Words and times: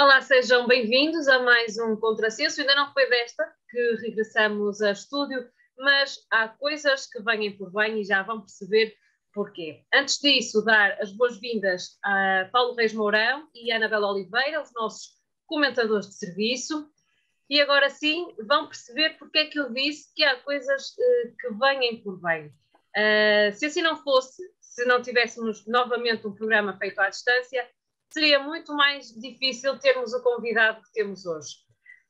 Olá, 0.00 0.20
sejam 0.20 0.64
bem-vindos 0.68 1.26
a 1.26 1.40
mais 1.40 1.76
um 1.76 1.96
Contrassenso. 1.96 2.60
Ainda 2.60 2.76
não 2.76 2.92
foi 2.92 3.10
desta 3.10 3.52
que 3.68 3.96
regressamos 3.96 4.80
a 4.80 4.92
estúdio, 4.92 5.44
mas 5.76 6.24
há 6.30 6.46
coisas 6.46 7.08
que 7.10 7.20
vêm 7.20 7.56
por 7.58 7.72
bem 7.72 8.00
e 8.00 8.04
já 8.04 8.22
vão 8.22 8.42
perceber 8.42 8.94
porquê. 9.34 9.82
Antes 9.92 10.20
disso, 10.20 10.64
dar 10.64 10.96
as 11.02 11.10
boas-vindas 11.10 11.98
a 12.04 12.48
Paulo 12.52 12.76
Reis 12.76 12.92
Mourão 12.92 13.48
e 13.52 13.72
Anabela 13.72 14.12
Oliveira, 14.12 14.62
os 14.62 14.72
nossos 14.72 15.14
comentadores 15.46 16.06
de 16.06 16.14
serviço. 16.14 16.88
E 17.50 17.60
agora 17.60 17.90
sim 17.90 18.32
vão 18.46 18.68
perceber 18.68 19.18
porque 19.18 19.38
é 19.38 19.46
que 19.46 19.58
eu 19.58 19.72
disse 19.72 20.14
que 20.14 20.22
há 20.22 20.36
coisas 20.36 20.90
uh, 20.90 21.34
que 21.40 21.48
vêm 21.54 22.00
por 22.04 22.20
bem. 22.20 22.46
Uh, 22.96 23.52
se 23.52 23.66
assim 23.66 23.82
não 23.82 23.96
fosse, 23.96 24.44
se 24.60 24.84
não 24.84 25.02
tivéssemos 25.02 25.66
novamente 25.66 26.24
um 26.24 26.32
programa 26.32 26.78
feito 26.78 27.00
à 27.00 27.08
distância, 27.08 27.68
seria 28.10 28.38
muito 28.40 28.74
mais 28.74 29.12
difícil 29.12 29.78
termos 29.78 30.12
o 30.12 30.22
convidado 30.22 30.82
que 30.82 30.92
temos 30.92 31.26
hoje. 31.26 31.56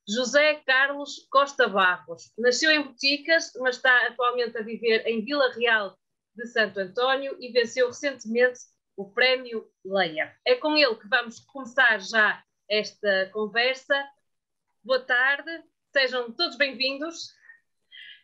José 0.09 0.55
Carlos 0.67 1.27
Costa 1.31 1.69
Barros 1.69 2.33
nasceu 2.39 2.71
em 2.71 2.83
Boticas, 2.83 3.53
mas 3.61 3.77
está 3.77 4.07
atualmente 4.07 4.57
a 4.57 4.63
viver 4.63 5.07
em 5.07 5.23
Vila 5.23 5.53
Real 5.53 5.99
de 6.35 6.47
Santo 6.47 6.81
António 6.81 7.37
e 7.41 7.53
venceu 7.53 7.89
recentemente 7.89 8.61
o 8.97 9.11
Prémio 9.13 9.69
Leia. 9.85 10.35
É 10.47 10.55
com 10.55 10.77
ele 10.77 10.95
que 10.97 11.09
vamos 11.09 11.41
começar 11.41 12.01
já 12.01 12.43
esta 12.69 13.29
conversa. 13.33 13.95
Boa 14.83 15.01
tarde, 15.01 15.63
sejam 15.93 16.33
todos 16.33 16.57
bem-vindos. 16.57 17.37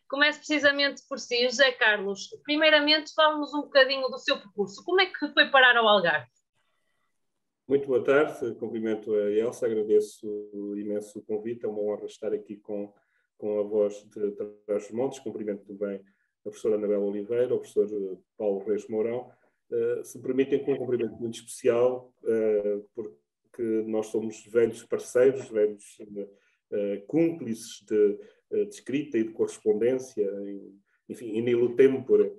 Começo 0.08 0.38
precisamente 0.38 1.02
por 1.08 1.18
si, 1.18 1.44
José 1.48 1.72
Carlos. 1.72 2.28
Primeiramente, 2.44 3.12
fale-nos 3.14 3.52
um 3.52 3.62
bocadinho 3.62 4.08
do 4.08 4.18
seu 4.18 4.38
percurso. 4.38 4.82
Como 4.84 5.00
é 5.00 5.06
que 5.06 5.28
foi 5.32 5.50
parar 5.50 5.76
ao 5.76 5.88
Algarve? 5.88 6.30
Muito 7.66 7.86
boa 7.86 8.04
tarde, 8.04 8.54
cumprimento 8.56 9.14
a 9.14 9.30
Elsa, 9.30 9.64
agradeço 9.64 10.26
imenso 10.76 11.18
o 11.18 11.22
convite, 11.22 11.64
é 11.64 11.68
uma 11.68 11.80
honra 11.80 12.04
estar 12.04 12.30
aqui 12.30 12.58
com, 12.58 12.92
com 13.38 13.58
a 13.58 13.62
voz 13.62 14.04
de 14.14 14.32
Trás 14.66 14.90
Montes, 14.90 15.18
cumprimento 15.20 15.64
também 15.64 15.96
a 15.96 16.42
professora 16.42 16.74
Anabela 16.74 17.06
Oliveira, 17.06 17.54
o 17.54 17.58
professor 17.58 17.88
Paulo 18.36 18.62
Reis 18.66 18.86
Mourão. 18.86 19.30
Uh, 19.70 20.04
se 20.04 20.20
permitem 20.20 20.62
com 20.62 20.74
um 20.74 20.76
cumprimento 20.76 21.14
muito 21.14 21.36
especial, 21.36 22.12
uh, 22.24 22.86
porque 22.94 23.62
nós 23.86 24.08
somos 24.08 24.44
velhos 24.44 24.84
parceiros, 24.84 25.48
velhos 25.48 25.98
uh, 26.00 27.06
cúmplices 27.06 27.82
de, 27.88 28.18
de, 28.50 28.68
escrita 28.68 29.16
e 29.16 29.24
de 29.24 29.32
correspondência, 29.32 30.30
enfim, 31.08 31.38
in 31.38 31.48
illo 31.48 31.74
tempore, 31.74 32.30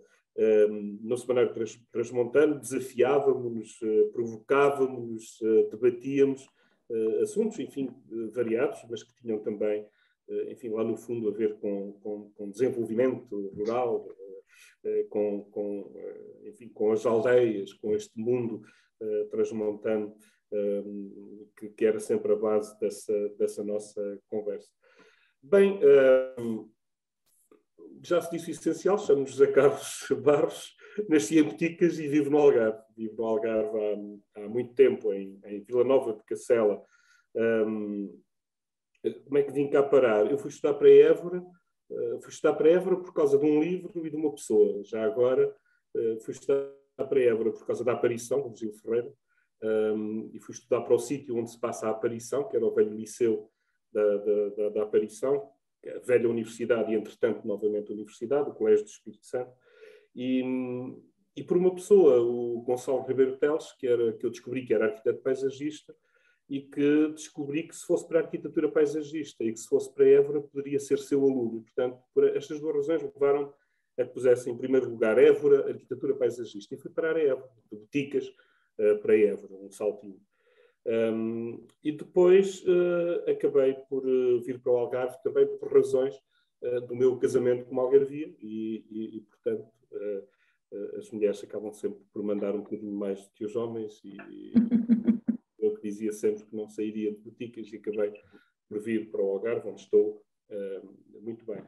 no 1.02 1.18
Semanário 1.18 1.54
Transmontano, 1.92 2.60
desafiávamos, 2.60 3.80
uh, 3.82 4.12
provocávamos, 4.12 5.40
uh, 5.42 5.70
debatíamos 5.70 6.46
uh, 6.90 7.22
assuntos, 7.22 7.58
enfim, 7.60 7.90
variados, 8.34 8.80
mas 8.90 9.02
que 9.02 9.16
tinham 9.16 9.40
também, 9.40 9.88
enfim, 10.50 10.70
lá 10.70 10.84
no 10.84 10.98
fundo 10.98 11.30
a 11.30 11.32
ver 11.32 11.58
com, 11.60 11.94
com, 12.02 12.32
com 12.32 12.50
desenvolvimento 12.50 13.54
rural, 13.56 14.08
com, 15.10 15.44
com, 15.52 15.94
enfim, 16.46 16.68
com 16.70 16.92
as 16.92 17.06
aldeias, 17.06 17.74
com 17.74 17.94
este 17.94 18.20
mundo 18.20 18.62
transmontano 19.30 20.16
que, 21.56 21.70
que, 21.70 21.86
era 21.86 22.00
sempre 22.00 22.34
a 22.34 22.36
base 22.36 22.78
dessa, 22.80 23.30
dessa 23.38 23.64
nossa 23.64 24.20
conversa. 24.28 24.72
Bem, 25.44 25.80
já 28.04 28.22
se 28.22 28.32
disse 28.32 28.50
o 28.50 28.52
essencial, 28.52 28.98
chamo-me 28.98 29.28
José 29.28 29.48
Carlos 29.48 30.08
Barros, 30.24 30.76
nasci 31.10 31.40
em 31.40 31.44
Boticas 31.44 32.00
e 32.00 32.08
vivo 32.08 32.30
no 32.30 32.38
Algarve. 32.38 32.80
Vivo 32.96 33.16
no 33.18 33.26
Algarve 33.26 34.22
há, 34.36 34.42
há 34.42 34.50
muito 34.50 34.74
tempo, 34.74 35.14
em, 35.14 35.40
em, 35.46 35.62
Vila 35.62 35.84
Nova 35.84 36.14
de 36.14 36.24
Cacela. 36.24 36.82
Um, 37.36 38.22
como 39.26 39.38
é 39.38 39.44
que 39.44 39.52
vim 39.52 39.70
cá 39.70 39.84
parar? 39.84 40.30
Eu 40.30 40.38
fui 40.38 40.50
estudar 40.50 40.74
para 40.74 40.90
Évora, 40.90 41.40
uh, 41.40 42.22
fui 42.22 42.30
estudar 42.30 42.54
para 42.54 42.70
Évora 42.70 42.98
por 42.98 43.14
causa 43.14 43.38
de 43.38 43.46
um 43.46 43.62
livro 43.62 44.06
e 44.06 44.10
de 44.10 44.16
uma 44.16 44.32
pessoa. 44.32 44.84
Já 44.84 45.04
agora 45.04 45.54
uh, 45.96 46.20
fui 46.22 46.34
estudar 46.34 46.72
para 46.98 47.22
Évora 47.22 47.52
por 47.52 47.66
causa 47.66 47.84
da 47.84 47.94
aparição, 47.94 48.42
do 48.42 48.58
Gil 48.58 48.74
Ferreira, 48.74 49.12
um, 49.62 50.30
e 50.34 50.40
fui 50.40 50.54
estudar 50.54 50.82
para 50.82 50.96
o 50.96 51.00
sítio 51.00 51.38
onde 51.38 51.52
se 51.52 51.60
passa 51.60 51.88
a 51.88 51.92
aparição, 51.92 52.48
que 52.48 52.56
era 52.56 52.66
o 52.66 52.74
velho 52.74 52.94
liceu 52.94 53.50
da, 53.92 54.18
da, 54.18 54.50
da, 54.50 54.70
da 54.70 54.84
aparição, 54.84 55.50
a 55.90 56.00
velha 56.00 56.30
universidade 56.30 56.92
e, 56.92 56.96
entretanto, 56.96 57.48
novamente 57.48 57.92
universidade, 57.92 58.50
o 58.50 58.54
Colégio 58.54 58.86
do 58.86 58.90
Espírito 58.90 59.26
Santo, 59.26 59.52
e, 60.16 60.44
e 61.36 61.44
por 61.44 61.58
uma 61.58 61.74
pessoa, 61.74 62.22
o 62.22 62.62
Gonçalo 62.62 63.06
Ribeiro 63.06 63.38
Teles, 63.38 63.72
que, 63.74 63.88
era, 63.88 64.14
que 64.14 64.26
eu 64.26 64.30
descobri 64.30 64.66
que 64.66 64.74
era 64.74 64.86
arquiteto 64.86 65.22
paisagista, 65.22 65.96
e 66.50 66.62
que 66.62 67.10
descobri 67.10 67.64
que 67.64 67.76
se 67.76 67.86
fosse 67.86 68.08
para 68.08 68.20
a 68.20 68.24
arquitetura 68.24 68.72
paisagista 68.72 69.44
e 69.44 69.52
que 69.52 69.60
se 69.60 69.68
fosse 69.68 69.92
para 69.94 70.08
Évora, 70.08 70.42
poderia 70.42 70.80
ser 70.80 71.00
seu 71.00 71.24
aluno. 71.24 71.64
Portanto, 71.64 72.00
por 72.14 72.24
estas 72.36 72.60
duas 72.60 72.76
razões 72.76 73.02
levaram 73.02 73.52
a 73.98 74.04
que 74.04 74.14
pusesse 74.14 74.50
em 74.50 74.58
primeiro 74.58 74.90
lugar 74.90 75.18
Évora, 75.18 75.70
arquitetura 75.70 76.16
paisagista, 76.16 76.76
e 76.76 76.78
fui 76.78 76.92
parar 76.92 77.16
a 77.16 77.22
Évora, 77.22 77.50
de 77.72 77.78
Boticas 77.78 78.28
uh, 78.28 78.98
para 79.02 79.18
Évora, 79.18 79.54
um 79.56 79.72
saltinho. 79.72 80.20
Um, 80.86 81.66
e 81.84 81.92
depois 81.92 82.64
uh, 82.64 83.32
acabei 83.32 83.74
por 83.90 84.06
uh, 84.06 84.40
vir 84.42 84.60
para 84.60 84.72
o 84.72 84.78
Algarve 84.78 85.18
também 85.24 85.48
por 85.58 85.74
razões 85.74 86.16
uh, 86.62 86.82
do 86.82 86.96
meu 86.96 87.18
casamento 87.18 87.66
com 87.66 87.72
uma 87.72 87.82
algarvia 87.82 88.32
e, 88.40 88.86
e, 88.90 89.18
e 89.18 89.22
portanto, 89.22 89.74
as 90.98 91.10
mulheres 91.10 91.42
acabam 91.42 91.72
sempre 91.72 92.04
por 92.12 92.22
mandar 92.22 92.54
um 92.54 92.62
bocadinho 92.62 92.94
mais 92.94 93.24
do 93.24 93.32
que 93.34 93.46
os 93.46 93.56
homens 93.56 94.02
e, 94.04 94.18
e 94.30 94.54
eu 95.58 95.74
que 95.74 95.82
dizia 95.84 96.12
sempre 96.12 96.44
que 96.44 96.56
não 96.56 96.68
sairia 96.68 97.14
de 97.14 97.18
boticas 97.20 97.72
e 97.72 97.78
acabei 97.78 98.12
por 98.68 98.80
vir 98.82 99.10
para 99.10 99.22
o 99.22 99.30
Algarve, 99.30 99.70
onde 99.70 99.82
estou 99.82 100.22
muito 101.22 101.46
bem. 101.46 101.64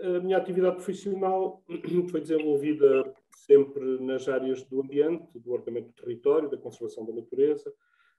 a 0.00 0.20
minha 0.20 0.36
atividade 0.36 0.76
profissional 0.76 1.62
foi 2.08 2.20
desenvolvida 2.20 3.12
sempre 3.48 3.98
nas 4.00 4.28
áreas 4.28 4.62
do 4.64 4.82
ambiente, 4.82 5.38
do 5.38 5.52
ordenamento 5.52 5.88
do 5.88 5.94
território, 5.94 6.50
da 6.50 6.58
conservação 6.58 7.06
da 7.06 7.14
natureza. 7.14 7.72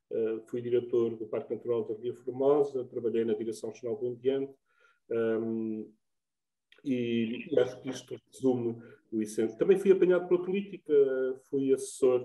Uh, 0.09 0.41
fui 0.47 0.59
diretor 0.59 1.15
do 1.15 1.27
Parque 1.27 1.53
Natural 1.53 1.83
da 1.83 1.93
Ria 1.93 2.15
Formosa, 2.15 2.83
trabalhei 2.85 3.23
na 3.23 3.35
Direção 3.35 3.69
Regional 3.69 3.95
do 3.95 4.07
Ambiente 4.07 4.51
um, 5.11 5.15
ehm, 5.15 5.85
e, 6.83 7.47
e, 7.51 7.59
acho 7.59 7.79
que 7.79 7.89
isto 7.89 8.19
resume 8.31 8.81
o 9.11 9.21
essêncio. 9.21 9.55
Também 9.57 9.77
fui 9.77 9.91
apanhado 9.91 10.27
pela 10.27 10.43
política, 10.43 10.93
fui 11.49 11.71
assessor 11.71 12.21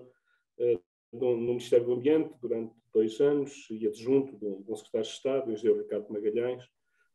uh, 0.59 0.81
no, 1.13 1.37
no, 1.37 1.49
Ministério 1.49 1.85
do 1.85 1.93
Ambiente 1.93 2.33
durante 2.41 2.75
dois 2.91 3.21
anos 3.21 3.67
e 3.71 3.87
adjunto 3.87 4.35
de 4.39 4.47
um, 4.47 4.63
de 4.63 4.73
um 4.73 4.77
secretário 4.77 5.07
de 5.07 5.13
Estado, 5.13 5.51
o 5.51 5.53
engenheiro 5.53 5.83
Ricardo 5.83 6.11
Magalhães, 6.11 6.65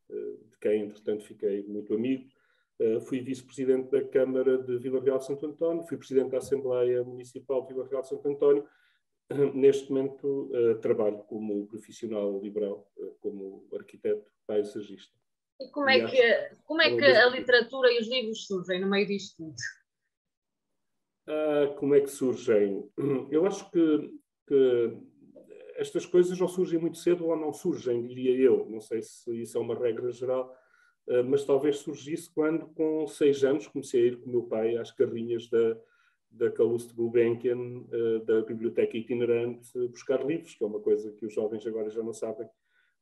uh, 0.08 0.44
de 0.50 0.58
quem, 0.60 0.82
entretanto, 0.82 1.24
fiquei 1.24 1.64
muito 1.64 1.94
amigo. 1.94 2.28
Uh, 2.80 3.00
fui 3.00 3.20
vice-presidente 3.20 3.90
da 3.90 4.02
Câmara 4.02 4.56
de 4.56 4.78
Vila 4.78 5.00
Real 5.00 5.18
de 5.18 5.26
Santo 5.26 5.46
António, 5.46 5.84
fui 5.84 5.98
presidente 5.98 6.30
da 6.30 6.38
Assembleia 6.38 7.04
Municipal 7.04 7.66
de 7.66 7.74
Vila 7.74 7.86
Real 7.86 8.00
de 8.02 8.08
Santo 8.08 8.26
António. 8.26 8.66
Uh, 9.30 9.52
neste 9.54 9.92
momento 9.92 10.50
uh, 10.52 10.78
trabalho 10.80 11.18
como 11.24 11.66
profissional 11.66 12.40
liberal, 12.40 12.90
como 13.20 13.68
arquiteto 13.74 14.30
paisagista. 14.46 15.14
E 15.60 15.68
como 15.70 15.90
é, 15.90 16.08
que, 16.08 16.56
como 16.64 16.80
é 16.80 16.96
que 16.96 17.04
a 17.04 17.28
literatura 17.28 17.92
e 17.92 18.00
os 18.00 18.08
livros 18.08 18.46
surgem 18.46 18.80
no 18.80 18.88
meio 18.88 19.06
disto 19.06 19.36
tudo? 19.36 19.54
Ah, 21.30 21.74
como 21.78 21.94
é 21.94 22.00
que 22.00 22.08
surgem? 22.08 22.90
Eu 23.30 23.46
acho 23.46 23.70
que, 23.70 24.10
que 24.48 24.96
estas 25.76 26.04
coisas 26.04 26.40
ou 26.40 26.48
surgem 26.48 26.80
muito 26.80 26.98
cedo 26.98 27.26
ou 27.26 27.36
não 27.36 27.52
surgem, 27.52 28.04
diria 28.06 28.36
eu. 28.36 28.68
Não 28.68 28.80
sei 28.80 29.00
se 29.00 29.40
isso 29.40 29.56
é 29.56 29.60
uma 29.60 29.74
regra 29.74 30.10
geral, 30.12 30.52
eh, 30.52 30.56
mas 31.26 31.44
talvez 31.44 31.78
surgisse 31.78 32.30
quando, 32.32 32.66
com 32.68 33.06
seis 33.06 33.42
anos, 33.42 33.66
comecei 33.66 34.02
a 34.02 34.06
ir 34.06 34.16
com 34.20 34.28
o 34.28 34.32
meu 34.32 34.42
pai 34.44 34.76
às 34.76 34.92
carrinhas 34.92 35.48
da, 35.48 35.76
da 36.30 36.50
Calouste 36.50 36.94
Gulbenkian, 36.94 37.84
eh, 37.90 38.18
da 38.24 38.42
Biblioteca 38.42 38.96
Itinerante, 38.96 39.72
buscar 39.88 40.24
livros, 40.24 40.54
que 40.54 40.62
é 40.62 40.66
uma 40.66 40.80
coisa 40.80 41.10
que 41.12 41.26
os 41.26 41.34
jovens 41.34 41.66
agora 41.66 41.90
já 41.90 42.02
não 42.02 42.12
sabem 42.12 42.48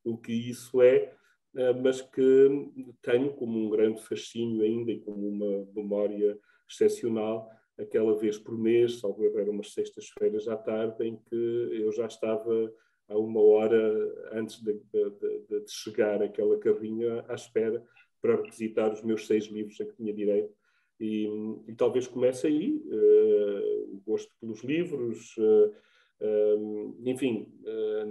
o 0.03 0.17
que 0.17 0.33
isso 0.33 0.81
é, 0.81 1.13
eh, 1.55 1.73
mas 1.75 2.01
que 2.01 2.71
tenho 3.03 3.35
como 3.35 3.59
um 3.59 3.69
grande 3.69 4.03
fascínio 4.03 4.63
ainda 4.63 4.91
e 4.91 5.01
como 5.01 5.29
uma 5.29 5.69
memória 5.75 6.39
excepcional, 6.69 7.51
aquela 7.79 8.17
vez 8.17 8.39
por 8.39 8.57
mês, 8.59 8.99
salvo 9.01 9.25
era 9.39 9.51
umas 9.51 9.73
sextas-feiras 9.73 10.49
à 10.49 10.57
tarde, 10.57 11.05
em 11.05 11.17
que 11.17 11.37
eu 11.73 11.93
já 11.93 12.07
estava 12.07 12.73
a 13.09 13.17
uma 13.17 13.41
hora 13.41 14.31
antes 14.33 14.63
de, 14.63 14.73
de, 14.73 15.11
de, 15.11 15.61
de, 15.61 15.71
chegar 15.71 16.23
aquela 16.23 16.59
carrinha 16.59 17.25
à 17.29 17.35
espera 17.35 17.83
para 18.21 18.37
requisitar 18.37 18.93
os 18.93 19.03
meus 19.03 19.27
seis 19.27 19.45
livros 19.45 19.81
a 19.81 19.85
que 19.85 19.97
tinha 19.97 20.13
direito. 20.13 20.53
E, 21.01 21.27
e 21.69 21.75
talvez 21.75 22.07
comece 22.07 22.47
aí 22.47 22.83
uh, 22.87 23.95
o 23.95 24.03
gosto 24.05 24.33
pelos 24.41 24.65
livros. 24.65 25.37
Uh, 25.37 25.73
uh, 26.21 27.03
enfim, 27.05 27.53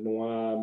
não 0.01 0.23
há. 0.23 0.55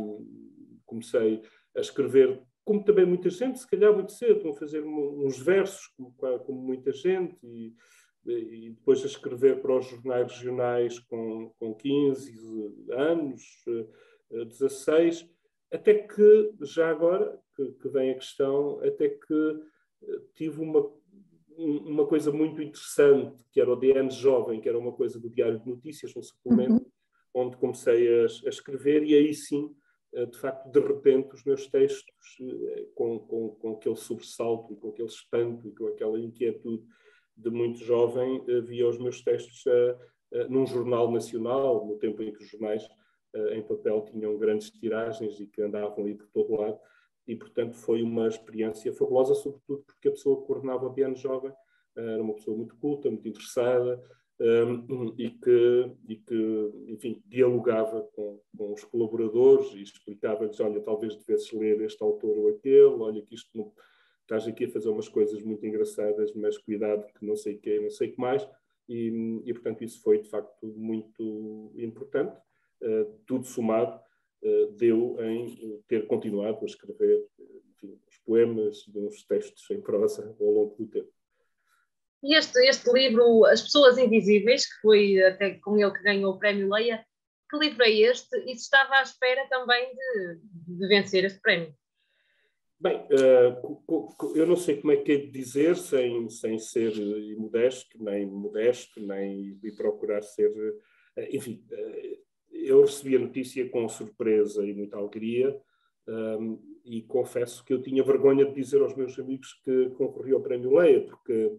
Comecei 0.87 1.43
a 1.77 1.81
escrever, 1.81 2.41
como 2.65 2.85
também 2.85 3.05
muita 3.05 3.29
gente, 3.29 3.59
se 3.59 3.69
calhar 3.69 3.93
muito 3.93 4.13
cedo, 4.13 4.49
a 4.49 4.55
fazer 4.55 4.85
uns 4.85 5.39
versos, 5.39 5.89
como, 5.97 6.13
como 6.13 6.61
muita 6.61 6.93
gente, 6.93 7.37
e, 7.43 7.75
e 8.27 8.71
depois 8.71 9.03
a 9.03 9.07
escrever 9.07 9.61
para 9.61 9.77
os 9.77 9.87
jornais 9.87 10.31
regionais 10.31 10.99
com, 11.01 11.53
com 11.59 11.75
15 11.75 12.33
anos 12.91 13.65
XVI, 14.53 15.29
até 15.75 15.95
que, 15.95 16.55
já 16.61 16.89
agora, 16.89 17.37
que, 17.57 17.73
que 17.73 17.89
vem 17.89 18.13
a 18.13 18.15
questão, 18.15 18.79
até 18.85 19.09
que 19.09 19.61
tive 20.35 20.61
uma, 20.61 20.89
uma 21.59 22.07
coisa 22.07 22.31
muito 22.31 22.63
interessante, 22.63 23.37
que 23.51 23.61
era 23.61 23.73
o 23.73 23.77
DN 23.77 24.09
Jovem, 24.11 24.61
que 24.61 24.69
era 24.69 24.79
uma 24.79 24.93
coisa 24.93 25.19
do 25.19 25.29
Diário 25.29 25.59
de 25.59 25.69
Notícias, 25.69 26.15
um 26.17 26.23
suplemento, 26.23 26.75
uhum. 26.75 26.91
onde 27.35 27.57
comecei 27.57 28.09
a, 28.21 28.23
a, 28.23 28.49
escrever, 28.49 29.03
e 29.03 29.15
aí 29.15 29.35
sim, 29.35 29.75
de 30.31 30.39
facto, 30.39 30.71
de 30.71 30.79
repente, 30.79 31.35
os 31.35 31.43
meus 31.45 31.67
textos, 31.67 32.15
com, 32.95 33.19
com, 33.19 33.49
com 33.57 33.73
aquele 33.73 33.97
sobressalto, 33.97 34.73
e 34.73 34.77
com 34.77 34.91
aquele 34.91 35.09
espanto, 35.09 35.67
e 35.67 35.73
com 35.73 35.89
aquela 35.89 36.21
inquietude 36.21 36.85
de 37.37 37.51
muito 37.51 37.81
jovem, 37.81 38.45
via 38.63 38.89
os 38.89 38.97
meus 38.97 39.23
textos 39.23 39.65
num 40.49 40.65
jornal 40.67 41.11
nacional, 41.11 41.85
no 41.85 41.99
tempo 41.99 42.23
em 42.23 42.33
que 42.33 42.45
os 42.45 42.49
jornais 42.49 42.87
em 43.53 43.63
papel 43.63 44.03
tinham 44.03 44.37
grandes 44.39 44.71
tiragens 44.71 45.41
e 45.41 45.47
que 45.47 45.63
andavam 45.63 46.05
ali 46.05 46.15
por 46.15 46.29
todo 46.29 46.61
lado, 46.61 46.79
e, 47.27 47.35
portanto, 47.35 47.75
foi 47.75 48.03
uma 48.03 48.29
experiência 48.29 48.93
fabulosa, 48.93 49.35
sobretudo 49.35 49.83
porque 49.87 50.09
a 50.09 50.13
pessoa 50.13 50.41
que 50.41 50.47
coordenava 50.47 50.87
o 50.87 50.93
Piano 50.93 51.17
Jovem 51.17 51.53
era 51.97 52.23
uma 52.23 52.35
pessoa 52.35 52.57
muito 52.57 52.77
culta, 52.77 53.11
muito 53.11 53.27
interessada 53.27 54.03
um, 54.41 55.15
e, 55.17 55.31
que, 55.31 55.91
e 56.09 56.17
que, 56.17 56.71
enfim, 56.89 57.23
dialogava 57.25 58.03
com, 58.15 58.41
com 58.57 58.73
os 58.73 58.85
colaboradores 58.85 59.73
e 59.75 59.83
explicava-lhes, 59.83 60.59
olha, 60.61 60.81
talvez 60.81 61.17
devesses 61.17 61.53
ler 61.53 61.81
este 61.83 62.03
autor 62.03 62.37
ou 62.37 62.49
aquele, 62.49 62.83
olha 62.83 63.23
que 63.23 63.35
isto 63.35 63.51
não, 63.57 63.73
estás 64.23 64.47
aqui 64.47 64.65
a 64.65 64.71
fazer 64.71 64.89
umas 64.89 65.09
coisas 65.09 65.41
muito 65.43 65.65
engraçadas, 65.65 66.35
mas 66.35 66.59
cuidado 66.59 67.07
que 67.19 67.25
não 67.25 67.37
sei 67.37 67.55
o 67.55 67.61
que, 67.61 67.81
não 67.81 67.91
sei 67.91 68.09
o 68.09 68.13
que 68.13 68.21
mais, 68.21 68.47
e, 68.89 69.41
e, 69.45 69.55
portanto 69.55 69.85
isso 69.85 70.03
foi 70.03 70.21
de 70.21 70.29
facto 70.29 70.67
muito 70.67 71.73
importante, 71.77 72.37
tudo 73.27 73.45
somado 73.45 74.01
uh, 74.43 74.73
deu 74.73 75.17
em 75.21 75.83
ter 75.89 76.07
continuado 76.07 76.59
a 76.63 76.67
escrever 76.67 77.27
enfim, 77.75 78.01
os 78.09 78.19
poemas, 78.19 78.89
uns 78.95 79.25
textos 79.25 79.71
em 79.71 79.81
prosa 79.81 80.35
ao 80.41 80.47
longo 80.47 80.77
do 80.77 80.87
tempo. 80.87 81.13
E 82.23 82.35
este, 82.35 82.59
este 82.67 82.91
livro, 82.91 83.45
As 83.45 83.61
Pessoas 83.63 83.99
Invisíveis, 83.99 84.67
que 84.67 84.81
foi 84.81 85.23
até 85.23 85.59
com 85.59 85.79
ele 85.79 85.93
que 85.93 86.03
ganhou 86.03 86.33
o 86.33 86.39
prémio 86.39 86.73
Leia, 86.73 87.05
que 87.51 87.59
livro 87.59 87.83
é 87.83 87.91
este? 87.91 88.37
E 88.47 88.57
se 88.57 88.63
estava 88.63 88.97
à 88.97 89.03
espera 89.03 89.47
também 89.49 89.95
de, 89.95 90.41
de 90.79 90.89
vencer 90.89 91.25
este 91.25 91.39
prémio? 91.41 91.75
Bem, 92.81 92.97
uh, 92.97 94.35
eu 94.35 94.47
não 94.47 94.57
sei 94.57 94.81
como 94.81 94.93
é 94.93 94.97
que 94.97 95.13
é 95.13 95.17
de 95.17 95.31
dizer, 95.31 95.77
sem, 95.77 96.29
sem 96.31 96.59
ser 96.59 96.93
modesto, 97.37 98.03
nem 98.03 98.27
modesto, 98.27 99.01
nem 99.01 99.59
procurar 99.77 100.23
ser. 100.23 100.51
Uh, 100.51 101.27
enfim, 101.31 101.65
uh, 101.71 102.25
eu 102.55 102.83
recebi 102.83 103.17
a 103.17 103.21
notícia 103.21 103.69
com 103.69 103.89
surpresa 103.89 104.65
e 104.65 104.73
muita 104.73 104.97
alegria, 104.97 105.59
um, 106.07 106.59
e 106.85 107.03
confesso 107.03 107.65
que 107.65 107.73
eu 107.73 107.83
tinha 107.83 108.03
vergonha 108.03 108.45
de 108.45 108.55
dizer 108.55 108.81
aos 108.81 108.95
meus 108.95 109.19
amigos 109.19 109.55
que 109.65 109.91
concorri 109.91 110.33
ao 110.33 110.41
Prémio 110.41 110.77
Leia, 110.77 111.01
porque 111.01 111.51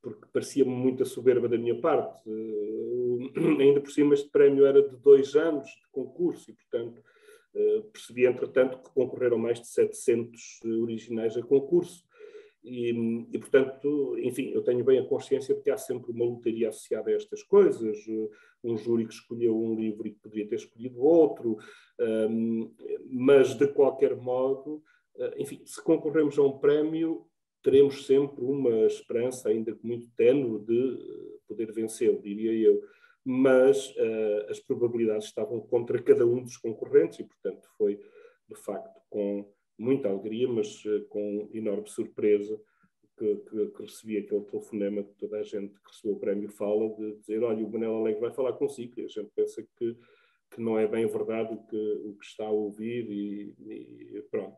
porque 0.00 0.26
parecia-me 0.32 0.70
muita 0.70 1.04
soberba 1.04 1.48
da 1.48 1.58
minha 1.58 1.78
parte. 1.80 2.22
Uh, 2.28 3.30
ainda 3.60 3.80
por 3.80 3.90
cima, 3.90 4.14
este 4.14 4.30
prémio 4.30 4.64
era 4.66 4.82
de 4.82 4.96
dois 4.96 5.34
anos 5.34 5.66
de 5.66 5.88
concurso 5.90 6.50
e, 6.50 6.54
portanto, 6.54 7.02
uh, 7.54 7.82
percebi, 7.90 8.26
entretanto, 8.26 8.78
que 8.78 8.90
concorreram 8.90 9.38
mais 9.38 9.60
de 9.60 9.66
700 9.68 10.60
originais 10.82 11.36
a 11.36 11.42
concurso. 11.42 12.06
E, 12.62 12.90
e, 13.32 13.38
portanto, 13.38 14.16
enfim, 14.18 14.50
eu 14.52 14.62
tenho 14.62 14.84
bem 14.84 14.98
a 14.98 15.06
consciência 15.06 15.54
de 15.54 15.62
que 15.62 15.70
há 15.70 15.76
sempre 15.76 16.12
uma 16.12 16.24
lotaria 16.24 16.68
associada 16.68 17.10
a 17.10 17.14
estas 17.14 17.42
coisas. 17.42 17.98
Um 18.62 18.76
júri 18.76 19.06
que 19.06 19.14
escolheu 19.14 19.56
um 19.56 19.74
livro 19.74 20.06
e 20.06 20.12
que 20.12 20.20
poderia 20.20 20.48
ter 20.48 20.56
escolhido 20.56 21.00
outro, 21.00 21.56
um, 22.00 22.74
mas 23.10 23.54
de 23.54 23.66
qualquer 23.68 24.16
modo, 24.16 24.82
uh, 25.16 25.32
enfim, 25.36 25.62
se 25.64 25.82
concorremos 25.82 26.38
a 26.38 26.42
um 26.42 26.58
prémio, 26.58 27.26
teremos 27.62 28.06
sempre 28.06 28.44
uma 28.44 28.86
esperança, 28.86 29.48
ainda 29.48 29.74
que 29.74 29.86
muito 29.86 30.08
tenue, 30.16 30.64
de 30.64 30.94
eh, 30.94 31.38
poder 31.46 31.72
vencê-lo, 31.72 32.22
diria 32.22 32.52
eu. 32.52 32.80
Mas 33.24 33.90
uh, 33.96 34.48
as 34.48 34.60
probabilidades 34.60 35.26
estavam 35.26 35.60
contra 35.60 36.00
cada 36.00 36.24
um 36.24 36.42
dos 36.42 36.56
concorrentes 36.56 37.18
e, 37.18 37.24
portanto, 37.24 37.68
foi 37.76 38.00
de 38.48 38.54
facto 38.54 39.00
com 39.10 39.52
muita 39.76 40.08
alegria, 40.08 40.48
mas 40.48 40.84
uh, 40.84 41.04
com 41.08 41.50
enorme 41.52 41.88
surpresa 41.88 42.58
que, 43.18 43.36
que, 43.36 43.66
que, 43.66 43.82
recebi 43.82 44.18
aquele 44.18 44.44
telefonema 44.44 45.02
que 45.02 45.14
toda 45.14 45.38
a 45.38 45.42
gente 45.42 45.74
que 45.74 45.90
recebeu 45.90 46.16
o 46.16 46.20
prémio 46.20 46.48
fala, 46.48 46.88
de 46.94 47.16
dizer: 47.16 47.42
Olha, 47.42 47.64
o 47.64 47.70
Manel 47.70 47.96
Alegre 47.96 48.20
vai 48.20 48.30
falar 48.30 48.52
consigo. 48.52 48.94
E 48.96 49.04
a 49.04 49.08
gente 49.08 49.30
pensa 49.34 49.62
que, 49.76 49.96
que 50.50 50.60
não 50.60 50.78
é 50.78 50.86
bem 50.86 51.06
verdade 51.06 51.54
o 51.54 51.66
que, 51.66 52.02
o 52.04 52.14
que 52.14 52.24
está 52.24 52.46
a 52.46 52.50
ouvir, 52.50 53.10
e, 53.10 53.54
e 54.16 54.22
pronto. 54.30 54.56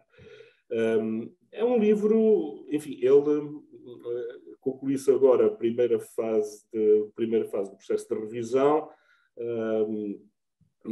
Um, 0.70 1.34
é 1.50 1.64
um 1.64 1.78
livro, 1.78 2.64
enfim, 2.70 2.96
ele 3.02 3.10
uh, 3.10 4.56
concluiu-se 4.60 5.10
agora 5.10 5.46
a 5.46 5.50
primeira 5.50 5.98
fase, 5.98 6.64
de, 6.72 7.10
primeira 7.16 7.48
fase 7.48 7.70
do 7.70 7.76
processo 7.76 8.08
de 8.08 8.20
revisão, 8.20 8.88
um, 9.36 10.20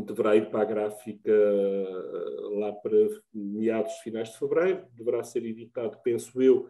deverá 0.05 0.35
ir 0.35 0.51
para 0.51 0.63
a 0.63 0.65
gráfica 0.65 1.31
uh, 1.31 2.59
lá 2.59 2.73
para 2.73 2.93
meados, 3.33 3.95
finais 3.99 4.31
de 4.31 4.39
fevereiro, 4.39 4.85
deverá 4.95 5.23
ser 5.23 5.45
editado, 5.45 5.97
penso 6.03 6.43
eu, 6.43 6.69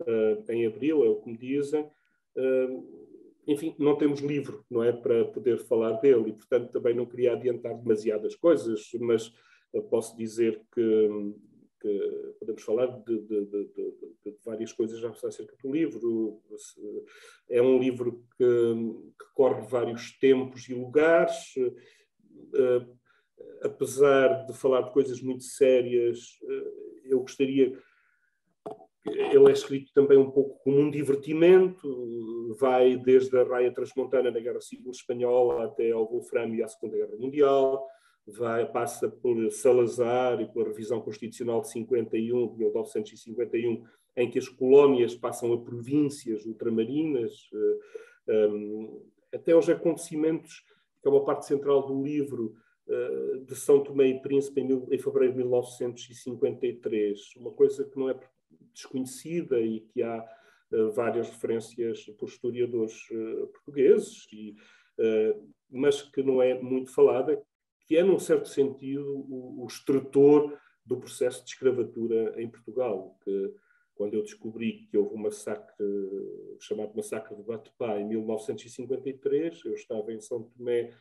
uh, 0.00 0.52
em 0.52 0.66
abril, 0.66 1.04
é 1.04 1.08
o 1.08 1.20
que 1.20 1.30
me 1.30 1.36
dizem. 1.36 1.88
enfim, 3.46 3.74
não 3.78 3.96
temos 3.96 4.20
livro, 4.20 4.64
não 4.70 4.82
é, 4.82 4.92
para 4.92 5.24
poder 5.26 5.58
falar 5.58 5.92
dele 6.00 6.30
e, 6.30 6.32
portanto, 6.32 6.70
também 6.70 6.94
não 6.94 7.06
queria 7.06 7.32
adiantar 7.32 7.74
demasiadas 7.76 8.34
coisas, 8.34 8.90
mas 9.00 9.32
posso 9.90 10.16
dizer 10.16 10.62
que 10.74 11.34
que 11.80 12.34
podemos 12.40 12.62
falar 12.62 12.86
de, 12.86 13.20
de, 13.20 13.46
de, 13.46 13.64
de, 14.24 14.36
várias 14.44 14.72
coisas 14.72 14.98
já 14.98 15.10
acerca 15.10 15.56
do 15.62 15.72
livro. 15.72 16.42
É 17.48 17.60
um 17.62 17.78
livro 17.78 18.24
que, 18.36 18.44
que 19.18 19.32
corre 19.34 19.62
vários 19.62 20.18
tempos 20.18 20.68
e 20.68 20.74
lugares, 20.74 21.54
uh, 21.56 22.96
apesar 23.62 24.46
de 24.46 24.54
falar 24.54 24.82
de 24.82 24.92
coisas 24.92 25.20
muito 25.20 25.44
sérias, 25.44 26.38
uh, 26.42 27.02
eu 27.04 27.20
gostaria. 27.20 27.78
Ele 29.06 29.48
é 29.48 29.52
escrito 29.52 29.92
também 29.92 30.18
um 30.18 30.30
pouco 30.30 30.58
como 30.64 30.78
um 30.78 30.90
divertimento, 30.90 32.54
vai 32.58 32.96
desde 32.96 33.36
a 33.38 33.44
raia 33.44 33.72
transmontana 33.72 34.30
na 34.30 34.40
Guerra 34.40 34.60
Civil 34.60 34.90
Espanhola 34.90 35.64
até 35.64 35.90
ao 35.90 36.08
Wolframio 36.08 36.56
e 36.56 36.62
à 36.62 36.68
Segunda 36.68 36.96
Guerra 36.96 37.16
Mundial 37.16 37.86
vai, 38.26 38.70
passa 38.70 39.08
por 39.08 39.50
Salazar 39.52 40.40
e 40.40 40.46
pela 40.46 40.66
revisão 40.66 41.00
constitucional 41.00 41.60
de 41.60 41.70
51, 41.70 42.48
de 42.48 42.58
1951, 42.58 43.84
em 44.16 44.30
que 44.30 44.38
as 44.38 44.48
colónias 44.48 45.14
passam 45.14 45.52
a 45.52 45.60
províncias 45.60 46.44
ultramarinas, 46.44 47.48
eh, 48.28 48.48
um, 48.48 49.02
até 49.32 49.52
aos 49.52 49.68
acontecimentos, 49.68 50.64
que 51.00 51.08
é 51.08 51.10
uma 51.10 51.24
parte 51.24 51.46
central 51.46 51.86
do 51.86 52.02
livro, 52.02 52.56
uh, 52.88 53.38
de 53.44 53.54
São 53.54 53.84
Tomé 53.84 54.08
e 54.08 54.20
Príncipe 54.20 54.60
em, 54.60 54.64
mil, 54.64 54.88
em 54.90 54.98
fevereiro 54.98 55.34
de 55.34 55.38
1953, 55.40 57.36
uma 57.36 57.52
coisa 57.52 57.84
que 57.84 57.98
não 57.98 58.08
é 58.08 58.18
desconhecida 58.76 59.58
e 59.60 59.80
que 59.80 60.02
há 60.02 60.22
uh, 60.72 60.92
várias 60.92 61.28
referências 61.30 62.04
por 62.18 62.28
historiadores 62.28 62.94
uh, 63.10 63.46
portugueses, 63.48 64.26
e, 64.32 64.54
mas 65.70 66.00
que 66.00 66.22
não 66.22 66.40
é 66.40 66.54
muito 66.54 66.90
falada, 66.90 67.38
que 67.86 67.98
é, 67.98 68.02
num 68.02 68.18
certo 68.18 68.48
sentido, 68.48 69.04
o, 69.28 69.64
o 69.64 69.68
do 70.86 70.96
processo 70.96 71.44
de 71.44 71.50
escravatura 71.50 72.40
em 72.40 72.48
Portugal, 72.48 73.18
que 73.22 73.54
quando 73.94 74.14
eu 74.14 74.22
descobri 74.22 74.86
que 74.90 74.96
houve 74.96 75.14
um 75.14 75.18
massacre, 75.18 75.74
chamado 76.60 76.94
Massacre 76.94 77.34
de 77.34 77.42
Batepá, 77.42 77.98
em 77.98 78.06
1953, 78.06 79.64
eu 79.64 79.74
estava 79.74 80.12
em 80.12 80.20
São 80.20 80.44
Tomé 80.44 80.92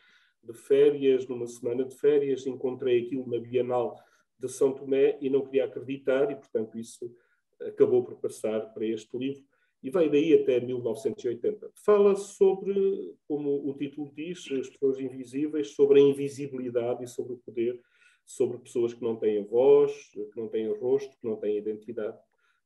de 0.41 0.53
férias, 0.53 1.27
numa 1.27 1.47
semana 1.47 1.83
de 1.83 1.95
férias, 1.95 2.47
encontrei 2.47 3.05
aquilo 3.05 3.29
na 3.29 3.39
Bienal 3.39 3.99
de 4.39 4.47
São 4.47 4.73
Tomé 4.73 5.17
e 5.21 5.29
não 5.29 5.45
queria 5.45 5.65
acreditar, 5.65 6.31
e 6.31 6.35
portanto 6.35 6.77
isso 6.77 7.13
acabou 7.61 8.03
por 8.03 8.15
passar 8.15 8.73
para 8.73 8.85
este 8.85 9.17
livro 9.17 9.43
e 9.85 9.89
vai 9.91 10.09
daí 10.09 10.33
até 10.33 10.59
1980. 10.59 11.69
Fala 11.75 12.15
sobre, 12.15 13.15
como 13.27 13.69
o 13.69 13.73
título 13.75 14.11
diz, 14.15 14.39
as 14.51 14.67
pessoas 14.69 14.99
invisíveis, 14.99 15.75
sobre 15.75 15.99
a 15.99 16.03
invisibilidade 16.03 17.03
e 17.03 17.07
sobre 17.07 17.33
o 17.33 17.37
poder, 17.37 17.79
sobre 18.25 18.57
pessoas 18.57 18.93
que 18.93 19.03
não 19.03 19.15
têm 19.15 19.43
voz, 19.43 19.93
que 20.11 20.39
não 20.39 20.47
têm 20.47 20.67
rosto, 20.73 21.15
que 21.17 21.27
não 21.27 21.35
têm 21.35 21.57
identidade. 21.57 22.17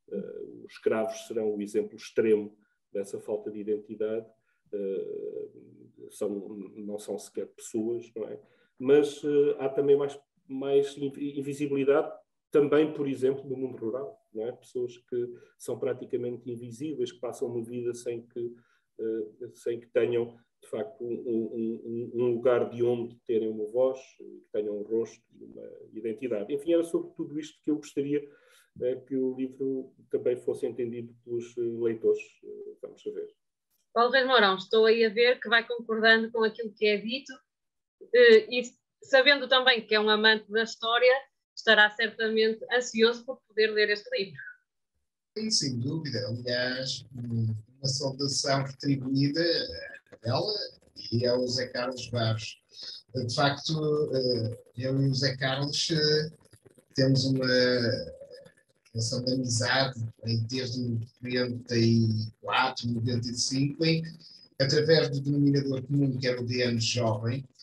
Uh, 0.08 0.64
os 0.66 0.72
escravos 0.72 1.28
serão 1.28 1.54
o 1.54 1.62
exemplo 1.62 1.98
extremo 1.98 2.56
dessa 2.92 3.20
falta 3.20 3.52
de 3.52 3.60
identidade. 3.60 4.26
Uh, 4.72 6.10
são, 6.12 6.30
não 6.76 6.98
são 6.98 7.20
sequer 7.20 7.48
pessoas, 7.48 8.10
não 8.16 8.24
é? 8.28 8.40
Mas 8.78 9.22
uh, 9.24 9.56
há 9.60 9.68
também 9.68 9.98
mais, 9.98 10.18
mais 10.48 10.98
invisibilidade 10.98 12.12
também, 12.50 12.94
por 12.94 13.08
exemplo, 13.08 13.48
no 13.48 13.58
mundo 13.58 13.78
rural. 13.78 14.19
É? 14.36 14.52
Pessoas 14.52 14.98
que 14.98 15.36
são 15.58 15.80
praticamente 15.80 16.50
invisíveis, 16.50 17.12
que 17.12 17.20
passam 17.20 17.48
uma 17.48 17.64
vida 17.64 17.94
sem 17.94 18.22
que, 18.28 18.56
uh, 19.00 19.56
sem 19.56 19.80
que 19.80 19.88
tenham, 19.88 20.38
de 20.62 20.70
facto, 20.70 21.04
um, 21.04 21.14
um, 21.14 22.12
um, 22.14 22.34
lugar 22.34 22.70
de 22.70 22.84
onde 22.84 23.16
terem 23.26 23.50
uma 23.50 23.66
voz, 23.66 24.00
que 24.18 24.46
tenham 24.52 24.78
um 24.78 24.84
rosto, 24.84 25.24
uma 25.40 25.64
identidade. 25.94 26.54
Enfim, 26.54 26.74
era 26.74 26.84
sobre 26.84 27.12
tudo 27.16 27.40
isto 27.40 27.62
que 27.64 27.72
eu 27.72 27.78
gostaria 27.78 28.28
que 29.08 29.16
o 29.16 29.36
livro 29.36 29.94
também 30.10 30.38
fosse 30.38 30.66
entendido 30.66 31.14
pelos 31.24 31.56
leitores. 31.56 32.22
Vamos 32.82 33.02
saber. 33.02 33.28
Paulo 33.94 34.12
Reis 34.12 34.26
Mourão, 34.26 34.56
estou 34.56 34.86
aí 34.86 35.04
a 35.04 35.10
ver 35.10 35.40
que 35.40 35.50
vai 35.50 35.68
concordando 35.68 36.32
com 36.32 36.44
aquilo 36.44 36.74
que 36.74 36.86
é 36.86 36.98
dito 36.98 37.34
e 38.14 38.62
sabendo 39.04 39.48
também 39.48 39.86
que 39.86 39.96
é 39.96 40.00
um 40.00 40.10
amante 40.10 40.50
da 40.52 40.64
história, 40.64 41.14
estará 41.60 41.90
certamente 41.92 42.66
ansioso 42.74 43.24
por 43.26 43.40
poder 43.48 43.72
ler 43.72 43.90
este 43.90 44.10
livro. 44.18 44.42
Sim, 45.38 45.52
sem 45.52 45.80
dúvida. 45.80 46.20
Aliás, 46.28 47.06
uma 47.14 47.88
saudação 47.88 48.64
retribuída 48.64 49.42
a 49.44 50.30
ela 50.30 50.54
e 51.12 51.26
ao 51.26 51.42
José 51.42 51.68
Carlos 51.68 52.10
Barros. 52.10 52.58
De 53.14 53.34
facto, 53.34 53.74
eu 54.76 55.02
e 55.02 55.06
o 55.06 55.08
José 55.10 55.36
Carlos 55.38 55.88
temos 56.96 57.26
uma 57.26 57.48
relação 58.94 59.24
de 59.24 59.34
amizade 59.34 60.00
desde 60.48 61.00
94, 61.22 62.88
95, 62.88 63.86
em 63.86 64.04
através 64.60 65.10
do 65.10 65.22
denominador 65.22 65.82
comum, 65.84 66.18
que 66.18 66.28
era 66.28 66.42
o 66.42 66.46
DN 66.46 66.80
Jovem, 66.82 67.46
eh, 67.46 67.59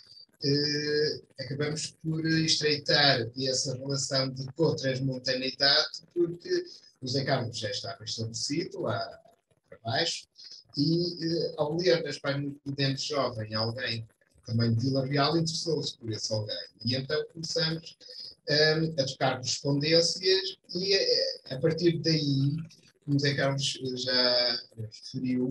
acabamos 1.39 1.97
por 2.03 2.25
estreitar 2.27 3.29
essa 3.39 3.75
relação 3.75 4.31
de 4.31 4.47
co-transmontaneidade, 4.53 6.03
porque 6.15 6.65
o 7.01 7.09
Zé 7.09 7.25
Carlos 7.25 7.59
já 7.59 7.71
estava 7.71 8.05
estabelecido 8.05 8.83
lá 8.83 8.99
para 9.69 9.79
baixo, 9.85 10.27
e 10.77 11.25
eh, 11.25 11.55
ao 11.57 11.77
ler 11.77 12.03
nas 12.03 12.19
páginas 12.19 12.53
do 12.65 12.73
Dente 12.73 13.09
Jovem 13.09 13.55
alguém 13.55 14.07
também 14.45 14.75
de 14.75 14.85
Vila 14.85 15.05
Real 15.07 15.37
interessou-se 15.37 15.99
por 15.99 16.11
esse 16.13 16.33
alguém. 16.33 16.57
E 16.85 16.95
então 16.95 17.25
começamos 17.33 17.97
um, 18.49 18.53
ehm, 18.53 18.95
a 18.99 19.05
trocar 19.05 19.37
correspondências 19.39 20.57
e 20.75 20.95
eh, 20.95 21.41
a 21.51 21.59
partir 21.59 21.99
daí, 22.01 22.57
como 23.05 23.19
Zé 23.19 23.35
Carlos 23.35 23.79
já 23.97 24.61
referiu, 24.79 25.51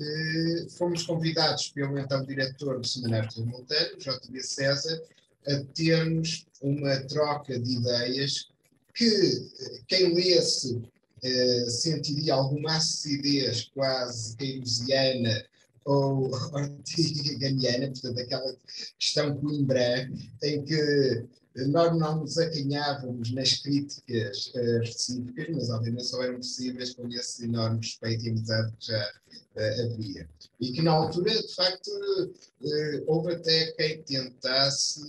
eh, 0.00 0.66
fomos 0.70 1.02
convidados 1.04 1.68
pelo 1.70 1.98
então 1.98 2.24
diretor 2.24 2.80
do 2.80 2.86
Seminário 2.86 3.28
de 3.28 3.42
Montano, 3.42 3.98
J.B. 3.98 4.42
César, 4.42 5.02
a 5.46 5.56
termos 5.74 6.46
uma 6.62 6.96
troca 7.00 7.58
de 7.58 7.76
ideias 7.76 8.48
que 8.94 9.06
eh, 9.06 9.80
quem 9.88 10.14
lesse 10.14 10.82
eh, 11.22 11.66
sentiria 11.68 12.34
alguma 12.34 12.76
acidez 12.76 13.70
quase 13.74 14.36
keynesiana 14.36 15.44
ou 15.84 16.30
ortiganiana, 16.52 17.88
portanto, 17.88 18.20
aquela 18.20 18.56
questão 18.98 19.36
coimbrã, 19.36 20.08
em 20.42 20.64
que 20.64 21.24
nós 21.66 21.98
não 21.98 22.20
nos 22.20 22.38
acanhávamos 22.38 23.32
nas 23.32 23.54
críticas 23.54 24.52
uh, 24.54 24.78
recíprocas, 24.80 25.48
mas 25.50 25.70
obviamente 25.70 26.06
só 26.06 26.22
eram 26.22 26.36
possíveis 26.36 26.94
com 26.94 27.08
esse 27.08 27.44
enorme 27.44 27.78
respeito 27.78 28.26
e 28.26 28.30
amizade 28.30 28.72
que 28.78 28.86
já 28.86 29.12
uh, 29.56 29.92
havia. 29.92 30.28
E 30.60 30.72
que 30.72 30.82
na 30.82 30.92
altura, 30.92 31.30
de 31.30 31.54
facto, 31.54 31.88
uh, 31.88 33.04
houve 33.06 33.34
até 33.34 33.72
quem 33.72 34.02
tentasse, 34.02 35.00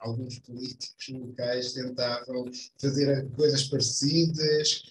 alguns 0.00 0.38
políticos 0.40 1.08
locais 1.08 1.72
tentavam 1.72 2.50
fazer 2.78 3.28
coisas 3.30 3.64
parecidas, 3.64 4.82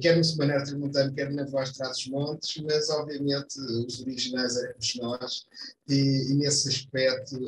quer 0.00 0.16
no 0.16 0.24
Semanário 0.24 0.66
Tributário, 0.66 1.14
quer 1.14 1.30
na 1.32 1.44
Voz 1.44 1.70
de 1.70 1.78
Trás-os-Montes, 1.78 2.62
mas 2.64 2.90
obviamente 2.90 3.58
os 3.60 4.00
originais 4.00 4.56
éramos 4.56 4.94
nós, 4.96 5.46
e, 5.88 6.32
e 6.32 6.34
nesse 6.34 6.68
aspecto 6.68 7.38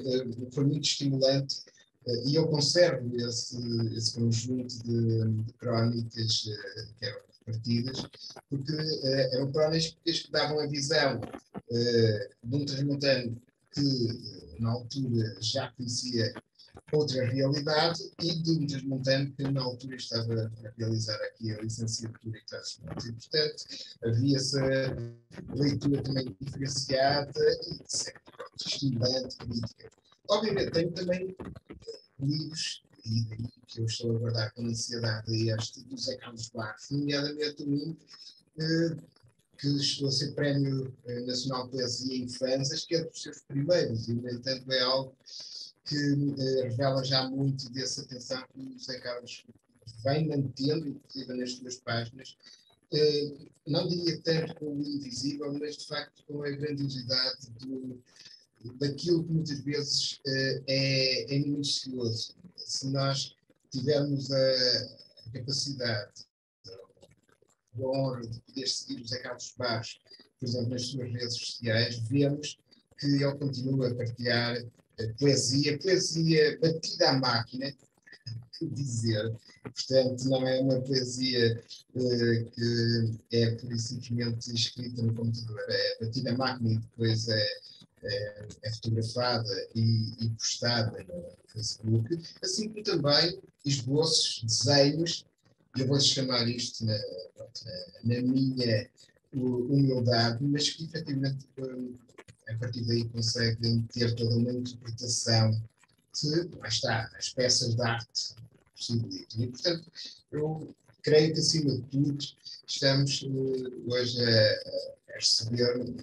foi 0.52 0.64
muito 0.64 0.84
estimulante 0.84 1.56
e 2.26 2.34
eu 2.34 2.46
conservo 2.48 3.16
esse, 3.16 3.56
esse 3.96 4.14
conjunto 4.14 4.82
de, 4.82 5.24
de 5.44 5.52
crónicas 5.54 6.46
eh, 6.48 6.86
que 6.98 7.06
eram 7.06 7.20
repartidas, 7.46 8.06
porque 8.48 8.72
uh, 8.72 9.34
eram 9.34 9.52
crónicas 9.52 10.20
que 10.20 10.30
davam 10.30 10.60
a 10.60 10.66
visão 10.66 11.20
uh, 11.20 12.48
de 12.48 12.56
um 12.56 12.64
transmontano 12.64 13.40
que, 13.72 14.54
na 14.58 14.70
altura, 14.70 15.36
já 15.40 15.70
conhecia 15.72 16.32
outra 16.92 17.24
realidade 17.26 18.00
e 18.22 18.34
de 18.34 18.50
um 18.52 18.66
transmontano 18.66 19.32
que, 19.32 19.42
na 19.42 19.62
altura, 19.62 19.96
estava 19.96 20.52
a 20.64 20.70
realizar 20.76 21.16
aqui 21.16 21.52
a 21.52 21.60
licenciatura 21.60 22.38
em 22.38 22.44
transmonte. 22.46 23.08
E, 23.08 23.12
portanto, 23.12 23.64
havia 24.04 24.36
essa 24.36 24.96
leitura 25.54 26.02
também 26.02 26.36
diferenciada 26.40 27.40
e, 27.66 27.82
de 27.82 27.96
certo, 27.96 28.32
estimulante, 28.64 29.36
crítica. 29.36 29.90
Obviamente, 30.28 30.72
tenho 30.72 30.92
também 30.92 31.36
livros, 32.20 32.82
e 33.04 33.24
daí 33.24 33.48
que 33.66 33.80
eu 33.80 33.84
estou 33.84 34.16
a 34.16 34.18
guardar 34.18 34.52
com 34.52 34.66
ansiedade 34.66 35.50
este, 35.50 35.84
do 35.84 35.96
Zé 35.96 36.16
Carlos 36.16 36.48
Barros, 36.50 36.90
nomeadamente 36.90 37.62
um 37.64 37.96
eh, 38.58 38.96
que 39.58 39.78
chegou 39.80 40.08
a 40.08 40.12
ser 40.12 40.32
Prémio 40.32 40.94
eh, 41.06 41.20
Nacional 41.20 41.64
de 41.64 41.72
Poesia 41.72 42.16
em 42.16 42.28
Franzas, 42.28 42.84
que 42.84 42.96
é 42.96 43.04
dos 43.04 43.22
seus 43.22 43.40
primeiros, 43.42 44.08
e, 44.08 44.14
no 44.14 44.28
entanto, 44.28 44.70
é 44.72 44.80
algo 44.80 45.16
que 45.84 45.96
eh, 45.96 46.68
revela 46.68 47.04
já 47.04 47.28
muito 47.28 47.70
dessa 47.70 48.02
atenção 48.02 48.42
que 48.52 48.60
o 48.60 48.78
Zé 48.78 48.98
Carlos 49.00 49.44
vem 50.02 50.28
mantendo, 50.28 50.88
inclusive 50.88 51.34
nas 51.34 51.52
suas 51.52 51.76
páginas, 51.76 52.36
eh, 52.92 53.32
não 53.66 53.86
diria 53.86 54.20
tanto 54.22 54.54
com 54.56 54.76
o 54.76 54.80
invisível, 54.80 55.52
mas 55.58 55.76
de 55.76 55.86
facto 55.86 56.24
com 56.26 56.42
a 56.42 56.50
grandiosidade 56.50 57.50
do, 57.60 58.02
daquilo 58.72 59.24
que 59.24 59.32
muitas 59.32 59.60
vezes 59.60 60.20
uh, 60.26 60.64
é, 60.66 61.34
é 61.34 61.38
minucioso. 61.38 62.34
Se 62.56 62.88
nós 62.88 63.36
tivermos 63.70 64.30
a, 64.30 64.98
capacidade, 65.32 66.26
a 67.74 67.80
honra 67.80 68.26
de 68.26 68.40
poder 68.40 68.66
seguir 68.68 69.02
o 69.02 69.08
Zé 69.08 69.18
Carlos 69.18 69.54
Barros, 69.56 70.00
por 70.38 70.48
exemplo, 70.48 70.70
nas 70.70 70.82
suas 70.82 71.12
redes 71.12 71.36
sociais, 71.36 71.98
vemos 72.08 72.58
que 72.98 73.06
ele 73.06 73.34
continua 73.34 73.88
a 73.88 73.94
partilhar 73.94 74.56
poesia, 75.18 75.78
poesia 75.78 76.58
batida 76.60 77.10
à 77.10 77.18
máquina, 77.18 77.74
dizer. 78.62 79.34
Portanto, 79.62 80.24
não 80.28 80.46
é 80.46 80.60
uma 80.60 80.80
poesia 80.80 81.62
uh, 81.94 82.50
que 82.50 83.18
é 83.32 83.50
por 83.56 83.76
simplesmente 83.78 84.54
escrita 84.54 85.02
no 85.02 85.14
computador, 85.14 85.60
é 85.68 86.04
batida 86.04 86.30
à 86.30 86.36
máquina 86.36 86.72
e 86.72 86.78
depois 86.78 87.28
é 87.28 87.46
é, 88.04 88.48
é 88.62 88.70
fotografada 88.72 89.68
e, 89.74 90.12
e, 90.20 90.30
postada 90.30 91.04
no 91.04 91.24
Facebook, 91.48 92.18
assim 92.42 92.68
como 92.68 92.82
também 92.82 93.40
esboços, 93.64 94.42
desenhos, 94.44 95.24
eu 95.76 95.86
vou 95.86 96.00
chamar 96.00 96.48
isto 96.48 96.84
na, 96.84 96.98
na, 98.04 98.22
minha 98.22 98.88
humildade, 99.32 100.44
mas 100.44 100.70
que 100.70 100.84
efetivamente 100.84 101.46
a 102.48 102.54
partir 102.58 102.82
daí 102.84 103.08
conseguem 103.08 103.82
ter 103.92 104.14
toda 104.14 104.36
uma 104.36 104.52
interpretação 104.52 105.60
que, 106.12 106.58
lá 106.58 106.68
está, 106.68 107.10
as 107.18 107.30
peças 107.30 107.74
de 107.74 107.82
arte 107.82 108.34
possibilitam. 108.76 109.42
E, 109.42 109.46
portanto, 109.48 109.92
eu 110.30 110.74
creio 111.02 111.34
que, 111.34 111.40
acima 111.40 111.72
de 111.72 111.82
tudo, 111.82 112.24
estamos 112.66 113.22
uh, 113.22 113.92
hoje 113.92 114.22
a, 114.22 114.52
a 115.10 115.14
receber 115.14 115.94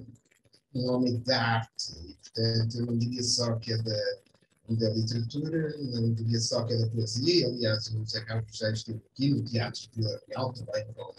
um 0.74 0.90
homem 0.90 1.20
da 1.22 1.42
arte, 1.42 1.94
e 2.06 2.16
portanto 2.16 2.78
eu 2.78 2.86
não 2.86 2.98
diria 2.98 3.24
só 3.24 3.56
que 3.56 3.74
é 3.74 3.78
da, 3.78 4.18
da 4.70 4.90
literatura, 4.90 5.78
não 5.78 6.14
diria 6.14 6.40
só 6.40 6.64
que 6.64 6.74
é 6.74 6.78
da 6.78 6.88
poesia, 6.88 7.48
aliás 7.48 7.88
o 7.88 8.00
José 8.00 8.22
Carlos 8.22 8.58
já 8.58 8.72
esteve 8.72 9.02
aqui 9.14 9.30
no 9.30 9.44
Teatro 9.44 9.82
de 9.82 9.90
Vila 9.96 10.22
Real 10.28 10.54
também 10.54 10.86
com, 10.94 11.14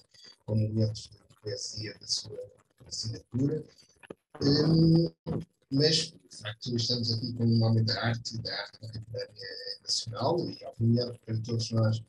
com 0.46 0.56
momentos 0.56 1.10
de 1.10 1.40
poesia 1.42 1.94
da 2.00 2.06
sua 2.06 2.38
assinatura, 2.86 3.62
um, 4.42 5.10
mas 5.70 5.96
de 5.96 6.36
facto 6.42 6.76
estamos 6.76 7.12
aqui 7.12 7.32
com 7.34 7.44
um 7.44 7.62
homem 7.62 7.84
da 7.84 8.02
arte, 8.02 8.38
da 8.38 8.54
arte 8.54 8.78
contemporânea 8.78 9.48
nacional 9.82 10.40
e 10.48 10.58
obviamente 10.64 11.20
para 11.26 11.36
todos 11.40 11.70
nós 11.72 12.02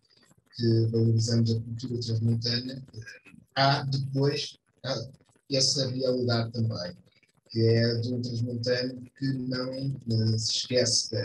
que 0.56 0.86
valorizamos 0.86 1.52
a 1.52 1.60
cultura 1.60 2.00
transmontana, 2.00 2.84
há 3.56 3.82
depois 3.84 4.58
há 4.84 5.10
essa 5.52 5.90
realidade 5.90 6.52
também 6.52 7.03
que 7.54 7.62
é 7.62 7.96
um 7.98 8.20
transmontano 8.20 9.04
que 9.16 9.26
não 9.28 10.40
se 10.40 10.52
esquece 10.52 11.12
da, 11.12 11.24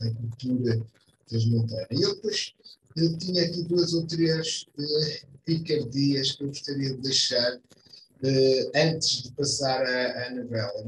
da 0.00 0.14
cultura 0.14 0.80
transmontana. 1.26 1.88
E 1.90 2.00
eu 2.00 2.14
depois 2.14 2.54
eu 2.96 3.18
tinha 3.18 3.44
aqui 3.44 3.64
duas 3.64 3.92
ou 3.92 4.06
três 4.06 4.68
uh, 4.78 5.26
picardias 5.44 6.30
que 6.32 6.44
eu 6.44 6.48
gostaria 6.48 6.94
de 6.94 7.00
deixar 7.00 7.56
uh, 7.56 8.70
antes 8.72 9.24
de 9.24 9.32
passar 9.32 9.84
à, 9.84 10.26
à 10.26 10.30
novela. 10.30 10.86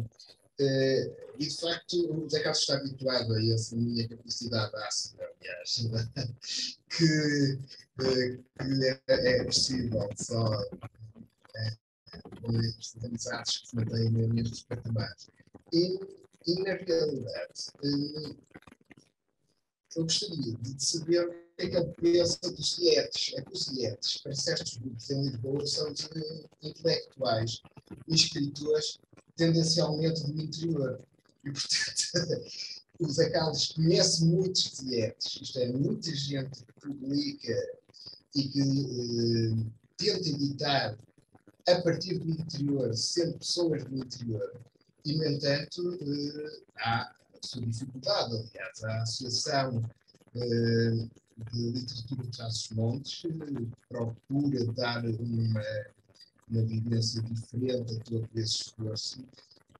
Uh, 0.61 1.26
e 1.38 1.49
de 1.49 1.57
facto, 1.57 1.97
o 1.97 2.31
Zé 2.31 2.38
Carlos 2.38 2.61
está 2.61 2.76
habituado 2.76 3.35
a 3.35 3.45
essa 3.52 3.75
minha 3.75 4.09
capacidade 4.09 4.75
ácida, 4.76 5.28
aliás, 5.40 5.88
que, 6.97 7.59
que 7.99 8.95
é, 9.09 9.40
é 9.40 9.45
possível 9.45 10.09
só 10.16 10.49
com 12.41 12.57
estas 12.61 13.05
amizades 13.05 13.59
que 13.59 13.77
mantêm 13.77 14.11
nestes 14.11 14.63
patamares. 14.63 15.29
E, 15.73 15.99
e 16.47 16.55
na 16.63 16.75
realidade, 16.75 17.67
eh, 17.83 18.37
eu 19.97 20.03
gostaria 20.05 20.55
de 20.55 20.85
saber 20.85 21.27
o 21.27 21.31
que 21.31 21.63
é 21.63 21.69
que 21.69 21.77
ele 21.77 21.93
pensa 21.95 22.39
dos 22.53 22.79
IETs. 22.79 23.35
É 23.37 23.43
que 23.43 23.53
os 23.53 23.69
IETs, 23.69 24.19
para 24.19 24.35
certos 24.35 24.77
grupos 24.77 25.11
em 25.11 25.23
Lisboa, 25.23 25.67
são 25.67 25.93
de 25.93 26.05
intelectuais 26.63 27.63
e 28.07 28.15
escritores 28.15 28.99
tendencialmente 29.37 30.25
do 30.27 30.43
interior. 30.43 31.01
E, 31.45 31.51
portanto, 31.51 32.45
o 33.01 33.11
Zé 33.11 33.31
Carlos 33.31 33.73
conhece 33.73 34.25
muitos 34.25 34.81
IETs, 34.83 35.41
isto 35.43 35.59
é, 35.59 35.69
muita 35.73 36.15
gente 36.15 36.65
que 36.65 36.73
publica 36.81 37.79
e 38.35 38.49
que 38.49 38.61
eh, 38.61 39.67
tenta 39.97 40.29
editar 40.29 40.99
a 41.69 41.83
partir 41.83 42.19
do 42.19 42.31
interior, 42.31 42.95
sendo 42.95 43.39
pessoas 43.39 43.85
do 43.85 43.97
interior, 43.97 44.61
e, 45.05 45.15
no 45.15 45.25
entanto, 45.25 45.99
eh, 46.01 46.61
há 46.79 47.03
a 47.03 47.47
sua 47.47 47.63
dificuldade. 47.63 48.35
Aliás, 48.35 48.85
a 48.85 49.03
Associação 49.03 49.83
eh, 50.35 51.09
de 51.53 51.71
Literatura 51.71 52.23
de 52.25 52.31
Trás-os-Montes 52.31 53.25
eh, 53.25 53.67
procura 53.89 54.65
dar 54.73 55.05
uma, 55.05 55.63
uma 56.49 56.63
vivência 56.63 57.23
diferente 57.23 57.97
a 57.97 58.01
todo 58.01 58.29
esse 58.35 58.63
esforço. 58.63 59.25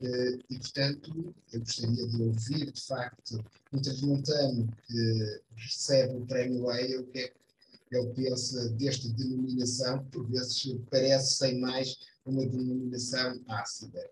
Eh, 0.00 0.38
e, 0.50 0.59
portanto, 0.59 1.35
eu 1.52 1.61
gostaria 1.61 2.07
de 2.07 2.23
ouvir, 2.23 2.71
de 2.71 2.85
facto, 2.85 3.45
um 3.73 3.81
transmontano 3.81 4.69
que 4.87 5.40
recebe 5.57 6.16
o 6.16 6.26
prémio 6.26 6.66
Leia, 6.66 7.00
o 7.00 7.07
que 7.07 7.19
é 7.19 7.28
que 7.28 7.45
ele 7.90 8.12
pensa 8.14 8.69
desta 8.71 9.09
denominação, 9.11 10.05
que 10.05 10.11
por 10.11 10.26
vezes 10.28 10.76
parece 10.90 11.37
sem 11.37 11.61
mais 11.61 11.97
uma 12.25 12.45
denominação 12.45 13.40
ácida. 13.49 14.11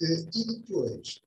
Eh, 0.00 0.26
e 0.34 0.44
depois, 0.46 1.22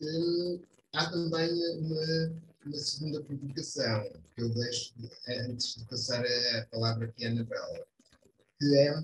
eh, 0.00 0.60
há 0.92 1.10
também 1.10 1.50
uma, 1.78 2.32
uma 2.66 2.78
segunda 2.78 3.22
provocação, 3.22 4.12
que 4.34 4.42
eu 4.42 4.48
deixo 4.50 4.94
antes 5.28 5.76
de 5.76 5.84
passar 5.86 6.24
a 6.24 6.66
palavra 6.70 7.06
aqui 7.06 7.26
à 7.26 7.30
Anabela, 7.30 7.86
que 8.58 8.76
é 8.76 8.94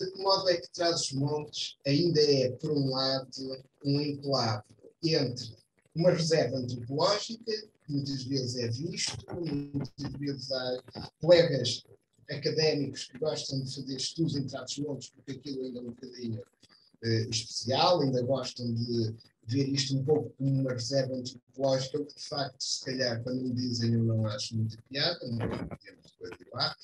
de 0.00 0.10
que 0.12 0.22
modo 0.22 0.48
é 0.48 0.56
que 0.56 0.70
Trás-os-Montes 0.72 1.76
ainda 1.86 2.20
é, 2.20 2.52
por 2.52 2.70
um 2.70 2.88
lado, 2.88 3.62
um 3.84 4.00
enclave 4.00 4.64
entre 5.02 5.54
uma 5.94 6.10
reserva 6.10 6.56
antropológica 6.56 7.52
muitas 7.90 8.22
vezes 8.24 8.56
é 8.56 8.68
visto, 8.68 9.26
muitas 9.34 10.12
vezes 10.18 10.52
há 10.52 11.10
colegas 11.20 11.84
académicos 12.30 13.04
que 13.04 13.18
gostam 13.18 13.60
de 13.62 13.74
fazer 13.74 13.96
estudos 13.96 14.36
em 14.36 14.46
tratos 14.46 14.78
montes, 14.78 15.10
porque 15.10 15.32
aquilo 15.32 15.64
ainda 15.64 15.78
é 15.80 15.82
um 15.82 15.86
bocadinho 15.86 16.40
uh, 16.40 17.30
especial, 17.30 18.00
ainda 18.00 18.22
gostam 18.22 18.72
de 18.72 19.14
ver 19.46 19.68
isto 19.68 19.96
um 19.96 20.04
pouco 20.04 20.30
como 20.38 20.60
uma 20.60 20.72
reserva 20.72 21.14
antropológica, 21.14 22.00
o 22.00 22.06
que 22.06 22.14
de 22.14 22.28
facto, 22.28 22.62
se 22.62 22.84
calhar, 22.84 23.22
quando 23.22 23.42
me 23.42 23.52
dizem, 23.52 23.94
eu 23.94 24.04
não 24.04 24.26
acho 24.26 24.56
muita 24.56 24.76
piada, 24.88 25.26
não 25.28 25.38
temos 25.38 26.12
coisa 26.18 26.36
lá, 26.52 26.76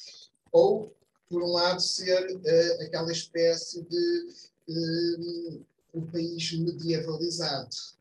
ou, 0.50 0.92
por 1.28 1.42
um 1.42 1.52
lado, 1.52 1.80
ser 1.80 2.26
uh, 2.26 2.82
aquela 2.82 3.12
espécie 3.12 3.82
de 3.82 4.28
uh, 4.68 5.64
um 5.94 6.06
país 6.06 6.52
medievalizado 6.52 7.95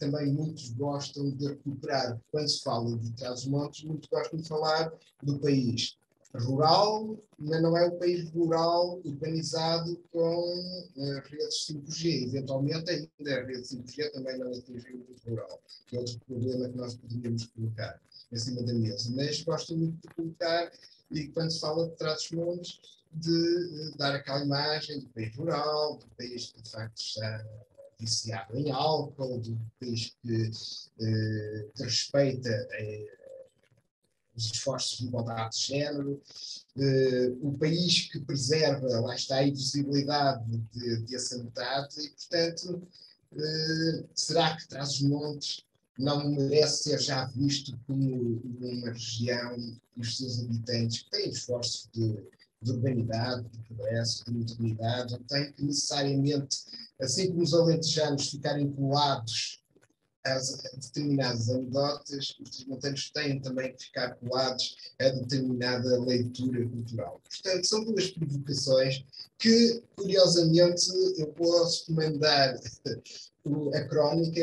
também 0.00 0.32
muitos 0.32 0.70
gostam 0.70 1.30
de 1.30 1.46
recuperar. 1.46 2.18
Quando 2.32 2.48
se 2.48 2.62
fala 2.62 2.96
de 2.96 3.12
Trás-os-Montes, 3.12 3.84
muitos 3.84 4.08
gostam 4.08 4.40
de 4.40 4.48
falar 4.48 4.92
do 5.22 5.38
país 5.38 5.96
rural, 6.34 7.18
mas 7.38 7.60
não 7.60 7.76
é 7.76 7.86
o 7.86 7.98
país 7.98 8.30
rural 8.30 9.00
urbanizado 9.04 9.96
com 10.10 10.44
uh, 10.96 11.20
redes 11.28 11.66
5G. 11.68 12.28
Eventualmente, 12.28 12.90
ainda 12.90 13.40
a 13.40 13.44
rede 13.44 13.62
5G 13.62 14.12
também 14.12 14.38
não 14.38 14.52
atingiu 14.52 15.06
o 15.08 15.30
rural, 15.30 15.60
que 15.86 15.96
é 15.96 16.00
outro 16.00 16.18
problema 16.26 16.68
que 16.68 16.76
nós 16.76 16.94
poderíamos 16.94 17.46
colocar 17.46 18.00
em 18.32 18.36
cima 18.38 18.62
da 18.62 18.72
mesa. 18.72 19.12
Mas 19.14 19.42
gosto 19.42 19.76
muito 19.76 20.08
de 20.08 20.14
colocar, 20.14 20.72
e 21.10 21.28
quando 21.28 21.50
se 21.50 21.60
fala 21.60 21.88
de 21.88 21.96
Trás-os-Montes, 21.96 22.80
de 23.12 23.30
uh, 23.30 23.96
dar 23.98 24.14
aquela 24.14 24.44
imagem 24.44 25.00
do 25.00 25.08
país 25.08 25.34
rural, 25.36 25.98
do 25.98 26.06
país 26.16 26.52
que 26.52 26.62
de 26.62 26.70
facto 26.70 26.98
está 26.98 27.44
viciado 28.00 28.56
em 28.56 28.70
álcool, 28.70 29.38
do 29.38 29.60
país 29.78 30.16
que, 30.22 30.50
eh, 31.00 31.68
respeita 31.76 32.48
eh, 32.48 33.18
os 34.34 34.46
esforços 34.46 34.98
de 34.98 35.06
igualdade 35.06 35.56
de 35.56 35.66
género, 35.66 36.22
eh, 36.78 37.32
o 37.42 37.52
país 37.58 38.08
que 38.10 38.20
preserva, 38.20 39.00
lá 39.00 39.14
está, 39.14 39.36
a 39.36 39.46
invisibilidade 39.46 40.58
de, 40.72 40.96
dessa 41.02 41.36
metade, 41.38 42.00
e, 42.00 42.10
portanto, 42.10 42.88
será 44.14 44.56
que 44.56 44.66
Trás-os-Montes 44.66 45.64
não 45.96 46.30
merece 46.30 46.84
ser 46.84 47.00
já 47.00 47.26
visto 47.26 47.78
como 47.86 48.40
uma 48.60 48.90
região 48.90 49.56
e 49.56 49.80
os 49.96 50.16
seus 50.16 50.40
habitantes 50.40 51.02
que 51.02 51.10
têm 51.10 51.30
esforços 51.30 51.88
de, 51.92 52.16
de 52.62 52.72
urbanidade, 52.72 53.48
de 53.48 53.62
progresso, 53.62 54.24
de 54.24 54.32
modernidade, 54.32 55.18
têm 55.28 55.52
que 55.52 55.64
necessariamente 55.64 56.58
assim 57.00 57.28
como 57.28 57.42
os 57.42 57.54
alentejanos 57.54 58.30
ficarem 58.30 58.70
colados 58.72 59.60
a 60.24 60.38
determinadas 60.74 61.48
anedotas, 61.48 62.36
os 62.40 62.50
desmontanos 62.50 63.10
têm 63.10 63.40
também 63.40 63.74
que 63.74 63.84
ficar 63.84 64.14
colados 64.16 64.76
a 65.00 65.08
determinada 65.08 65.98
leitura 65.98 66.68
cultural. 66.68 67.22
Portanto, 67.24 67.66
são 67.66 67.84
duas 67.84 68.10
provocações 68.10 69.02
que, 69.38 69.82
curiosamente, 69.96 70.90
eu 71.16 71.28
posso 71.28 71.90
mandar 71.92 72.54
a 73.74 73.88
crónica, 73.88 74.42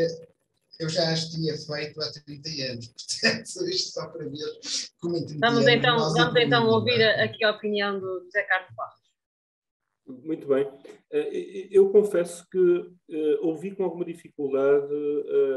eu 0.79 0.89
já 0.89 1.11
as 1.11 1.29
tinha 1.29 1.55
feito 1.55 2.01
há 2.01 2.11
30 2.25 2.49
anos. 2.71 2.87
Portanto, 3.21 3.69
isto 3.69 3.93
só 3.93 4.07
para 4.07 4.25
ver 4.25 4.59
como 4.99 5.17
em 5.17 5.25
30 5.25 5.47
Vamos 5.47 5.67
então, 5.67 5.97
vamos 5.97 6.35
então 6.35 6.67
ouvir 6.67 7.03
aqui 7.03 7.43
a 7.43 7.51
opinião 7.51 7.99
do 7.99 8.23
José 8.25 8.43
Carlos 8.43 8.75
Barros. 8.75 9.07
Muito 10.07 10.47
bem. 10.47 10.65
Eh, 11.11 11.67
eu 11.69 11.89
confesso 11.89 12.47
que 12.49 12.57
uh, 12.57 13.37
ouvi 13.41 13.75
com 13.75 13.83
alguma 13.83 14.05
dificuldade 14.05 14.93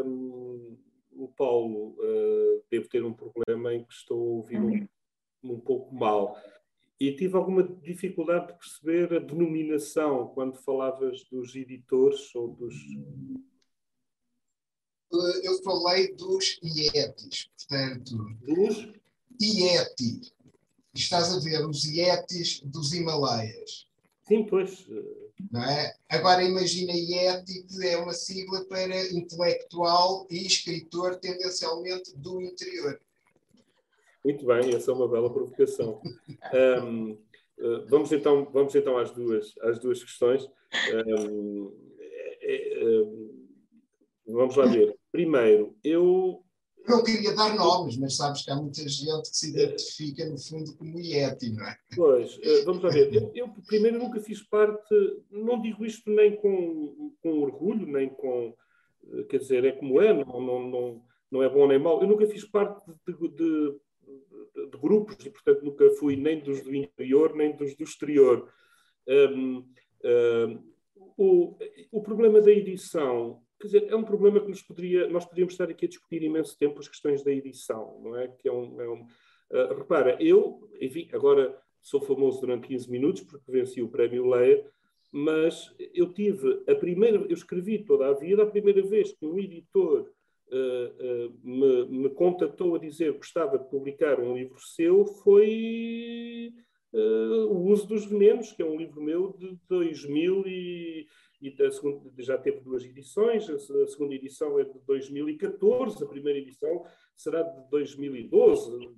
um, 0.04 0.76
o 1.12 1.28
Paulo. 1.28 1.96
Uh, 1.98 2.64
devo 2.70 2.88
ter 2.88 3.04
um 3.04 3.12
problema 3.12 3.74
em 3.74 3.84
que 3.84 3.92
estou 3.92 4.18
a 4.18 4.36
ouvir 4.36 4.60
um, 4.60 4.88
um 5.44 5.60
pouco 5.60 5.94
mal. 5.94 6.36
E 6.98 7.12
tive 7.12 7.36
alguma 7.36 7.62
dificuldade 7.62 8.48
de 8.48 8.58
perceber 8.58 9.14
a 9.14 9.20
denominação 9.20 10.28
quando 10.28 10.56
falavas 10.56 11.24
dos 11.30 11.54
editores 11.54 12.34
ou 12.34 12.48
dos. 12.48 12.74
Eu 15.12 15.62
falei 15.62 16.14
dos 16.14 16.58
IETs, 16.62 17.50
portanto. 17.56 18.16
Dos? 18.42 18.88
IETI. 19.40 20.32
Estás 20.94 21.34
a 21.34 21.40
ver 21.40 21.66
os 21.66 21.84
IETs 21.84 22.60
dos 22.64 22.92
Himalaias. 22.92 23.86
Sim, 24.22 24.44
pois. 24.44 24.86
Não 25.50 25.64
é? 25.64 25.94
Agora 26.08 26.42
imagina 26.44 26.92
IETI, 26.92 27.62
que 27.64 27.86
é 27.86 27.96
uma 27.96 28.12
sigla 28.12 28.64
para 28.66 29.10
intelectual 29.12 30.26
e 30.30 30.46
escritor 30.46 31.16
tendencialmente 31.16 32.16
do 32.16 32.40
interior. 32.40 33.00
Muito 34.24 34.44
bem, 34.44 34.74
essa 34.74 34.90
é 34.90 34.94
uma 34.94 35.08
bela 35.08 35.32
provocação. 35.32 36.00
Um, 36.52 37.12
uh, 37.58 37.86
vamos, 37.88 38.10
então, 38.12 38.48
vamos 38.52 38.74
então 38.74 38.96
às 38.96 39.10
duas, 39.10 39.54
às 39.60 39.78
duas 39.78 40.02
questões. 40.02 40.48
Um, 40.94 41.72
é, 41.98 42.42
é, 42.42 43.04
vamos 44.26 44.56
lá 44.56 44.66
ver. 44.66 44.99
Primeiro, 45.12 45.76
eu 45.82 46.44
não 46.88 47.02
queria 47.02 47.34
dar 47.34 47.54
nomes, 47.54 47.96
mas 47.96 48.16
sabes 48.16 48.42
que 48.44 48.50
há 48.50 48.56
muita 48.56 48.88
gente 48.88 49.30
que 49.30 49.36
se 49.36 49.50
identifica, 49.50 50.24
no 50.26 50.38
fundo, 50.38 50.74
como 50.76 50.98
Yeti, 50.98 51.50
não 51.50 51.66
é? 51.66 51.76
Pois, 51.94 52.38
eh, 52.42 52.62
vamos 52.64 52.82
lá 52.82 52.90
ver. 52.90 53.14
Eu, 53.14 53.30
eu, 53.34 53.48
primeiro, 53.66 53.98
nunca 53.98 54.20
fiz 54.20 54.42
parte, 54.42 54.94
não 55.30 55.60
digo 55.60 55.84
isto 55.84 56.10
nem 56.10 56.36
com, 56.36 57.14
com 57.22 57.40
orgulho, 57.40 57.86
nem 57.86 58.08
com. 58.08 58.54
Eh, 59.12 59.24
quer 59.24 59.38
dizer, 59.38 59.64
é 59.64 59.72
como 59.72 60.00
é, 60.00 60.12
não, 60.12 60.40
não, 60.40 60.68
não, 60.68 61.02
não 61.30 61.42
é 61.42 61.48
bom 61.48 61.66
nem 61.66 61.78
mau. 61.78 62.00
Eu 62.00 62.08
nunca 62.08 62.26
fiz 62.26 62.44
parte 62.44 62.90
de, 63.06 63.12
de, 63.12 63.28
de, 63.28 64.70
de 64.70 64.78
grupos 64.78 65.16
e, 65.24 65.30
portanto, 65.30 65.62
nunca 65.62 65.88
fui 65.98 66.16
nem 66.16 66.40
dos 66.40 66.62
do 66.62 66.74
interior, 66.74 67.34
nem 67.34 67.54
dos 67.54 67.76
do 67.76 67.84
exterior. 67.84 68.50
Um, 69.06 69.64
um, 70.04 70.70
o, 71.16 71.56
o 71.92 72.02
problema 72.02 72.40
da 72.40 72.50
edição 72.50 73.42
Quer 73.60 73.66
dizer, 73.66 73.86
é 73.90 73.94
um 73.94 74.02
problema 74.02 74.40
que 74.40 74.48
nos 74.48 74.62
poderia, 74.62 75.06
nós 75.08 75.26
poderíamos 75.26 75.52
estar 75.52 75.68
aqui 75.68 75.84
a 75.84 75.88
discutir 75.88 76.22
imenso 76.22 76.56
tempo 76.58 76.80
as 76.80 76.88
questões 76.88 77.22
da 77.22 77.30
edição, 77.30 78.00
não 78.02 78.16
é? 78.16 78.26
Que 78.26 78.48
é 78.48 78.52
um, 78.52 78.80
é 78.80 78.88
um 78.88 79.02
uh, 79.02 79.74
repara, 79.76 80.16
eu, 80.18 80.66
enfim, 80.80 81.10
agora 81.12 81.54
sou 81.78 82.00
famoso 82.00 82.40
durante 82.40 82.68
15 82.68 82.90
minutos 82.90 83.22
porque 83.22 83.52
venci 83.52 83.82
o 83.82 83.88
prémio 83.88 84.26
Leia, 84.26 84.64
mas 85.12 85.74
eu 85.92 86.10
tive 86.10 86.62
a 86.66 86.74
primeira, 86.74 87.18
eu 87.18 87.34
escrevi 87.34 87.84
toda 87.84 88.08
a 88.08 88.14
vida, 88.14 88.42
a 88.44 88.50
primeira 88.50 88.80
vez 88.80 89.12
que 89.12 89.26
um 89.26 89.38
editor 89.38 90.10
uh, 90.50 91.26
uh, 91.26 91.38
me, 91.44 91.86
me 91.86 92.08
contatou 92.08 92.76
a 92.76 92.78
dizer 92.78 93.12
que 93.12 93.18
gostava 93.18 93.58
de 93.58 93.68
publicar 93.68 94.18
um 94.20 94.34
livro 94.34 94.58
seu 94.58 95.04
foi 95.04 96.54
o 96.92 97.70
uso 97.70 97.86
dos 97.86 98.04
venenos, 98.04 98.52
que 98.52 98.62
é 98.62 98.64
um 98.64 98.76
livro 98.76 99.00
meu 99.00 99.32
de 99.38 99.56
2000 99.68 100.42
e 100.48 101.06
e 101.40 101.72
segunda, 101.72 102.10
já 102.18 102.36
teve 102.36 102.60
duas 102.60 102.84
edições, 102.84 103.48
a 103.48 103.58
segunda 103.88 104.14
edição 104.14 104.58
é 104.58 104.64
de 104.64 104.78
2014, 104.86 106.04
a 106.04 106.06
primeira 106.06 106.38
edição 106.38 106.84
será 107.16 107.42
de 107.42 107.70
2012. 107.70 108.90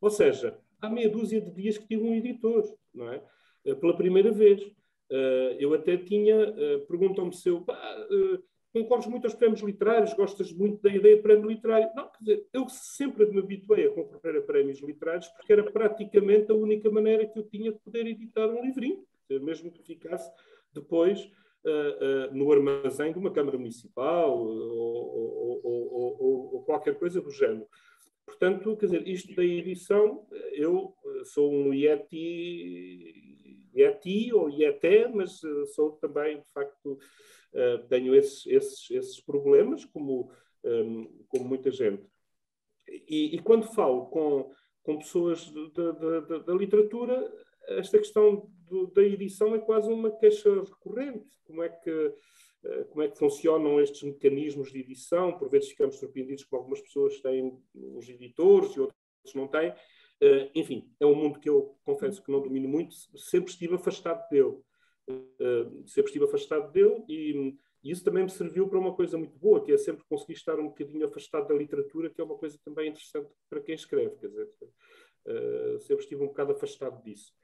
Ou 0.00 0.10
seja, 0.10 0.58
há 0.80 0.88
meia 0.88 1.10
dúzia 1.10 1.40
de 1.40 1.50
dias 1.50 1.76
que 1.76 1.86
tive 1.86 2.02
um 2.02 2.14
editor, 2.14 2.62
não 2.94 3.12
é? 3.12 3.22
Eh, 3.64 3.74
pela 3.74 3.96
primeira 3.96 4.30
vez. 4.30 4.62
Eh, 5.10 5.56
eu 5.60 5.74
até 5.74 5.96
tinha, 5.96 6.34
eh, 6.34 6.78
perguntam-me 6.88 7.34
se 7.34 7.48
eu 7.48 7.64
concorres 8.72 9.06
muito 9.06 9.24
aos 9.26 9.34
prémios 9.34 9.60
literários, 9.60 10.14
gostas 10.14 10.52
muito 10.52 10.82
da 10.82 10.90
ideia 10.90 11.16
de 11.16 11.22
prémio 11.22 11.48
literário. 11.48 11.88
Não, 11.94 12.08
quer 12.08 12.18
dizer, 12.18 12.46
eu 12.52 12.68
sempre 12.68 13.24
me 13.26 13.38
habituei 13.38 13.86
a 13.86 13.90
concorrer 13.90 14.36
a 14.36 14.42
prémios 14.42 14.80
literários 14.80 15.28
porque 15.28 15.52
era 15.52 15.62
praticamente 15.62 16.50
a 16.50 16.54
única 16.54 16.90
maneira 16.90 17.24
que 17.26 17.38
eu 17.38 17.44
tinha 17.44 17.70
de 17.70 17.78
poder 17.78 18.06
editar 18.06 18.48
um 18.48 18.64
livrinho, 18.64 19.04
mesmo 19.30 19.70
que 19.70 19.80
ficasse 19.82 20.28
depois 20.72 21.30
no 22.32 22.52
armazém 22.52 23.12
de 23.12 23.18
uma 23.18 23.32
Câmara 23.32 23.56
Municipal 23.56 24.38
ou, 24.38 25.60
ou, 25.64 25.86
ou, 25.92 26.54
ou, 26.54 26.62
qualquer 26.64 26.98
coisa 26.98 27.20
do 27.20 27.30
género. 27.30 27.66
Portanto, 28.26 28.76
quer 28.76 28.86
dizer, 28.86 29.08
isto 29.08 29.34
da 29.34 29.44
edição, 29.44 30.26
eu 30.52 30.94
sou 31.24 31.52
um 31.52 31.72
Yeti, 31.72 33.70
Yeti 33.76 34.32
ou 34.32 34.50
Yeté, 34.50 35.08
mas 35.08 35.40
sou 35.74 35.92
também, 35.92 36.38
de 36.38 36.52
facto, 36.52 36.98
tenho 37.88 38.14
esses, 38.14 38.46
esses, 38.46 38.90
esses 38.90 39.20
problemas, 39.20 39.84
como, 39.84 40.30
ehm, 40.64 41.06
como 41.28 41.44
muita 41.44 41.70
gente. 41.70 42.02
E, 42.88 43.36
e, 43.36 43.38
quando 43.40 43.72
falo 43.74 44.06
com, 44.06 44.50
com 44.82 44.98
pessoas 44.98 45.50
da 46.46 46.54
literatura, 46.54 47.32
esta 47.68 47.98
questão 47.98 48.48
do, 48.68 48.86
da 48.88 49.02
edição 49.02 49.54
é 49.54 49.58
quase 49.58 49.88
uma 49.88 50.10
queixa 50.10 50.50
recorrente. 50.62 51.28
Como 51.44 51.62
é 51.62 51.68
que 51.68 52.14
eh, 52.64 52.84
como 52.84 53.02
é 53.02 53.08
que 53.08 53.18
funcionam 53.18 53.80
estes 53.80 54.02
mecanismos 54.02 54.72
de 54.72 54.80
edição? 54.80 55.36
Por 55.36 55.50
vezes 55.50 55.68
ficamos 55.68 55.96
surpreendidos 55.96 56.44
com 56.44 56.56
algumas 56.56 56.80
pessoas 56.80 57.20
têm 57.20 57.58
os 57.74 58.08
editores 58.08 58.74
e 58.74 58.80
outros 58.80 59.34
não 59.34 59.46
têm. 59.46 59.70
Uh, 60.22 60.48
enfim, 60.54 60.88
é 60.98 61.04
um 61.04 61.14
mundo 61.14 61.40
que 61.40 61.48
eu 61.48 61.76
confesso 61.84 62.22
que 62.22 62.30
não 62.30 62.40
domino 62.40 62.68
muito, 62.68 62.94
sempre 63.18 63.50
estive 63.50 63.74
afastado 63.74 64.26
dele. 64.30 64.56
Uh, 65.08 65.86
sempre 65.86 66.06
estive 66.06 66.24
afastado 66.24 66.72
dele 66.72 67.04
e, 67.08 67.58
e, 67.82 67.90
isso 67.90 68.02
também 68.02 68.22
me 68.22 68.30
serviu 68.30 68.66
para 68.68 68.78
uma 68.78 68.94
coisa 68.94 69.18
muito 69.18 69.36
boa, 69.38 69.62
que 69.62 69.72
é 69.72 69.76
sempre 69.76 70.04
conseguir 70.08 70.34
estar 70.34 70.58
um 70.58 70.68
bocadinho 70.68 71.04
afastado 71.04 71.48
da 71.48 71.54
literatura, 71.54 72.08
que 72.08 72.20
é 72.20 72.24
uma 72.24 72.38
coisa 72.38 72.58
também 72.64 72.88
interessante 72.88 73.28
para 73.50 73.60
quem 73.60 73.74
escreve. 73.74 74.16
Quer 74.16 74.28
dizer, 74.28 74.48
sempre 75.80 76.04
estive 76.04 76.22
um 76.22 76.28
bocado 76.28 76.52
afastado 76.52 77.02
disso. 77.02 77.34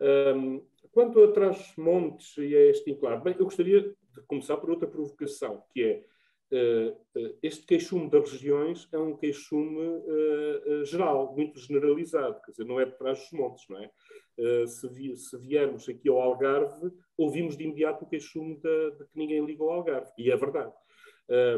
Um, 0.00 0.64
quanto 0.92 1.22
a 1.22 1.32
Trás-Montes 1.32 2.36
e 2.38 2.54
a 2.54 2.66
este 2.66 2.90
enclave, 2.90 3.22
bem, 3.22 3.36
eu 3.38 3.44
gostaria 3.44 3.80
de 3.82 4.20
começar 4.26 4.56
por 4.56 4.70
outra 4.70 4.88
provocação, 4.88 5.62
que 5.72 5.82
é 5.82 6.04
uh, 6.52 7.36
este 7.42 7.64
queixume 7.66 8.10
das 8.10 8.30
regiões 8.30 8.88
é 8.92 8.98
um 8.98 9.16
queixume 9.16 9.80
uh, 9.80 10.84
geral, 10.84 11.34
muito 11.34 11.58
generalizado, 11.58 12.40
quer 12.44 12.52
dizer, 12.52 12.64
não 12.64 12.80
é 12.80 12.84
de 12.84 12.96
Trás-os-Montes, 12.96 13.64
não 13.68 13.78
é? 13.78 13.90
Se, 14.66 14.88
vi, 14.88 15.16
se, 15.16 15.38
viermos 15.38 15.88
aqui 15.88 16.08
ao 16.08 16.20
Algarve, 16.20 16.90
ouvimos 17.16 17.56
de 17.56 17.62
imediato 17.62 18.04
o 18.04 18.08
queixume 18.08 18.56
de, 18.56 18.90
que 19.04 19.16
ninguém 19.16 19.44
liga 19.44 19.62
ao 19.62 19.70
Algarve, 19.70 20.10
e 20.18 20.28
é 20.28 20.36
verdade. 20.36 20.72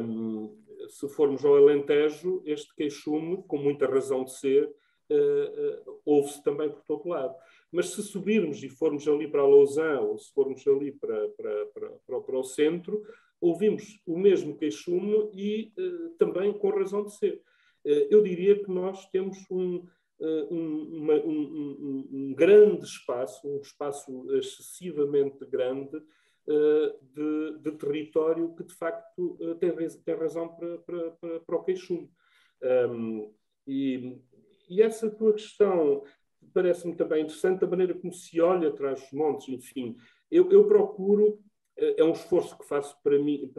Um, 0.03 0.63
se 0.87 1.09
formos 1.09 1.43
ao 1.43 1.57
Alentejo, 1.57 2.43
este 2.45 2.75
queixume, 2.75 3.43
com 3.49 3.57
muita 3.57 3.87
razão 3.87 4.25
de 4.25 4.33
ser, 4.35 4.71
ouve-se 6.05 6.45
também 6.45 6.69
por 6.69 6.83
todo 6.83 7.09
lado. 7.09 7.35
Mas 7.71 7.91
se 7.91 8.03
subirmos 8.03 8.63
e 8.63 8.69
formos 8.69 9.07
ali 9.09 9.29
para 9.29 9.43
a 9.43 9.47
Lausanne, 9.47 10.07
ou 10.07 10.19
se 10.19 10.33
formos 10.33 10.67
ali 10.67 10.93
para, 10.93 11.29
para, 11.31 11.67
para, 12.07 12.21
para, 12.21 12.39
o 12.39 12.45
centro, 12.45 13.03
ouvimos 13.41 14.01
o 14.07 14.19
mesmo 14.19 14.57
queixume 14.57 15.31
e 15.35 15.73
uh, 15.79 16.11
também 16.19 16.53
com 16.53 16.71
razão 16.71 17.05
de 17.05 17.15
ser. 17.15 17.43
Uh, 17.85 18.07
eu 18.11 18.23
diria 18.23 18.63
que 18.63 18.71
nós 18.71 19.09
temos 19.11 19.39
um, 19.51 19.77
uh, 20.21 20.55
um, 20.55 21.03
uma, 21.03 21.15
um, 21.15 22.09
um, 22.13 22.35
grande 22.35 22.85
espaço, 22.85 23.47
um 23.49 23.61
espaço 23.61 24.27
excessivamente 24.37 25.45
grande 25.47 26.01
de, 27.13 27.59
de, 27.59 27.73
território 27.73 28.55
que, 28.55 28.63
de 28.63 28.73
facto, 28.73 29.37
tem, 29.59 29.73
tem 29.75 30.15
razão 30.15 30.47
para, 30.47 30.79
para, 30.79 31.11
para, 31.11 31.41
para 31.41 31.57
o 31.57 31.65
queixume. 31.65 32.09
Um, 32.63 33.35
e, 33.67 34.17
e 34.69 34.81
essa 34.81 35.11
tua 35.11 35.33
questão 35.33 36.05
parece-me 36.53 36.95
também 36.95 37.23
interessante 37.23 37.65
a 37.65 37.69
maneira 37.69 37.95
como 37.95 38.13
se 38.13 38.41
olha 38.41 38.69
atrás 38.69 39.01
dos 39.01 39.13
montes, 39.13 39.49
enfim. 39.49 39.97
Eu, 40.31 40.51
eu 40.51 40.67
procuro, 40.67 41.39
é 41.77 42.03
um 42.03 42.13
esforço 42.13 42.57
que 42.59 42.67
faço 42.67 42.97
para 43.03 43.19
mim, 43.19 43.53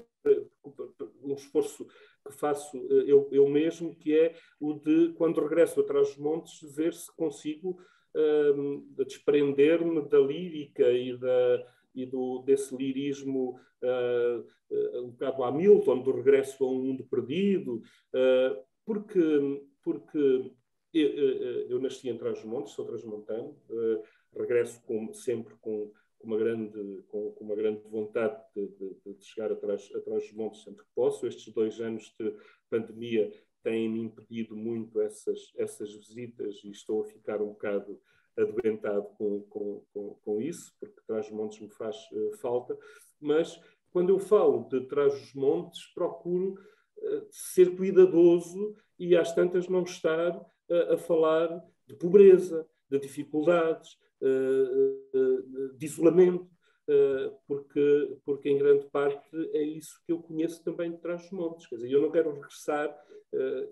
um 1.24 1.34
esforço 1.34 1.88
que 2.26 2.34
faço 2.34 2.78
eh, 2.78 3.06
eu, 3.08 3.28
eu 3.32 3.48
mesmo, 3.48 3.96
que 3.96 4.14
é 4.18 4.36
o 4.60 4.74
de, 4.74 5.14
quando 5.14 5.42
regresso 5.42 5.80
atrás 5.80 6.10
dos 6.10 6.18
montes, 6.18 6.60
ver 6.76 6.94
se 6.94 7.14
consigo 7.16 7.80
um, 8.16 8.86
desprender-me 9.06 10.02
da 10.02 10.20
lírica 10.20 10.92
e, 10.92 11.16
da, 11.18 11.66
e 11.94 12.06
do, 12.06 12.40
desse 12.40 12.76
lirismo 12.76 13.60
uh, 13.84 15.02
um 15.04 15.10
bocado 15.10 15.44
Hamilton, 15.44 16.02
do 16.02 16.12
regresso 16.12 16.64
a 16.64 16.70
um 16.70 16.82
mundo 16.82 17.06
perdido, 17.06 17.76
uh, 17.76 18.64
porque, 18.86 19.62
porque 19.84 20.52
eu, 20.94 21.10
eu, 21.10 21.70
eu 21.70 21.80
nasci 21.80 22.10
em 22.10 22.18
Trás-os-Montes, 22.18 22.74
sou 22.74 22.86
transmontano, 22.86 23.58
uh, 23.70 24.04
regresso 24.40 24.82
com, 24.84 25.14
sempre 25.14 25.56
com, 25.62 25.92
uma 26.22 26.38
grande, 26.38 27.04
com, 27.08 27.36
uma 27.40 27.56
grande 27.56 27.82
vontade 27.88 28.42
de, 28.56 28.68
de, 28.68 29.14
de 29.14 29.26
chegar 29.26 29.52
atrás, 29.52 29.90
atrás 29.96 30.24
dos 30.24 30.34
montes 30.34 30.64
sempre 30.64 30.84
que 30.84 30.92
posso. 30.96 31.28
Estes 31.28 31.54
dois 31.54 31.80
anos 31.80 32.14
de 32.20 32.36
pandemia 32.70 33.32
têm-me 33.64 34.02
impedido 34.02 34.56
muito 34.56 35.00
essas, 35.02 35.52
essas 35.58 35.94
visitas 35.94 36.62
e 36.64 36.72
estou 36.72 37.02
a 37.02 37.06
ficar 37.06 37.42
um 37.42 37.50
bocado 37.50 38.00
adoentado 38.38 39.10
com, 39.18 39.42
com, 39.44 39.84
com, 39.94 40.16
com 40.24 40.42
isso, 40.42 40.74
porque 40.80 41.02
Trás-os-Montes 41.08 41.60
me 41.60 41.70
faz 41.70 41.96
uh, 42.12 42.38
falta. 42.38 42.78
Mas 43.20 43.60
quando 43.92 44.10
eu 44.10 44.20
falo 44.20 44.68
de 44.70 44.82
Trás-os-Montes, 44.88 45.88
procuro 45.94 46.54
uh, 46.98 47.28
ser 47.32 47.76
cuidadoso 47.76 48.76
e 49.00 49.16
às 49.16 49.34
tantas 49.34 49.68
não 49.68 49.84
estar 49.84 50.40
a, 50.70 50.98
falar 50.98 51.64
de 51.86 51.96
pobreza, 51.96 52.68
de 52.90 53.00
dificuldades, 53.00 53.98
eh, 54.22 54.98
eh, 55.14 55.74
de 55.78 55.86
isolamento, 55.86 56.50
eh, 56.88 57.32
porque, 57.48 58.18
porque 58.26 58.50
em 58.50 58.58
grande 58.58 58.86
parte 58.90 59.30
é 59.54 59.62
isso 59.62 60.02
que 60.06 60.12
eu 60.12 60.20
conheço 60.20 60.64
também 60.64 60.92
de 60.92 60.98
trás 60.98 61.22
dos 61.22 61.32
montes. 61.32 61.68
Quer 61.68 61.76
dizer, 61.76 61.92
eu 61.92 62.02
não 62.02 62.12
quero 62.12 62.34
regressar, 62.34 62.98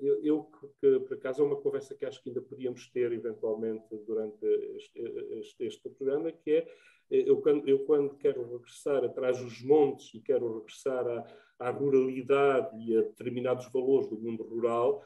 eu, 0.01 0.21
eu 0.21 0.51
que, 0.81 0.99
por 0.99 1.13
acaso 1.13 1.41
é 1.41 1.45
uma 1.45 1.55
conversa 1.55 1.95
que 1.95 2.05
acho 2.05 2.21
que 2.21 2.29
ainda 2.29 2.41
podíamos 2.41 2.89
ter 2.89 3.11
eventualmente 3.13 3.87
durante 4.05 4.45
este, 4.75 4.99
este, 5.39 5.63
este 5.63 5.89
programa, 5.89 6.29
que 6.31 6.51
é 6.51 6.67
eu 7.09 7.41
quando, 7.41 7.67
eu 7.67 7.79
quando 7.85 8.17
quero 8.17 8.43
regressar 8.51 9.03
atrás 9.03 9.39
dos 9.41 9.63
montes 9.63 10.13
e 10.13 10.19
quero 10.19 10.59
regressar 10.59 11.07
à, 11.07 11.25
à 11.59 11.69
ruralidade 11.69 12.77
e 12.83 12.97
a 12.97 13.01
determinados 13.01 13.71
valores 13.71 14.09
do 14.09 14.19
mundo 14.19 14.43
rural, 14.43 15.03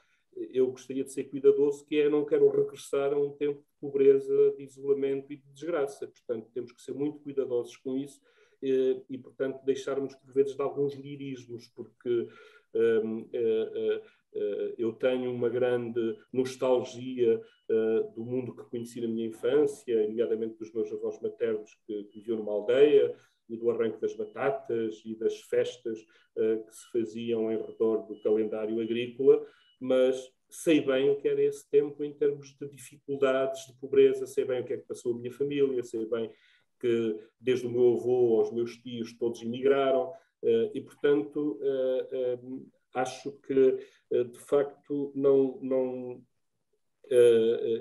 eu 0.51 0.67
gostaria 0.71 1.03
de 1.03 1.11
ser 1.11 1.25
cuidadoso, 1.25 1.85
que 1.85 1.99
é 1.99 2.09
não 2.09 2.25
quero 2.25 2.49
regressar 2.49 3.13
a 3.13 3.19
um 3.19 3.31
tempo 3.31 3.59
de 3.59 3.79
pobreza, 3.79 4.53
de 4.57 4.63
isolamento 4.63 5.31
e 5.33 5.37
de 5.37 5.47
desgraça. 5.51 6.07
Portanto, 6.07 6.49
temos 6.53 6.71
que 6.71 6.81
ser 6.81 6.93
muito 6.93 7.19
cuidadosos 7.19 7.75
com 7.77 7.97
isso 7.97 8.21
eh, 8.61 9.01
e, 9.09 9.17
portanto, 9.17 9.63
deixarmos 9.65 10.15
por 10.15 10.33
vezes 10.33 10.55
de 10.55 10.61
alguns 10.61 10.93
lirismos, 10.93 11.67
porque 11.75 12.27
um, 12.73 13.21
uh, 13.21 13.23
uh, 13.23 13.97
uh, 14.35 14.73
eu 14.77 14.93
tenho 14.93 15.33
uma 15.33 15.49
grande 15.49 16.17
nostalgia 16.31 17.41
eh, 17.71 18.03
do 18.15 18.25
mundo 18.25 18.55
que 18.55 18.63
conheci 18.63 18.99
na 18.99 19.07
minha 19.07 19.27
infância, 19.27 20.07
nomeadamente 20.07 20.57
dos 20.57 20.73
meus 20.73 20.91
avós 20.91 21.21
maternos 21.21 21.77
que, 21.85 22.05
que 22.05 22.19
viviam 22.19 22.37
numa 22.37 22.51
aldeia, 22.51 23.15
e 23.47 23.55
do 23.55 23.69
arranque 23.69 24.01
das 24.01 24.15
batatas 24.15 25.01
e 25.05 25.15
das 25.15 25.39
festas 25.41 25.99
eh, 26.35 26.57
que 26.57 26.75
se 26.75 26.91
faziam 26.91 27.51
em 27.51 27.61
redor 27.61 28.07
do 28.07 28.19
calendário 28.21 28.81
agrícola, 28.81 29.45
mas 29.79 30.31
sei 30.49 30.81
bem 30.81 31.09
o 31.09 31.15
que 31.15 31.27
era 31.27 31.41
esse 31.41 31.67
tempo 31.69 32.03
em 32.03 32.13
termos 32.13 32.55
de 32.59 32.67
dificuldades, 32.67 33.67
de 33.67 33.73
pobreza, 33.73 34.25
sei 34.25 34.45
bem 34.45 34.61
o 34.61 34.65
que 34.65 34.73
é 34.73 34.77
que 34.77 34.87
passou 34.87 35.13
a 35.13 35.17
minha 35.17 35.31
família, 35.31 35.83
sei 35.83 36.05
bem 36.05 36.31
que 36.79 37.19
desde 37.39 37.67
o 37.67 37.69
meu 37.69 37.95
avô 37.95 38.39
aos 38.39 38.51
meus 38.51 38.77
tios 38.77 39.13
todos 39.17 39.41
emigraram 39.41 40.13
eh, 40.41 40.71
e, 40.73 40.81
portanto, 40.81 41.59
eh, 41.61 42.07
eh, 42.11 42.39
acho 42.95 43.33
que, 43.45 43.77
de 44.11 44.39
facto, 44.39 45.11
não, 45.13 45.59
não 45.61 46.23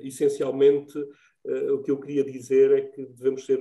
essencialmente, 0.02 0.98
o 1.72 1.82
que 1.82 1.90
eu 1.90 1.98
queria 1.98 2.22
dizer 2.22 2.70
é 2.72 2.80
que 2.82 3.06
devemos 3.06 3.46
ser 3.46 3.58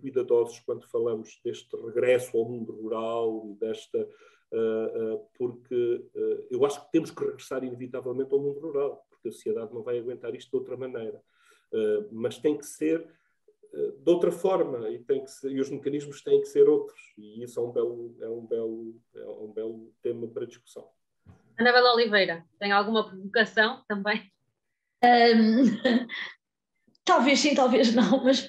cuidadosos 0.00 0.60
quando 0.60 0.86
falamos 0.88 1.40
deste 1.42 1.74
regresso 1.76 2.36
ao 2.36 2.44
mundo 2.44 2.72
rural, 2.72 3.56
desta 3.58 4.06
porque 5.34 6.08
uh, 6.14 6.46
eu 6.50 6.64
acho 6.64 6.84
que 6.84 6.92
temos 6.92 7.10
que 7.10 7.24
regressar 7.24 7.62
inevitavelmente 7.64 8.32
ao 8.32 8.40
mundo 8.40 8.60
rural, 8.60 9.06
porque 9.08 9.28
a 9.28 9.32
sociedade 9.32 9.72
não 9.72 9.82
vai 9.82 9.98
aguentar 9.98 10.34
isto 10.34 10.50
de 10.50 10.56
outra 10.56 10.76
maneira. 10.76 11.22
mas 12.10 12.38
tem 12.38 12.56
que 12.58 12.66
ser 12.66 13.06
de 13.72 14.10
outra 14.10 14.32
forma 14.32 14.88
e, 14.90 14.98
tem 14.98 15.22
que 15.22 15.30
ser, 15.30 15.52
e 15.52 15.60
os 15.60 15.70
mecanismos 15.70 16.22
têm 16.22 16.40
que 16.40 16.48
ser 16.48 16.68
outros. 16.68 17.00
E 17.16 17.44
isso 17.44 17.60
é 17.60 17.62
um 17.62 17.70
belo, 17.70 18.16
é 18.20 18.28
um 18.28 18.44
belo, 18.44 19.00
é 19.14 19.24
um 19.24 19.52
belo 19.52 19.94
tema 20.02 20.26
para 20.26 20.46
discussão. 20.46 20.88
Anabela 21.56 21.94
Oliveira, 21.94 22.44
tem 22.58 22.72
alguma 22.72 23.06
provocação 23.06 23.84
também? 23.86 24.32
Um, 25.04 25.64
talvez 27.04 27.38
sim, 27.40 27.54
talvez 27.54 27.94
não, 27.94 28.24
mas 28.24 28.48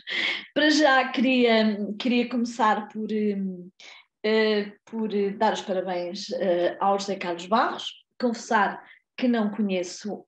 para 0.54 0.70
já 0.70 1.12
queria, 1.12 1.94
queria 2.00 2.30
começar 2.30 2.88
por, 2.88 3.12
uh, 3.12 3.72
por 4.86 5.10
dar 5.38 5.54
os 5.54 5.62
parabéns 5.62 6.30
uh, 6.30 6.78
ao 6.80 7.00
José 7.00 7.16
Carlos 7.16 7.46
Barros, 7.48 8.06
confessar 8.20 8.84
que 9.18 9.28
não 9.28 9.52
conheço 9.52 10.26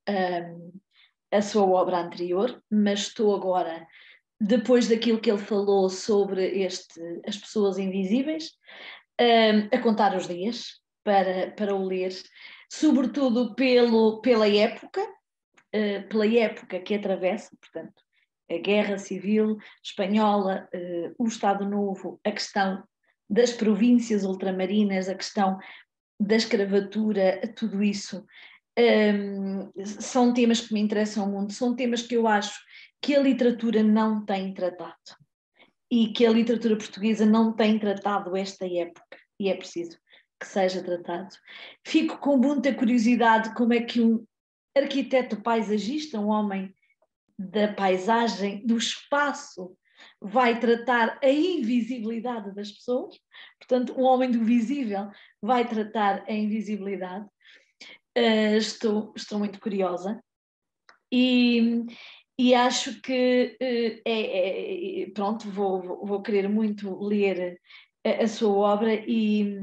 a 1.30 1.42
sua 1.42 1.64
obra 1.64 1.98
anterior, 1.98 2.62
mas 2.70 3.00
estou 3.00 3.34
agora 3.34 3.86
depois 4.40 4.88
daquilo 4.88 5.20
que 5.20 5.30
ele 5.30 5.38
falou 5.38 5.88
sobre 5.88 6.62
este, 6.62 7.00
as 7.26 7.36
pessoas 7.36 7.78
invisíveis, 7.78 8.52
um, 9.20 9.76
a 9.76 9.80
contar 9.80 10.16
os 10.16 10.28
dias 10.28 10.80
para, 11.02 11.50
para 11.52 11.74
o 11.74 11.84
ler, 11.84 12.12
sobretudo 12.70 13.54
pelo, 13.54 14.20
pela 14.20 14.48
época, 14.48 15.00
uh, 15.02 16.08
pela 16.08 16.26
época 16.26 16.80
que 16.80 16.94
atravessa, 16.94 17.56
portanto, 17.60 18.02
a 18.50 18.58
Guerra 18.58 18.98
Civil 18.98 19.56
Espanhola, 19.82 20.68
uh, 20.74 21.14
o 21.18 21.26
Estado 21.26 21.68
Novo, 21.68 22.20
a 22.24 22.30
questão 22.30 22.82
das 23.28 23.52
províncias 23.52 24.24
ultramarinas, 24.24 25.08
a 25.08 25.14
questão 25.14 25.58
da 26.20 26.36
escravatura, 26.36 27.40
tudo 27.56 27.82
isso. 27.82 28.24
Um, 28.78 29.70
são 29.84 30.34
temas 30.34 30.60
que 30.60 30.74
me 30.74 30.80
interessam 30.80 31.30
muito, 31.30 31.52
são 31.52 31.76
temas 31.76 32.02
que 32.02 32.16
eu 32.16 32.26
acho 32.26 32.58
que 33.00 33.14
a 33.14 33.20
literatura 33.20 33.82
não 33.82 34.24
tem 34.24 34.52
tratado 34.52 34.94
e 35.90 36.08
que 36.08 36.26
a 36.26 36.30
literatura 36.30 36.76
portuguesa 36.76 37.24
não 37.24 37.52
tem 37.52 37.78
tratado 37.78 38.36
esta 38.36 38.66
época 38.66 39.16
e 39.38 39.48
é 39.48 39.54
preciso 39.54 39.96
que 40.40 40.46
seja 40.46 40.82
tratado. 40.82 41.34
Fico 41.86 42.18
com 42.18 42.36
muita 42.36 42.74
curiosidade 42.74 43.54
como 43.54 43.72
é 43.72 43.80
que 43.80 44.00
um 44.00 44.24
arquiteto 44.76 45.40
paisagista, 45.40 46.18
um 46.18 46.28
homem 46.28 46.74
da 47.38 47.72
paisagem, 47.72 48.64
do 48.66 48.76
espaço, 48.76 49.76
vai 50.20 50.58
tratar 50.58 51.18
a 51.22 51.28
invisibilidade 51.28 52.54
das 52.54 52.70
pessoas, 52.70 53.18
portanto, 53.58 53.98
um 53.98 54.02
homem 54.02 54.30
do 54.30 54.44
visível 54.44 55.10
vai 55.40 55.66
tratar 55.66 56.24
a 56.28 56.32
invisibilidade. 56.32 57.26
Uh, 58.16 58.56
estou, 58.56 59.12
estou 59.16 59.38
muito 59.38 59.60
curiosa. 59.60 60.22
E, 61.12 61.84
e 62.38 62.54
acho 62.54 63.00
que 63.00 63.56
uh, 63.60 64.02
é, 64.04 65.02
é, 65.02 65.10
pronto, 65.10 65.48
vou, 65.50 66.06
vou 66.06 66.22
querer 66.22 66.48
muito 66.48 66.96
ler 67.02 67.60
a, 68.04 68.24
a 68.24 68.28
sua 68.28 68.54
obra 68.54 68.94
e, 68.94 69.58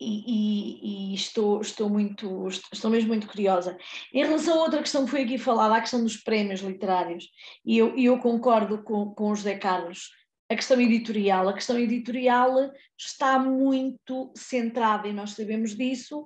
e, 0.00 1.12
e, 1.12 1.14
estou, 1.14 1.60
estou, 1.60 1.88
muito, 1.88 2.48
estou 2.48 2.90
mesmo 2.90 3.08
muito 3.08 3.26
curiosa. 3.26 3.76
Em 4.12 4.24
relação 4.24 4.58
a 4.58 4.62
outra 4.62 4.80
questão 4.80 5.04
que 5.04 5.10
foi 5.10 5.22
aqui 5.22 5.38
falada, 5.38 5.74
a 5.74 5.80
questão 5.80 6.02
dos 6.02 6.16
prémios 6.16 6.60
literários, 6.60 7.28
e 7.64 7.78
eu, 7.78 7.96
eu 7.96 8.18
concordo 8.18 8.82
com, 8.82 9.14
com 9.14 9.30
o 9.30 9.34
José 9.34 9.56
Carlos, 9.56 10.10
a 10.50 10.54
questão 10.54 10.80
editorial. 10.80 11.48
A 11.48 11.54
questão 11.54 11.78
editorial 11.78 12.70
está 12.98 13.38
muito 13.38 14.32
centrada, 14.36 15.08
e 15.08 15.12
nós 15.12 15.30
sabemos 15.30 15.76
disso, 15.76 16.24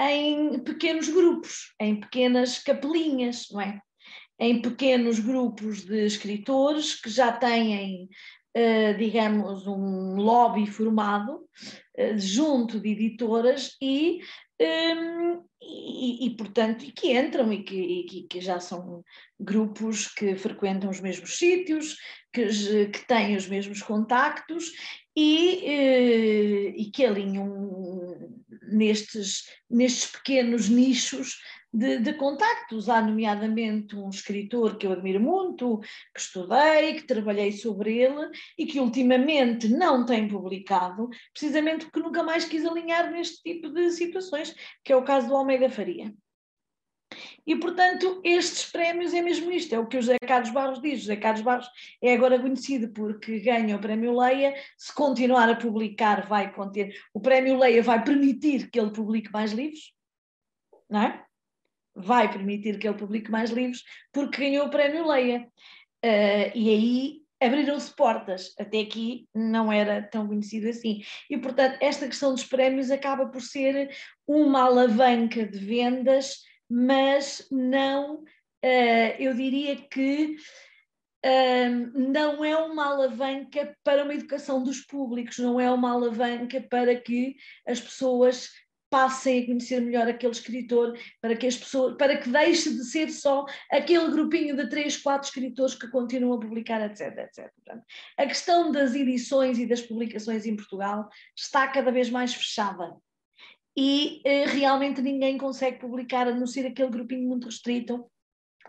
em 0.00 0.58
pequenos 0.60 1.08
grupos, 1.08 1.74
em 1.78 2.00
pequenas 2.00 2.58
capelinhas, 2.58 3.48
não 3.50 3.60
é? 3.60 3.80
em 4.40 4.62
pequenos 4.62 5.18
grupos 5.18 5.84
de 5.84 6.06
escritores 6.06 6.98
que 6.98 7.10
já 7.10 7.30
têm, 7.30 8.08
uh, 8.56 8.96
digamos, 8.96 9.66
um 9.66 10.16
lobby 10.16 10.66
formado 10.66 11.42
junto 12.16 12.80
de 12.80 12.90
editoras 12.90 13.76
e, 13.80 14.20
um, 14.60 15.42
e, 15.62 16.26
e, 16.26 16.36
portanto, 16.36 16.84
e 16.84 16.92
que 16.92 17.12
entram 17.12 17.52
e 17.52 17.62
que, 17.62 17.76
e 17.76 18.22
que, 18.28 18.40
já 18.40 18.60
são 18.60 19.04
grupos 19.38 20.08
que 20.08 20.36
frequentam 20.36 20.90
os 20.90 21.00
mesmos 21.00 21.36
sítios, 21.36 21.96
que, 22.32 22.46
que 22.86 23.06
têm 23.06 23.36
os 23.36 23.46
mesmos 23.48 23.82
contactos 23.82 24.72
e, 25.16 25.56
uh, 25.64 26.80
e 26.80 26.90
que 26.92 27.04
alinham 27.04 28.30
nestes, 28.62 29.44
nestes 29.68 30.06
pequenos 30.10 30.68
nichos 30.68 31.38
de, 31.72 31.98
de 31.98 32.12
contactos. 32.14 32.88
Há, 32.88 33.00
nomeadamente, 33.00 33.96
um 33.96 34.08
escritor 34.08 34.76
que 34.76 34.86
eu 34.86 34.92
admiro 34.92 35.20
muito, 35.20 35.78
que 36.14 36.20
estudei, 36.20 36.94
que 36.94 37.06
trabalhei 37.06 37.52
sobre 37.52 37.98
ele 37.98 38.30
e 38.58 38.66
que 38.66 38.80
ultimamente 38.80 39.68
não 39.68 40.04
tem 40.04 40.28
publicado, 40.28 41.08
precisamente 41.32 41.86
porque 41.86 42.00
nunca 42.00 42.22
mais 42.22 42.44
quis 42.44 42.64
alinhar 42.64 43.10
neste 43.10 43.42
tipo 43.42 43.70
de 43.70 43.90
situações, 43.90 44.54
que 44.84 44.92
é 44.92 44.96
o 44.96 45.04
caso 45.04 45.28
do 45.28 45.36
Almeida 45.36 45.70
Faria. 45.70 46.12
E, 47.46 47.56
portanto, 47.56 48.20
estes 48.22 48.70
prémios 48.70 49.12
é 49.12 49.20
mesmo 49.20 49.50
isto, 49.50 49.74
é 49.74 49.78
o 49.78 49.86
que 49.86 49.96
o 49.96 50.02
José 50.02 50.16
Carlos 50.20 50.50
Barros 50.50 50.80
diz. 50.80 51.00
José 51.00 51.16
Carlos 51.16 51.42
Barros 51.42 51.68
é 52.00 52.14
agora 52.14 52.38
conhecido 52.38 52.92
porque 52.92 53.40
ganha 53.40 53.76
o 53.76 53.80
prémio 53.80 54.16
Leia, 54.16 54.54
se 54.78 54.94
continuar 54.94 55.48
a 55.48 55.56
publicar 55.56 56.28
vai 56.28 56.52
conter, 56.52 56.94
o 57.12 57.20
prémio 57.20 57.58
Leia 57.58 57.82
vai 57.82 58.04
permitir 58.04 58.70
que 58.70 58.78
ele 58.78 58.92
publique 58.92 59.32
mais 59.32 59.52
livros, 59.52 59.92
não 60.88 61.02
é? 61.02 61.24
Vai 61.94 62.30
permitir 62.30 62.78
que 62.78 62.86
ele 62.86 62.98
publique 62.98 63.30
mais 63.30 63.50
livros 63.50 63.84
porque 64.12 64.38
ganhou 64.42 64.66
o 64.66 64.70
prémio 64.70 65.06
Leia. 65.06 65.46
Uh, 66.04 66.50
e 66.54 66.70
aí 66.70 67.20
abriram-se 67.40 67.94
portas. 67.94 68.54
Até 68.58 68.80
aqui 68.80 69.26
não 69.34 69.72
era 69.72 70.02
tão 70.02 70.26
conhecido 70.26 70.68
assim. 70.68 71.02
E, 71.28 71.38
portanto, 71.38 71.78
esta 71.80 72.06
questão 72.06 72.34
dos 72.34 72.44
prémios 72.44 72.90
acaba 72.90 73.26
por 73.26 73.40
ser 73.40 73.90
uma 74.26 74.62
alavanca 74.64 75.46
de 75.46 75.58
vendas, 75.58 76.42
mas 76.68 77.46
não, 77.50 78.16
uh, 78.16 79.14
eu 79.18 79.34
diria 79.34 79.76
que. 79.76 80.36
Uh, 81.22 81.92
não 81.98 82.42
é 82.42 82.56
uma 82.56 82.86
alavanca 82.86 83.76
para 83.84 84.04
uma 84.04 84.14
educação 84.14 84.62
dos 84.62 84.80
públicos, 84.80 85.38
não 85.38 85.60
é 85.60 85.70
uma 85.70 85.92
alavanca 85.92 86.62
para 86.62 86.96
que 86.96 87.36
as 87.66 87.78
pessoas 87.78 88.48
passem 88.90 89.42
a 89.42 89.46
conhecer 89.46 89.80
melhor 89.80 90.08
aquele 90.08 90.32
escritor, 90.32 90.98
para 91.20 91.36
que 91.36 91.46
as 91.46 91.56
pessoas, 91.56 91.96
para 91.96 92.18
que 92.18 92.28
deixe 92.28 92.70
de 92.70 92.84
ser 92.84 93.10
só 93.10 93.46
aquele 93.70 94.10
grupinho 94.10 94.56
de 94.56 94.68
três, 94.68 94.96
quatro 94.96 95.28
escritores 95.28 95.74
que 95.74 95.88
continuam 95.88 96.34
a 96.34 96.40
publicar, 96.40 96.82
etc, 96.82 97.16
etc. 97.18 97.50
A 98.18 98.26
questão 98.26 98.72
das 98.72 98.94
edições 98.94 99.58
e 99.58 99.66
das 99.66 99.80
publicações 99.80 100.44
em 100.44 100.56
Portugal 100.56 101.08
está 101.36 101.68
cada 101.68 101.92
vez 101.92 102.10
mais 102.10 102.34
fechada. 102.34 102.92
E 103.76 104.20
eh, 104.24 104.46
realmente 104.46 105.00
ninguém 105.00 105.38
consegue 105.38 105.78
publicar, 105.78 106.26
a 106.26 106.34
não 106.34 106.46
ser 106.46 106.66
aquele 106.66 106.90
grupinho 106.90 107.28
muito 107.28 107.46
restrito, 107.46 108.10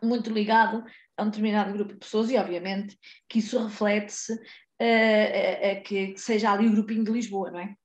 muito 0.03 0.29
ligado 0.31 0.83
a 1.17 1.23
um 1.23 1.25
determinado 1.25 1.73
grupo 1.73 1.93
de 1.93 1.99
pessoas, 1.99 2.29
e 2.29 2.37
obviamente 2.37 2.97
que 3.27 3.39
isso 3.39 3.61
reflete-se 3.61 4.33
uh, 4.33 5.83
que, 5.83 6.13
que 6.13 6.17
seja 6.17 6.51
ali 6.51 6.67
o 6.67 6.71
grupinho 6.71 7.03
de 7.03 7.11
Lisboa, 7.11 7.51
não 7.51 7.59
é? 7.59 7.75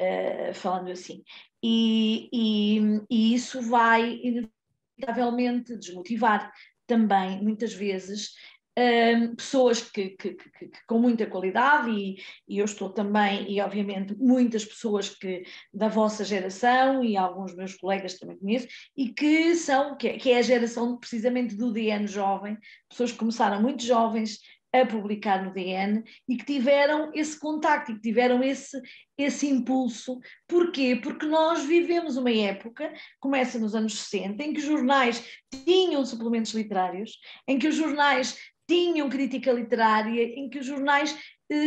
Uh, 0.00 0.54
falando 0.54 0.90
assim 0.90 1.22
e, 1.66 2.28
e, 2.30 2.78
e 3.08 3.34
isso 3.34 3.62
vai 3.62 4.20
inevitavelmente 4.22 5.74
desmotivar 5.78 6.52
também, 6.86 7.42
muitas 7.42 7.72
vezes, 7.72 8.34
um, 8.78 9.34
pessoas 9.34 9.80
que, 9.80 10.10
que, 10.10 10.34
que, 10.34 10.50
que, 10.50 10.70
com 10.86 10.98
muita 10.98 11.26
qualidade 11.26 11.90
e, 11.90 12.16
e, 12.46 12.58
eu 12.58 12.66
estou 12.66 12.90
também, 12.90 13.50
e 13.50 13.62
obviamente 13.62 14.14
muitas 14.18 14.62
pessoas 14.62 15.08
que 15.08 15.44
da 15.72 15.88
vossa 15.88 16.22
geração 16.22 17.02
e 17.02 17.16
alguns 17.16 17.54
meus 17.54 17.74
colegas 17.76 18.18
também 18.18 18.36
conheço, 18.36 18.68
e 18.94 19.08
que 19.08 19.54
são, 19.54 19.96
que 19.96 20.30
é, 20.30 20.38
a 20.38 20.42
geração 20.42 20.98
precisamente 20.98 21.56
do 21.56 21.72
DN 21.72 22.06
jovem, 22.06 22.58
pessoas 22.90 23.12
que 23.12 23.18
começaram 23.18 23.62
muito 23.62 23.82
jovens 23.82 24.38
a 24.74 24.84
publicar 24.84 25.44
no 25.44 25.52
DN 25.52 26.02
e 26.28 26.36
que 26.36 26.44
tiveram 26.44 27.12
esse 27.14 27.38
contacto 27.38 27.92
e 27.92 27.94
que 27.94 28.00
tiveram 28.00 28.42
esse, 28.42 28.80
esse 29.16 29.46
impulso. 29.46 30.18
Porquê? 30.48 30.96
Porque 30.96 31.26
nós 31.26 31.64
vivemos 31.64 32.16
uma 32.16 32.32
época, 32.32 32.92
começa 33.20 33.56
nos 33.56 33.74
anos 33.74 33.96
60, 34.00 34.42
em 34.42 34.52
que 34.52 34.58
os 34.58 34.66
jornais 34.66 35.24
tinham 35.64 36.04
suplementos 36.04 36.52
literários, 36.52 37.12
em 37.46 37.56
que 37.56 37.68
os 37.68 37.76
jornais 37.76 38.36
tinham 38.68 39.08
crítica 39.08 39.52
literária, 39.52 40.22
em 40.22 40.48
que 40.48 40.58
os 40.58 40.66
jornais 40.66 41.16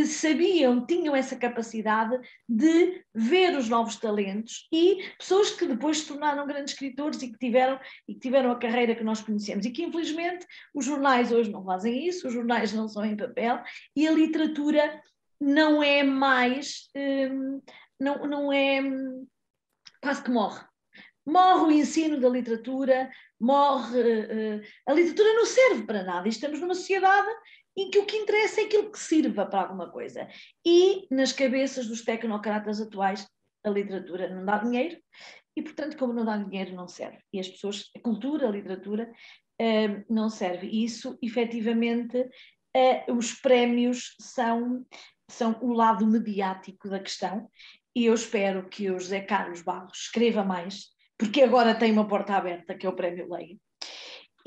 sabiam, 0.05 0.85
tinham 0.85 1.15
essa 1.15 1.35
capacidade 1.35 2.19
de 2.47 3.03
ver 3.13 3.55
os 3.55 3.69
novos 3.69 3.95
talentos 3.97 4.67
e 4.71 5.03
pessoas 5.17 5.51
que 5.51 5.67
depois 5.67 5.99
se 5.99 6.07
tornaram 6.07 6.47
grandes 6.47 6.73
escritores 6.73 7.21
e 7.21 7.31
que 7.31 7.37
tiveram, 7.37 7.79
e 8.07 8.13
que 8.13 8.19
tiveram 8.19 8.51
a 8.51 8.59
carreira 8.59 8.95
que 8.95 9.03
nós 9.03 9.21
conhecemos. 9.21 9.65
E 9.65 9.71
que, 9.71 9.83
infelizmente, 9.83 10.45
os 10.73 10.85
jornais 10.85 11.31
hoje 11.31 11.51
não 11.51 11.63
fazem 11.63 12.07
isso, 12.07 12.27
os 12.27 12.33
jornais 12.33 12.73
não 12.73 12.87
são 12.87 13.05
em 13.05 13.15
papel 13.15 13.61
e 13.95 14.07
a 14.07 14.11
literatura 14.11 15.01
não 15.39 15.83
é 15.83 16.03
mais, 16.03 16.89
hum, 16.95 17.61
não, 17.99 18.27
não 18.27 18.51
é, 18.53 18.81
quase 20.01 20.23
que 20.23 20.31
morre. 20.31 20.65
Morre 21.25 21.65
o 21.65 21.71
ensino 21.71 22.19
da 22.21 22.29
literatura, 22.29 23.11
morre. 23.37 23.99
Uh, 23.99 24.61
a 24.87 24.93
literatura 24.93 25.33
não 25.33 25.45
serve 25.45 25.83
para 25.83 26.03
nada. 26.03 26.27
Estamos 26.29 26.61
numa 26.61 26.73
sociedade 26.73 27.27
em 27.77 27.91
que 27.91 27.99
o 27.99 28.05
que 28.05 28.17
interessa 28.17 28.61
é 28.61 28.63
aquilo 28.65 28.91
que 28.91 28.99
sirva 28.99 29.45
para 29.45 29.61
alguma 29.61 29.89
coisa. 29.91 30.27
E 30.65 31.07
nas 31.11 31.31
cabeças 31.31 31.87
dos 31.87 32.03
tecnocratas 32.03 32.81
atuais, 32.81 33.27
a 33.63 33.69
literatura 33.69 34.33
não 34.33 34.43
dá 34.43 34.57
dinheiro 34.57 34.97
e, 35.55 35.61
portanto, 35.61 35.97
como 35.97 36.13
não 36.13 36.25
dá 36.25 36.37
dinheiro, 36.37 36.75
não 36.75 36.87
serve. 36.87 37.19
E 37.31 37.39
as 37.39 37.47
pessoas, 37.47 37.89
a 37.95 37.99
cultura, 37.99 38.47
a 38.47 38.51
literatura, 38.51 39.11
uh, 39.61 40.13
não 40.13 40.29
serve. 40.29 40.67
E 40.67 40.83
isso, 40.83 41.17
efetivamente, 41.21 42.17
uh, 42.19 43.13
os 43.15 43.33
prémios 43.33 44.15
são, 44.19 44.85
são 45.29 45.57
o 45.61 45.73
lado 45.73 46.05
mediático 46.05 46.89
da 46.89 46.99
questão. 46.99 47.49
E 47.95 48.05
eu 48.05 48.13
espero 48.13 48.67
que 48.69 48.89
o 48.89 48.99
José 48.99 49.21
Carlos 49.21 49.61
Barros 49.61 49.97
escreva 49.97 50.43
mais, 50.43 50.89
porque 51.17 51.41
agora 51.41 51.73
tem 51.73 51.91
uma 51.91 52.07
porta 52.07 52.35
aberta, 52.35 52.75
que 52.75 52.85
é 52.85 52.89
o 52.89 52.95
Prémio 52.95 53.27
Leia. 53.31 53.57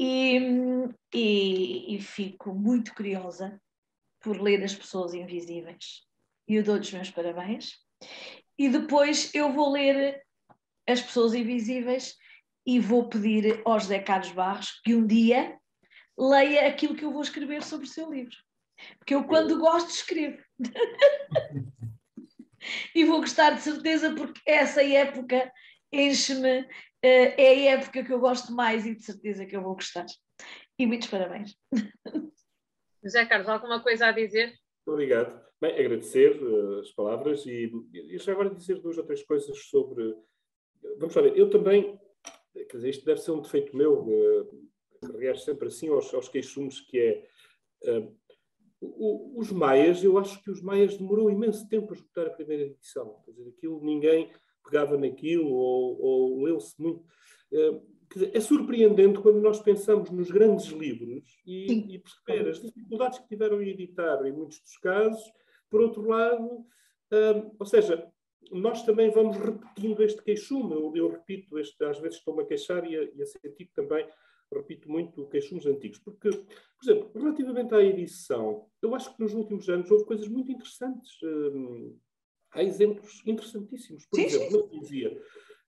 E, 0.02 0.38
e, 1.12 1.96
e, 1.96 2.00
fico 2.00 2.54
muito 2.54 2.94
curiosa 2.94 3.60
por 4.18 4.40
ler 4.40 4.64
As 4.64 4.74
Pessoas 4.74 5.12
Invisíveis. 5.12 6.06
E 6.48 6.54
eu 6.54 6.64
dou-lhes 6.64 6.90
meus 6.90 7.10
parabéns. 7.10 7.72
E 8.58 8.70
depois 8.70 9.30
eu 9.34 9.52
vou 9.52 9.70
ler 9.70 10.24
As 10.88 11.02
Pessoas 11.02 11.34
Invisíveis 11.34 12.16
e 12.64 12.80
vou 12.80 13.10
pedir 13.10 13.60
ao 13.62 13.78
José 13.78 13.98
Carlos 13.98 14.32
Barros 14.32 14.80
que 14.82 14.94
um 14.94 15.06
dia 15.06 15.58
leia 16.18 16.66
aquilo 16.66 16.96
que 16.96 17.04
eu 17.04 17.12
vou 17.12 17.20
escrever 17.20 17.62
sobre 17.62 17.86
o 17.86 17.90
seu 17.90 18.10
livro. 18.10 18.36
Porque 18.96 19.14
eu, 19.14 19.24
quando 19.24 19.58
gosto, 19.58 19.90
escrevo. 19.90 20.42
e 22.94 23.04
vou 23.04 23.20
gostar 23.20 23.50
de 23.50 23.60
certeza, 23.60 24.14
porque 24.14 24.40
essa 24.46 24.82
época 24.82 25.52
enche-me, 25.92 26.66
é 27.02 27.68
a 27.68 27.78
época 27.78 28.04
que 28.04 28.12
eu 28.12 28.20
gosto 28.20 28.52
mais 28.52 28.84
e 28.86 28.94
de 28.94 29.02
certeza 29.02 29.46
que 29.46 29.56
eu 29.56 29.62
vou 29.62 29.74
gostar. 29.74 30.06
E 30.78 30.86
muitos 30.86 31.08
parabéns. 31.08 31.54
José 33.02 33.24
Carlos, 33.26 33.48
alguma 33.48 33.82
coisa 33.82 34.06
a 34.06 34.12
dizer? 34.12 34.54
Obrigado. 34.86 35.40
Bem, 35.60 35.78
agradecer 35.78 36.42
uh, 36.42 36.80
as 36.80 36.90
palavras 36.92 37.44
e, 37.46 37.70
e 37.92 38.18
já 38.18 38.32
agora 38.32 38.54
dizer 38.54 38.80
duas 38.80 38.96
ou 38.96 39.04
três 39.04 39.22
coisas 39.22 39.58
sobre. 39.64 40.14
Vamos 40.98 41.14
lá 41.14 41.22
ver, 41.22 41.36
eu 41.36 41.50
também, 41.50 41.98
quer 42.54 42.76
dizer, 42.76 42.88
isto 42.88 43.04
deve 43.04 43.20
ser 43.20 43.30
um 43.32 43.42
defeito 43.42 43.76
meu, 43.76 44.02
uh, 44.02 44.44
que 45.00 45.18
reage 45.18 45.44
sempre 45.44 45.68
assim 45.68 45.88
aos, 45.88 46.12
aos 46.14 46.28
queixumes, 46.28 46.80
que 46.80 46.98
é. 46.98 47.28
Uh, 47.90 48.16
o, 48.80 49.38
os 49.38 49.52
Maias, 49.52 50.02
eu 50.02 50.16
acho 50.16 50.42
que 50.42 50.50
os 50.50 50.62
Maias 50.62 50.96
demorou 50.96 51.30
imenso 51.30 51.68
tempo 51.68 51.92
a 51.92 51.96
escutar 51.96 52.26
a 52.26 52.30
primeira 52.30 52.62
edição. 52.62 53.20
Quer 53.26 53.32
dizer, 53.32 53.48
aquilo 53.50 53.84
ninguém 53.84 54.32
pegava 54.70 54.96
naquilo 54.96 55.50
ou, 55.50 56.00
ou 56.00 56.42
leu-se 56.44 56.80
muito. 56.80 57.04
Dizer, 58.12 58.30
é 58.34 58.40
surpreendente 58.40 59.20
quando 59.20 59.40
nós 59.40 59.60
pensamos 59.60 60.10
nos 60.10 60.30
grandes 60.30 60.66
livros 60.66 61.40
e, 61.46 61.94
e, 61.94 61.98
perceber 61.98 62.50
as 62.50 62.60
dificuldades 62.60 63.20
que 63.20 63.28
tiveram 63.28 63.62
em 63.62 63.68
editar 63.68 64.24
em 64.26 64.32
muitos 64.32 64.60
dos 64.60 64.76
casos. 64.78 65.22
Por 65.70 65.80
outro 65.80 66.08
lado, 66.08 66.44
uh, 66.44 67.56
ou 67.56 67.66
seja, 67.66 68.10
nós 68.50 68.82
também 68.84 69.10
vamos 69.10 69.36
repetindo 69.36 70.02
este 70.02 70.20
queixume. 70.22 70.74
Eu, 70.74 70.92
eu 70.96 71.08
repito, 71.08 71.56
este, 71.56 71.84
às 71.84 72.00
vezes 72.00 72.18
estou-me 72.18 72.42
a 72.42 72.46
queixar 72.46 72.84
e 72.84 72.96
a, 72.96 73.04
e 73.14 73.22
a 73.22 73.26
sentir 73.26 73.70
também 73.74 74.04
repito 74.52 74.90
muito 74.90 75.28
queixumes 75.28 75.64
antigos, 75.64 76.00
porque, 76.00 76.28
por 76.28 76.82
exemplo, 76.82 77.10
relativamente 77.14 77.72
à 77.72 77.80
edição, 77.80 78.66
eu 78.82 78.92
acho 78.96 79.14
que 79.14 79.22
nos 79.22 79.32
últimos 79.32 79.68
anos 79.68 79.88
houve 79.88 80.04
coisas 80.04 80.26
muito 80.26 80.50
interessantes. 80.50 81.12
Hum, 81.22 81.96
há 82.52 82.62
exemplos 82.62 83.22
interessantíssimos. 83.26 84.06
Por 84.06 84.16
sim, 84.16 84.26
exemplo, 84.26 84.50
sim. 84.50 84.56
na 84.56 84.68
poesia. 84.68 85.22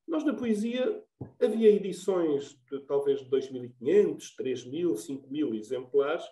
Nós, 0.07 0.25
na 0.25 0.35
poesia, 0.35 1.03
havia 1.40 1.71
edições 1.71 2.59
de 2.71 2.81
talvez 2.87 3.21
de 3.21 3.31
2.500, 3.31 4.35
3.000, 4.38 4.95
5.000 4.95 5.55
exemplares, 5.55 6.25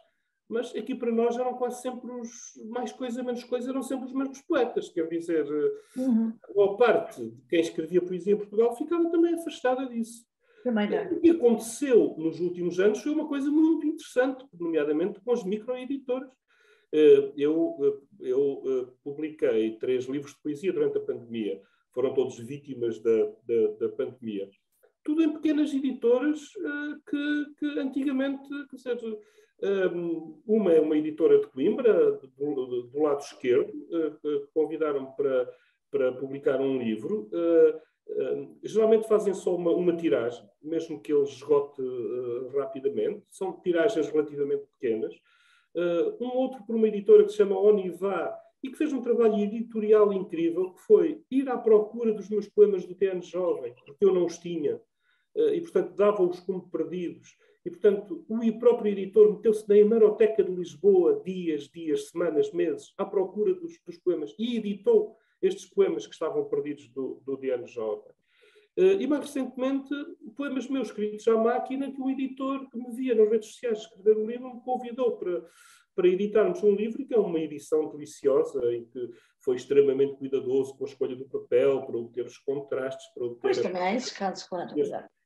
mas 0.49 0.75
aqui 0.75 0.97
para 0.97 1.13
nós 1.13 1.37
eram 1.39 1.55
quase 1.55 1.81
sempre 1.81 2.11
os 2.11 2.31
mais 2.69 2.93
coisa, 2.93 3.23
menos 3.23 3.45
coisa, 3.45 3.71
eram 3.71 3.83
sempre 3.83 4.07
os 4.07 4.13
mesmos 4.13 4.43
poetas. 4.43 4.89
Quer 4.89 5.07
dizer, 5.09 5.47
uhum. 5.97 6.33
a 6.43 6.53
boa 6.53 6.77
parte 6.77 7.25
de 7.25 7.47
quem 7.49 7.61
escrevia 7.61 8.03
poesia 8.03 8.35
em 8.35 8.37
Portugal 8.37 8.77
ficava 8.77 9.09
também 9.11 9.35
afastada 9.35 9.87
disso. 9.87 10.29
Também 10.65 10.89
O 11.13 11.21
que 11.21 11.31
aconteceu 11.31 12.15
nos 12.19 12.41
últimos 12.41 12.79
anos 12.81 13.01
foi 13.01 13.13
uma 13.13 13.29
coisa 13.29 13.51
muito 13.51 13.87
interessante, 13.87 14.45
nomeadamente 14.59 15.21
com 15.21 15.33
as 15.33 15.45
microeditoras. 15.45 16.29
Eh, 16.93 17.33
eu, 17.37 17.77
eh, 17.81 18.29
eu 18.31 18.63
eh, 18.67 18.93
publiquei 19.05 19.77
três 19.77 20.07
livros 20.07 20.35
de 20.35 20.41
poesia 20.43 20.73
durante 20.73 20.99
a 20.99 21.01
pandemia. 21.01 21.61
Foram 21.93 22.13
todos 22.15 22.39
vítimas 22.39 23.01
da, 23.01 23.27
da, 23.47 23.67
da 23.79 23.89
pandemia. 23.91 24.49
Tudo 25.05 25.23
em 25.23 25.33
pequenas 25.33 25.73
editoras 25.73 26.53
que, 27.09 27.47
que 27.59 27.79
antigamente, 27.79 28.49
quer 28.69 28.77
dizer, 28.77 29.19
uma 30.47 30.73
é 30.73 30.81
uma 30.81 30.97
editora 30.97 31.41
de 31.41 31.47
Coimbra, 31.47 32.21
do, 32.37 32.83
do 32.83 33.03
lado 33.03 33.21
esquerdo, 33.21 33.73
que 34.21 34.47
convidaram 34.53 35.07
para, 35.13 35.51
para 35.91 36.13
publicar 36.13 36.61
um 36.61 36.79
livro. 36.79 37.31
geralmente 38.63 39.09
fazem 39.09 39.33
só 39.33 39.57
uma, 39.57 39.73
uma, 39.73 39.97
tiragem, 39.97 40.47
mesmo 40.63 41.01
que 41.01 41.13
ele 41.13 41.23
esgote 41.23 41.83
rapidamente. 42.55 43.25
São 43.31 43.59
tiragens 43.59 44.07
relativamente 44.11 44.67
pequenas. 44.79 45.15
Uh, 45.75 46.25
um 46.25 46.37
outro 46.37 46.65
por 46.65 46.75
uma 46.75 46.89
editora 46.89 47.25
que 47.25 47.31
se 47.31 47.37
chama 47.37 47.59
Onivá 47.59 48.37
e 48.63 48.71
que 48.71 48.77
fez 48.77 48.93
um 48.93 49.01
trabalho 49.01 49.39
editorial 49.39 50.13
incrível, 50.13 50.73
que 50.73 50.81
foi 50.83 51.23
ir 51.31 51.49
à 51.49 51.57
procura 51.57 52.13
dos 52.13 52.29
meus 52.29 52.49
poemas 52.49 52.85
do 52.85 52.95
TN 52.95 53.23
Jovem, 53.23 53.75
porque 53.87 54.05
eu 54.05 54.13
não 54.13 54.27
os 54.27 54.39
tinha, 54.39 54.77
uh, 54.77 55.55
e 55.55 55.61
portanto 55.61 55.95
dava-os 55.95 56.41
como 56.41 56.69
perdidos. 56.69 57.37
E 57.65 57.71
portanto 57.71 58.25
o 58.29 58.59
próprio 58.59 58.93
editor 58.93 59.33
meteu-se 59.33 59.69
na 59.69 59.77
hemeroteca 59.77 60.43
de 60.43 60.51
Lisboa 60.51 61.21
dias, 61.25 61.69
dias, 61.69 62.09
semanas, 62.09 62.53
meses, 62.53 62.93
à 62.97 63.05
procura 63.05 63.55
dos, 63.55 63.79
dos 63.87 63.99
poemas 63.99 64.35
e 64.39 64.57
editou 64.57 65.17
estes 65.43 65.67
poemas 65.67 66.07
que 66.07 66.13
estavam 66.13 66.45
perdidos 66.47 66.89
do, 66.89 67.23
do 67.25 67.37
Diano 67.37 67.67
Jovem. 67.67 68.13
Uh, 68.81 68.99
e 68.99 69.07
mais 69.07 69.27
recentemente, 69.27 69.95
poemas 70.35 70.67
meus 70.67 70.89
escritos 70.89 71.29
à 71.29 71.37
máquina, 71.37 71.93
que 71.93 72.01
o 72.01 72.09
editor 72.09 72.67
que 72.71 72.79
me 72.79 72.91
via 72.97 73.15
nas 73.15 73.29
redes 73.29 73.49
sociais 73.53 73.81
escrever 73.81 74.17
um 74.17 74.27
livro 74.27 74.55
me 74.55 74.63
convidou 74.63 75.19
para, 75.19 75.45
para 75.95 76.09
editarmos 76.09 76.63
um 76.63 76.75
livro, 76.75 77.05
que 77.05 77.13
é 77.13 77.19
uma 77.19 77.39
edição 77.39 77.91
deliciosa, 77.91 78.59
em 78.75 78.87
que 78.87 79.11
foi 79.41 79.57
extremamente 79.57 80.17
cuidadoso 80.17 80.75
com 80.79 80.87
a 80.87 80.89
escolha 80.89 81.15
do 81.15 81.29
papel, 81.29 81.83
para 81.83 81.99
obter 81.99 82.25
os 82.25 82.39
contrastes, 82.39 83.07
para 83.13 83.25
obter. 83.27 83.41
Pois 83.43 83.59
também 83.59 83.83
há 83.83 83.95
esses 83.95 84.13
casos, 84.13 84.45
claro. 84.45 84.75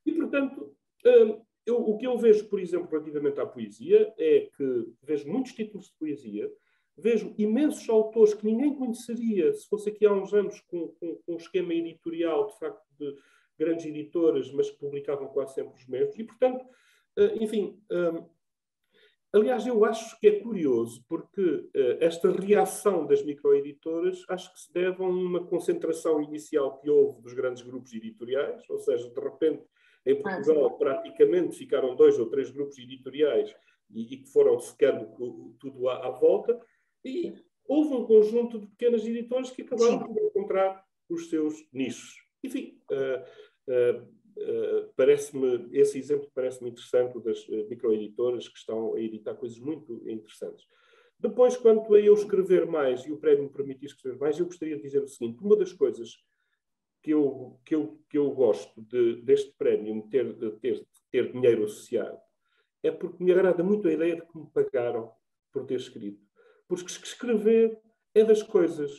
E, 0.04 0.12
portanto, 0.12 0.74
uh, 1.06 1.46
eu, 1.64 1.76
o 1.76 1.96
que 1.96 2.08
eu 2.08 2.18
vejo, 2.18 2.48
por 2.48 2.58
exemplo, 2.58 2.90
relativamente 2.90 3.38
à 3.38 3.46
poesia, 3.46 4.12
é 4.18 4.48
que 4.56 4.84
vejo 5.00 5.30
muitos 5.30 5.52
títulos 5.52 5.86
de 5.86 5.92
poesia, 5.96 6.50
vejo 6.96 7.32
imensos 7.38 7.88
autores 7.88 8.34
que 8.34 8.46
ninguém 8.46 8.74
conheceria 8.74 9.52
se 9.52 9.68
fosse 9.68 9.90
aqui 9.90 10.06
há 10.06 10.12
uns 10.12 10.34
anos 10.34 10.60
com, 10.62 10.88
com, 10.88 11.16
com 11.24 11.34
um 11.34 11.36
esquema 11.36 11.72
editorial, 11.72 12.48
de 12.48 12.58
facto, 12.58 12.82
de 12.98 13.14
grandes 13.58 13.84
editoras, 13.86 14.50
mas 14.52 14.70
que 14.70 14.78
publicavam 14.78 15.28
quase 15.28 15.54
sempre 15.54 15.74
os 15.74 15.86
mesmos. 15.86 16.18
E, 16.18 16.24
portanto, 16.24 16.64
eh, 17.16 17.36
enfim, 17.40 17.80
eh, 17.90 18.24
aliás, 19.32 19.66
eu 19.66 19.84
acho 19.84 20.18
que 20.18 20.26
é 20.28 20.40
curioso, 20.40 21.04
porque 21.08 21.68
eh, 21.74 21.98
esta 22.00 22.30
reação 22.30 23.06
das 23.06 23.22
microeditoras 23.22 24.24
acho 24.28 24.52
que 24.52 24.60
se 24.60 24.72
deve 24.72 25.02
a 25.02 25.06
uma 25.06 25.44
concentração 25.46 26.20
inicial 26.20 26.78
que 26.78 26.90
houve 26.90 27.22
dos 27.22 27.32
grandes 27.32 27.62
grupos 27.62 27.92
editoriais, 27.92 28.62
ou 28.68 28.78
seja, 28.78 29.08
de 29.08 29.20
repente, 29.20 29.64
em 30.06 30.20
Portugal, 30.20 30.76
praticamente 30.76 31.56
ficaram 31.56 31.96
dois 31.96 32.18
ou 32.18 32.26
três 32.28 32.50
grupos 32.50 32.78
editoriais 32.78 33.54
e, 33.90 34.18
que 34.18 34.30
foram 34.30 34.58
secando 34.58 35.06
tudo 35.58 35.88
à, 35.88 36.06
à 36.06 36.10
volta, 36.10 36.60
e 37.02 37.32
houve 37.66 37.94
um 37.94 38.04
conjunto 38.04 38.58
de 38.58 38.66
pequenas 38.66 39.06
editoras 39.06 39.50
que 39.50 39.62
acabaram 39.62 39.98
Sim. 39.98 40.06
por 40.06 40.22
encontrar 40.22 40.84
os 41.08 41.30
seus 41.30 41.66
nichos. 41.72 42.23
Enfim, 42.44 42.78
uh, 42.90 43.72
uh, 43.72 44.02
uh, 44.02 44.92
parece-me, 44.94 45.68
esse 45.72 45.98
exemplo 45.98 46.30
parece-me 46.34 46.70
interessante 46.70 47.18
das 47.20 47.46
microeditoras 47.68 48.46
que 48.48 48.58
estão 48.58 48.94
a 48.94 49.00
editar 49.00 49.34
coisas 49.34 49.58
muito 49.58 50.08
interessantes. 50.08 50.66
Depois, 51.18 51.56
quanto 51.56 51.94
a 51.94 52.00
eu 52.00 52.12
escrever 52.12 52.66
mais 52.66 53.00
e 53.06 53.12
o 53.12 53.16
prémio 53.16 53.44
me 53.44 53.50
permitir 53.50 53.86
escrever 53.86 54.18
mais, 54.18 54.38
eu 54.38 54.44
gostaria 54.44 54.76
de 54.76 54.82
dizer 54.82 55.02
o 55.02 55.08
seguinte: 55.08 55.42
uma 55.42 55.56
das 55.56 55.72
coisas 55.72 56.16
que 57.02 57.12
eu, 57.12 57.58
que 57.64 57.74
eu, 57.74 57.98
que 58.10 58.18
eu 58.18 58.30
gosto 58.30 58.80
de, 58.82 59.22
deste 59.22 59.54
prémio 59.56 60.06
ter, 60.10 60.34
ter, 60.60 60.86
ter 61.10 61.32
dinheiro 61.32 61.64
associado 61.64 62.18
é 62.82 62.90
porque 62.90 63.24
me 63.24 63.32
agrada 63.32 63.64
muito 63.64 63.88
a 63.88 63.92
ideia 63.92 64.16
de 64.16 64.22
que 64.22 64.38
me 64.38 64.46
pagaram 64.50 65.10
por 65.50 65.64
ter 65.64 65.76
escrito. 65.76 66.20
Porque 66.68 66.84
escrever 66.84 67.78
é 68.14 68.22
das 68.22 68.42
coisas 68.42 68.92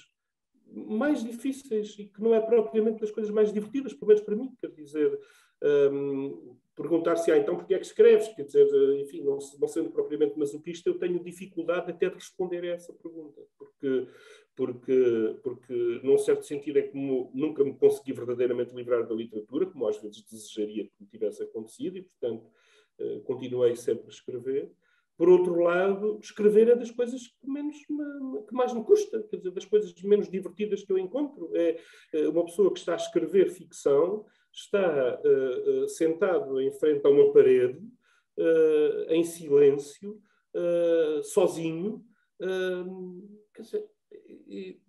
mais 0.72 1.24
difíceis 1.24 1.96
e 1.98 2.06
que 2.06 2.22
não 2.22 2.34
é 2.34 2.42
propriamente 2.42 3.00
das 3.00 3.12
coisas 3.12 3.32
mais 3.32 3.52
divertidas, 3.52 3.94
pelo 3.94 4.08
menos 4.08 4.24
para 4.24 4.36
mim, 4.36 4.56
quer 4.60 4.72
dizer, 4.72 5.20
um, 5.92 6.58
perguntar-se, 6.76 7.32
ah, 7.32 7.38
então, 7.38 7.56
porque 7.56 7.74
é 7.74 7.80
que 7.80 7.86
escreves? 7.86 8.28
Quer 8.36 8.44
dizer, 8.44 8.68
enfim, 9.00 9.22
não, 9.22 9.40
não, 9.60 9.68
sendo 9.68 9.90
propriamente 9.92 10.38
masoquista, 10.38 10.90
eu 10.90 11.00
tenho 11.00 11.24
dificuldade 11.24 11.90
até 11.90 12.10
de 12.10 12.16
responder 12.16 12.64
a 12.64 12.74
essa 12.74 12.94
pergunta, 12.94 13.42
porque, 13.58 14.08
porque, 14.56 15.40
porque 15.42 16.02
num 16.04 16.18
certo 16.18 16.46
sentido, 16.46 16.80
é 16.80 16.84
como 16.84 17.32
nunca 17.34 17.64
me 17.64 17.74
consegui 17.74 18.12
verdadeiramente 18.12 18.76
livrar 18.76 19.08
da 19.08 19.16
literatura, 19.16 19.66
como 19.66 19.88
às 19.88 19.98
vezes 20.02 20.24
desejaria 20.24 20.86
que 20.86 20.94
me 21.00 21.08
tivesse 21.08 21.44
acontecido, 21.44 21.98
e, 21.98 22.02
portanto, 22.02 22.46
uh, 23.00 23.22
continuei 23.22 23.76
sempre 23.76 24.08
a 24.08 24.10
escrever. 24.10 24.72
Por 25.18 25.30
outro 25.30 25.56
lado, 25.62 26.20
escrever 26.22 26.70
é 26.70 26.76
das 26.76 26.92
coisas 26.92 27.22
que, 27.28 27.50
menos 27.50 27.78
me, 27.90 28.44
que 28.44 28.54
mais 28.54 28.74
me 28.74 28.84
custa, 28.84 29.24
quer 29.24 29.38
dizer, 29.38 29.52
das 29.52 29.66
coisas 29.66 29.94
menos 30.04 30.30
divertidas 30.30 30.84
que 30.84 30.92
eu 30.92 30.98
encontro. 30.98 31.50
É, 31.56 31.80
é 32.14 32.28
uma 32.28 32.46
pessoa 32.46 32.72
que 32.72 32.80
está 32.80 32.94
a 32.94 32.98
escrever 32.98 33.50
ficção, 33.50 34.26
está 34.52 35.20
uh, 35.22 35.88
sentado 35.88 36.60
em 36.62 36.72
frente 36.72 37.06
a 37.06 37.10
uma 37.10 37.32
parede, 37.32 37.80
uh, 38.38 39.06
em 39.10 39.24
silêncio, 39.24 40.22
sozinho. 41.24 42.02
quer 43.54 43.62
dizer, 43.62 43.86
e, 44.48 44.80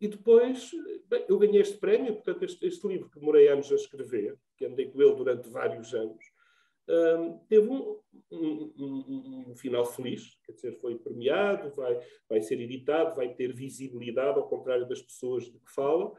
e 0.00 0.08
depois, 0.08 0.70
bem, 1.08 1.24
eu 1.28 1.38
ganhei 1.38 1.60
este 1.60 1.78
prémio, 1.78 2.14
portanto, 2.14 2.44
este, 2.44 2.66
este, 2.66 2.86
livro 2.86 3.08
que 3.08 3.18
demorei 3.18 3.48
anos 3.48 3.72
a 3.72 3.74
escrever, 3.74 4.38
que 4.56 4.66
andei 4.66 4.86
com 4.90 5.00
ele 5.00 5.14
durante 5.14 5.48
vários 5.48 5.94
anos, 5.94 6.24
um, 6.88 7.38
teve 7.48 7.68
um, 7.68 7.98
um, 8.32 9.44
um, 9.48 9.56
final 9.56 9.84
feliz, 9.84 10.38
quer 10.44 10.52
dizer, 10.52 10.80
foi 10.80 10.96
premiado, 10.96 11.74
vai, 11.74 12.00
vai 12.28 12.40
ser 12.40 12.60
editado, 12.60 13.14
vai 13.14 13.34
ter 13.34 13.52
visibilidade, 13.54 14.38
ao 14.38 14.48
contrário 14.48 14.88
das 14.88 15.02
pessoas 15.02 15.44
de 15.44 15.58
que 15.58 15.70
fala, 15.74 16.12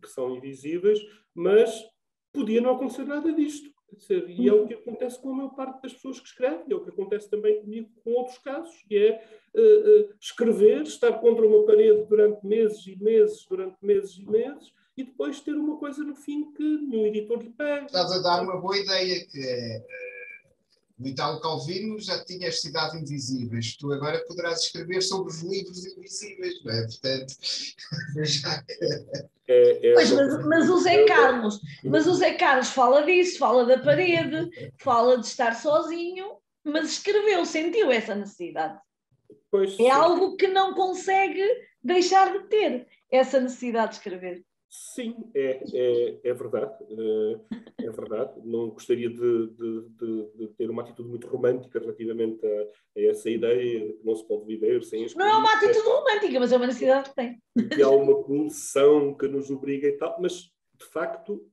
que 0.00 0.08
são 0.08 0.36
invisíveis, 0.36 0.98
mas 1.34 1.84
podia 2.32 2.60
não 2.60 2.76
acontecer 2.76 3.04
nada 3.04 3.32
disto. 3.32 3.74
Dizer, 3.92 4.28
e 4.28 4.48
é 4.48 4.52
o 4.52 4.66
que 4.66 4.74
acontece 4.74 5.20
com 5.20 5.30
a 5.30 5.34
maior 5.34 5.54
parte 5.54 5.82
das 5.82 5.92
pessoas 5.92 6.18
que 6.18 6.26
escrevem, 6.26 6.66
é 6.68 6.74
o 6.74 6.82
que 6.82 6.90
acontece 6.90 7.30
também 7.30 7.60
comigo 7.60 7.88
com 8.02 8.12
outros 8.12 8.38
casos, 8.38 8.74
que 8.88 8.96
é 8.96 9.24
uh, 9.54 9.60
uh, 9.60 10.14
escrever, 10.20 10.82
estar 10.82 11.12
contra 11.20 11.46
uma 11.46 11.64
parede 11.64 12.04
durante 12.06 12.44
meses 12.44 12.84
e 12.86 12.96
meses, 13.00 13.46
durante 13.48 13.76
meses 13.80 14.18
e 14.18 14.24
meses, 14.28 14.72
e 14.96 15.04
depois 15.04 15.40
ter 15.40 15.54
uma 15.54 15.76
coisa 15.76 16.04
no 16.04 16.14
fim 16.14 16.52
que 16.52 16.62
nenhum 16.62 17.06
editor 17.06 17.42
lhe 17.42 17.50
pega. 17.50 17.86
Estás 17.86 18.12
a 18.12 18.18
dar 18.18 18.42
uma 18.42 18.60
boa 18.60 18.78
ideia, 18.78 19.26
que 19.26 19.40
é 19.40 19.78
uh, 19.78 21.02
o 21.02 21.08
Italo 21.08 21.40
Calvino 21.40 21.98
já 21.98 22.24
tinha 22.24 22.48
as 22.48 22.60
cidades 22.60 22.94
invisíveis, 22.94 23.76
tu 23.76 23.92
agora 23.92 24.24
poderás 24.26 24.60
escrever 24.60 25.02
sobre 25.02 25.32
os 25.32 25.42
livros 25.42 25.84
invisíveis, 25.84 26.62
não 26.64 26.72
é? 26.72 26.82
Portanto, 26.82 27.34
já... 28.24 28.64
É, 29.46 29.90
é 29.90 29.94
pois, 29.94 30.10
mas, 30.12 30.46
mas, 30.46 30.70
o 30.70 30.80
Zé 30.80 31.04
Carlos, 31.04 31.60
mas 31.84 32.06
o 32.06 32.14
Zé 32.14 32.34
Carlos 32.34 32.68
fala 32.70 33.02
disso, 33.02 33.38
fala 33.38 33.66
da 33.66 33.78
parede, 33.78 34.48
fala 34.78 35.18
de 35.18 35.26
estar 35.26 35.54
sozinho, 35.54 36.38
mas 36.62 36.92
escreveu, 36.92 37.44
sentiu 37.44 37.90
essa 37.90 38.14
necessidade. 38.14 38.78
Pois, 39.50 39.78
é 39.78 39.90
algo 39.90 40.36
que 40.36 40.46
não 40.46 40.72
consegue 40.74 41.44
deixar 41.82 42.32
de 42.32 42.48
ter, 42.48 42.86
essa 43.10 43.38
necessidade 43.38 43.90
de 43.90 43.96
escrever. 43.98 44.44
Sim, 44.76 45.30
é, 45.36 45.62
é, 45.72 46.20
é 46.24 46.34
verdade. 46.34 46.74
É, 47.78 47.86
é 47.86 47.90
verdade. 47.92 48.40
Não 48.44 48.70
gostaria 48.70 49.08
de, 49.08 49.46
de, 49.46 49.88
de, 49.88 50.30
de, 50.34 50.48
ter 50.56 50.68
uma 50.68 50.82
atitude 50.82 51.08
muito 51.08 51.28
romântica 51.28 51.78
relativamente 51.78 52.44
a, 52.44 52.98
a, 52.98 53.02
essa 53.04 53.30
ideia 53.30 53.86
de 53.86 53.92
que 53.92 54.04
não 54.04 54.16
se 54.16 54.26
pode 54.26 54.44
viver 54.44 54.82
sem 54.82 55.04
as 55.04 55.14
Não 55.14 55.26
é 55.26 55.36
uma 55.36 55.54
atitude 55.54 55.78
romântica, 55.78 56.40
mas 56.40 56.50
é 56.50 56.56
uma 56.56 56.66
necessidade 56.66 57.10
que 57.10 57.14
tem. 57.14 57.40
Que 57.72 57.82
há 57.82 57.88
uma 57.88 58.24
pulsão 58.24 59.14
que 59.14 59.28
nos 59.28 59.48
obriga 59.48 59.86
e 59.86 59.92
tal, 59.92 60.20
mas 60.20 60.50
de 60.76 60.84
facto 60.86 61.48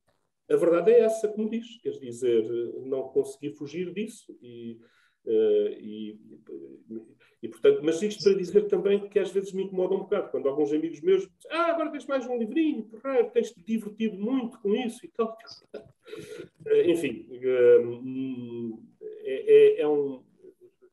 a 0.50 0.56
verdade 0.56 0.92
é 0.92 1.02
essa, 1.02 1.28
como 1.28 1.48
diz. 1.48 1.80
Quer 1.84 1.92
dizer, 2.00 2.44
não 2.86 3.04
consegui 3.10 3.52
fugir 3.52 3.94
disso 3.94 4.36
e. 4.42 4.80
Uh, 5.26 5.70
e, 5.80 6.20
e, 7.44 7.48
portanto, 7.48 7.82
mas 7.84 8.02
isto 8.02 8.24
para 8.24 8.38
dizer 8.38 8.68
também 8.68 9.08
que 9.08 9.20
às 9.20 9.32
vezes 9.32 9.52
me 9.54 9.64
incomoda 9.64 9.96
um 9.96 10.00
bocado, 10.00 10.30
quando 10.30 10.48
alguns 10.48 10.72
amigos 10.72 11.02
meus 11.02 11.22
dizem, 11.22 11.52
ah, 11.52 11.72
agora 11.72 11.92
tens 11.92 12.06
mais 12.06 12.28
um 12.28 12.38
livrinho, 12.38 12.84
porra, 12.84 13.24
tens-te 13.26 13.64
divertido 13.64 14.18
muito 14.18 14.60
com 14.60 14.76
isso 14.76 15.06
e 15.06 15.10
tal. 15.10 15.38
Enfim, 16.86 17.28
é, 19.24 19.78
é, 19.78 19.82
é, 19.82 19.88
um. 19.88 20.24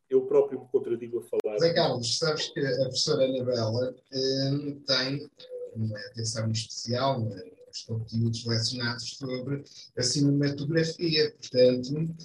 Eu 0.08 0.22
próprio 0.22 0.60
me 0.60 0.68
contradigo 0.68 1.18
a 1.18 1.22
falar. 1.22 1.58
Zé 1.58 1.74
Carlos, 1.74 2.18
sabes 2.18 2.48
que 2.48 2.60
a 2.60 2.76
professora 2.76 3.26
Anabela 3.26 3.94
tem 4.10 5.28
uma 5.74 5.98
atenção 6.10 6.50
especial 6.50 7.20
nos 7.20 7.82
conteúdos 7.82 8.46
lecionados 8.46 9.16
sobre 9.16 9.62
a 9.96 10.02
cinematografia, 10.02 11.30
portanto, 11.32 12.16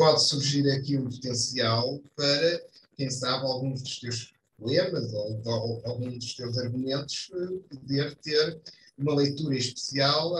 pode 0.00 0.26
surgir 0.26 0.66
aqui 0.70 0.96
um 0.96 1.10
potencial 1.10 2.00
para 2.16 2.62
quem 2.96 3.10
sabe, 3.10 3.44
alguns 3.44 3.82
dos 3.82 4.00
teus 4.00 4.32
poemas 4.58 5.12
ou, 5.12 5.42
ou 5.44 5.82
alguns 5.84 6.14
dos 6.14 6.34
teus 6.34 6.56
argumentos 6.56 7.30
eh, 7.34 7.76
poder 7.76 8.16
ter 8.16 8.58
uma 8.96 9.14
leitura 9.14 9.56
especial 9.56 10.32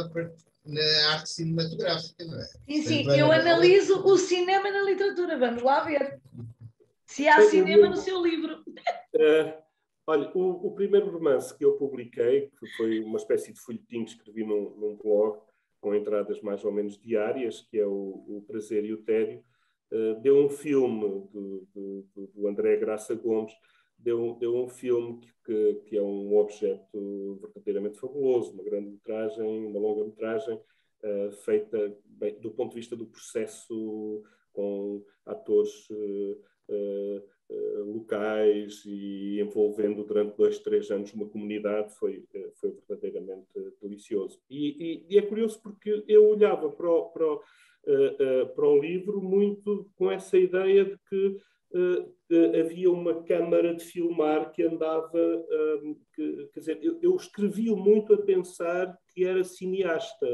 na 0.64 1.12
arte 1.12 1.28
cinematográfica, 1.28 2.24
não 2.24 2.40
é? 2.40 2.44
Sim, 2.44 2.82
sim, 2.82 3.10
eu 3.10 3.30
analiso 3.30 4.02
o 4.02 4.16
cinema 4.16 4.70
na 4.70 4.82
literatura, 4.82 5.38
vamos 5.38 5.62
lá 5.62 5.84
ver. 5.84 6.18
Se 7.06 7.28
há 7.28 7.42
cinema 7.42 7.90
no 7.90 7.96
seu 7.96 8.22
livro. 8.24 8.64
Uh, 9.14 9.62
olha, 10.06 10.30
o, 10.34 10.68
o, 10.68 10.74
primeiro 10.74 11.10
romance 11.10 11.54
que 11.54 11.66
eu 11.66 11.72
publiquei, 11.72 12.50
que 12.58 12.66
foi 12.78 13.00
uma 13.00 13.18
espécie 13.18 13.52
de 13.52 13.60
folhetim 13.60 14.04
que 14.04 14.12
escrevi 14.12 14.42
num, 14.42 14.70
num 14.76 14.96
blog, 14.96 15.38
com 15.82 15.94
entradas 15.94 16.40
mais 16.40 16.64
ou 16.64 16.72
menos 16.72 16.98
diárias, 16.98 17.60
que 17.70 17.78
é 17.78 17.86
o, 17.86 18.24
o 18.26 18.44
Prazer 18.46 18.86
e 18.86 18.92
o 18.94 19.02
Tédio, 19.02 19.42
deu 20.22 20.44
um 20.44 20.48
filme 20.48 21.28
do, 21.32 21.66
do, 21.74 22.28
do, 22.34 22.48
André 22.48 22.76
Graça 22.76 23.14
Gomes, 23.14 23.52
deu, 23.98 24.36
deu 24.38 24.56
um 24.56 24.68
filme 24.68 25.20
que, 25.20 25.32
que, 25.44 25.74
que, 25.86 25.96
é 25.96 26.02
um 26.02 26.36
objeto 26.36 27.38
verdadeiramente 27.42 27.98
fabuloso, 27.98 28.52
uma 28.52 28.64
grande 28.64 28.90
metragem, 28.90 29.66
uma 29.66 29.80
longa 29.80 30.04
metragem, 30.04 30.54
uh, 30.54 31.32
feita 31.44 31.96
bem, 32.04 32.38
do 32.40 32.50
ponto 32.50 32.70
de 32.70 32.76
vista 32.76 32.96
do 32.96 33.06
processo 33.06 34.22
com 34.52 35.04
atores 35.26 35.88
uh, 35.90 37.22
locais 37.84 38.84
e 38.86 39.40
envolvendo 39.40 40.04
durante 40.04 40.36
dois, 40.36 40.58
três 40.60 40.90
anos 40.90 41.12
uma 41.12 41.28
comunidade, 41.28 41.92
foi, 41.96 42.24
foi 42.54 42.70
verdadeiramente 42.88 43.48
delicioso. 43.82 44.40
E, 44.48 45.04
e, 45.08 45.14
e 45.14 45.18
é 45.18 45.22
curioso 45.22 45.60
porque 45.60 46.04
eu 46.06 46.28
olhava 46.28 46.70
para 46.70 46.88
o, 46.88 47.10
para 47.10 47.26
o 47.26 47.40
uh, 47.86 48.54
para 48.54 48.66
o 48.66 48.80
livro, 48.80 49.20
muito 49.20 49.90
com 49.96 50.10
essa 50.10 50.36
ideia 50.36 50.84
de 50.84 50.96
que 51.08 51.36
uh, 51.74 52.60
havia 52.60 52.90
uma 52.90 53.22
câmara 53.24 53.74
de 53.74 53.84
filmar 53.84 54.52
que 54.52 54.62
andava. 54.62 55.44
Que, 56.14 56.48
quer 56.52 56.60
dizer, 56.60 56.78
eu, 56.82 56.98
eu 57.02 57.16
escrevi 57.16 57.70
muito 57.70 58.14
a 58.14 58.22
pensar 58.22 58.96
que 59.08 59.24
era 59.24 59.42
cineasta. 59.42 60.26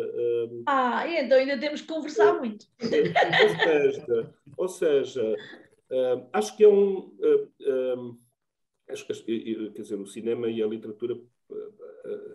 ah, 0.67 1.05
então 1.09 1.39
ainda 1.39 1.59
temos 1.59 1.81
que 1.81 1.87
conversar 1.87 2.39
muito. 2.39 2.67
Ou 2.83 3.49
seja, 3.49 4.35
ou 4.59 4.69
seja 4.69 5.37
acho 6.33 6.57
que 6.57 6.65
é 6.65 6.69
um. 6.69 7.17
acho 8.89 9.07
que, 9.07 9.71
quer 9.71 9.83
dizer, 9.83 9.99
o 9.99 10.07
cinema 10.07 10.49
e 10.49 10.63
a 10.63 10.67
literatura 10.67 11.15
uh, 11.15 11.86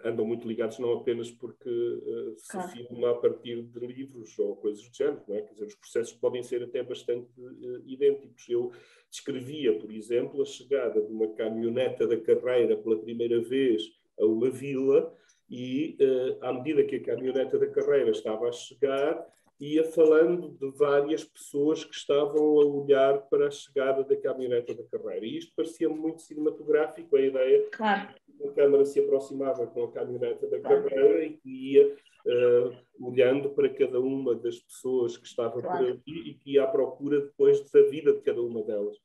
andam 0.04 0.26
muito 0.26 0.48
ligados 0.48 0.80
não 0.80 0.94
apenas 0.94 1.32
porque 1.32 1.70
uh, 1.70 2.36
se 2.38 2.52
claro. 2.52 2.70
filma 2.70 3.12
a 3.12 3.16
partir 3.16 3.62
de 3.62 3.80
livros 3.80 4.38
ou 4.40 4.56
coisas 4.56 4.88
do 4.88 4.96
género, 4.96 5.22
não 5.28 5.36
é? 5.36 5.42
Quer 5.42 5.54
dizer, 5.54 5.66
os 5.66 5.76
processos 5.76 6.14
podem 6.14 6.44
ser 6.44 6.64
até 6.64 6.84
bastante 6.84 7.30
uh, 7.40 7.82
idênticos. 7.86 8.48
Eu 8.50 8.72
descrevia, 9.10 9.78
por 9.78 9.92
exemplo, 9.92 10.42
a 10.42 10.46
chegada 10.46 11.02
de 11.02 11.12
uma 11.12 11.34
caminhoneta 11.34 12.08
da 12.08 12.20
carreira 12.20 12.78
pela 12.78 13.00
primeira 13.00 13.42
vez 13.42 13.84
a 14.20 14.26
uma 14.26 14.50
vila 14.50 15.14
e, 15.50 15.98
à 16.40 16.54
medida 16.54 16.84
que 16.86 16.96
a 16.96 17.04
caminhoneta 17.04 17.60
da 17.60 17.68
carreira 17.68 18.12
estava 18.12 18.48
a 18.48 18.52
chegar, 18.54 19.28
ia 19.60 19.84
falando 19.84 20.50
de 20.50 20.72
várias 20.78 21.26
pessoas 21.26 21.84
que 21.84 21.94
estavam 21.94 22.42
a 22.42 22.66
olhar 22.66 23.20
para 23.30 23.48
a 23.48 23.52
chegada 23.52 24.04
da 24.04 24.16
caminhoneta 24.16 24.74
da 24.74 24.84
carreira. 24.84 25.26
E 25.26 25.38
isto 25.38 25.54
parecia 25.54 25.90
muito 25.90 26.22
cinematográfico, 26.22 27.18
a 27.18 27.22
ideia 27.22 27.68
claro 27.72 28.14
a 28.46 28.52
câmara 28.52 28.86
se 28.86 29.00
aproximava 29.00 29.68
com 29.68 29.84
a 29.84 29.92
caminhoneta 29.92 30.48
da 30.48 30.60
carreira 30.60 31.26
e 31.26 31.38
que 31.38 31.50
ia 31.50 31.88
uh, 31.88 33.08
olhando 33.08 33.50
para 33.50 33.70
cada 33.70 34.00
uma 34.00 34.36
das 34.36 34.60
pessoas 34.60 35.18
que 35.18 35.28
estava 35.28 35.62
claro. 35.62 35.78
por 35.78 35.86
ali 35.86 36.30
e 36.30 36.34
que 36.36 36.52
ia 36.54 36.64
à 36.64 36.68
procura 36.68 37.22
depois 37.22 37.62
da 37.72 37.82
vida 37.84 38.14
de 38.14 38.22
cada 38.22 38.42
uma 38.42 38.64
delas. 38.64 38.98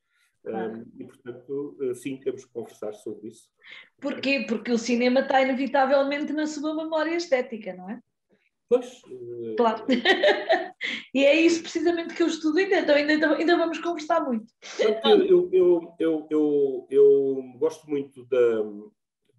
Claro. 0.43 0.79
Um, 0.79 1.01
e, 1.01 1.05
portanto, 1.05 1.77
eh, 1.83 1.95
sim, 1.95 2.19
temos 2.19 2.45
que 2.45 2.53
conversar 2.53 2.93
sobre 2.93 3.29
isso. 3.29 3.49
Porquê? 4.01 4.47
Porque 4.49 4.71
o 4.71 4.79
cinema 4.79 5.21
está 5.21 5.43
inevitavelmente 5.43 6.33
na 6.33 6.47
sua 6.47 6.73
memória 6.73 7.17
estética, 7.17 7.75
não 7.75 7.91
é? 7.91 8.01
Pois. 8.69 9.03
Claro. 9.57 9.85
e 11.15 11.25
é 11.25 11.35
isso 11.35 11.63
precisamente 11.63 12.15
que 12.15 12.23
eu 12.23 12.27
estudo 12.29 12.59
ainda, 12.59 12.79
então 12.79 12.95
ainda, 12.95 13.37
ainda 13.37 13.57
vamos 13.57 13.79
conversar 13.79 14.21
muito. 14.25 14.53
Eu, 14.79 15.51
eu, 15.53 15.95
eu, 15.99 16.27
eu, 16.31 16.87
eu 16.91 17.43
gosto 17.59 17.89
muito 17.89 18.25
da, 18.27 18.63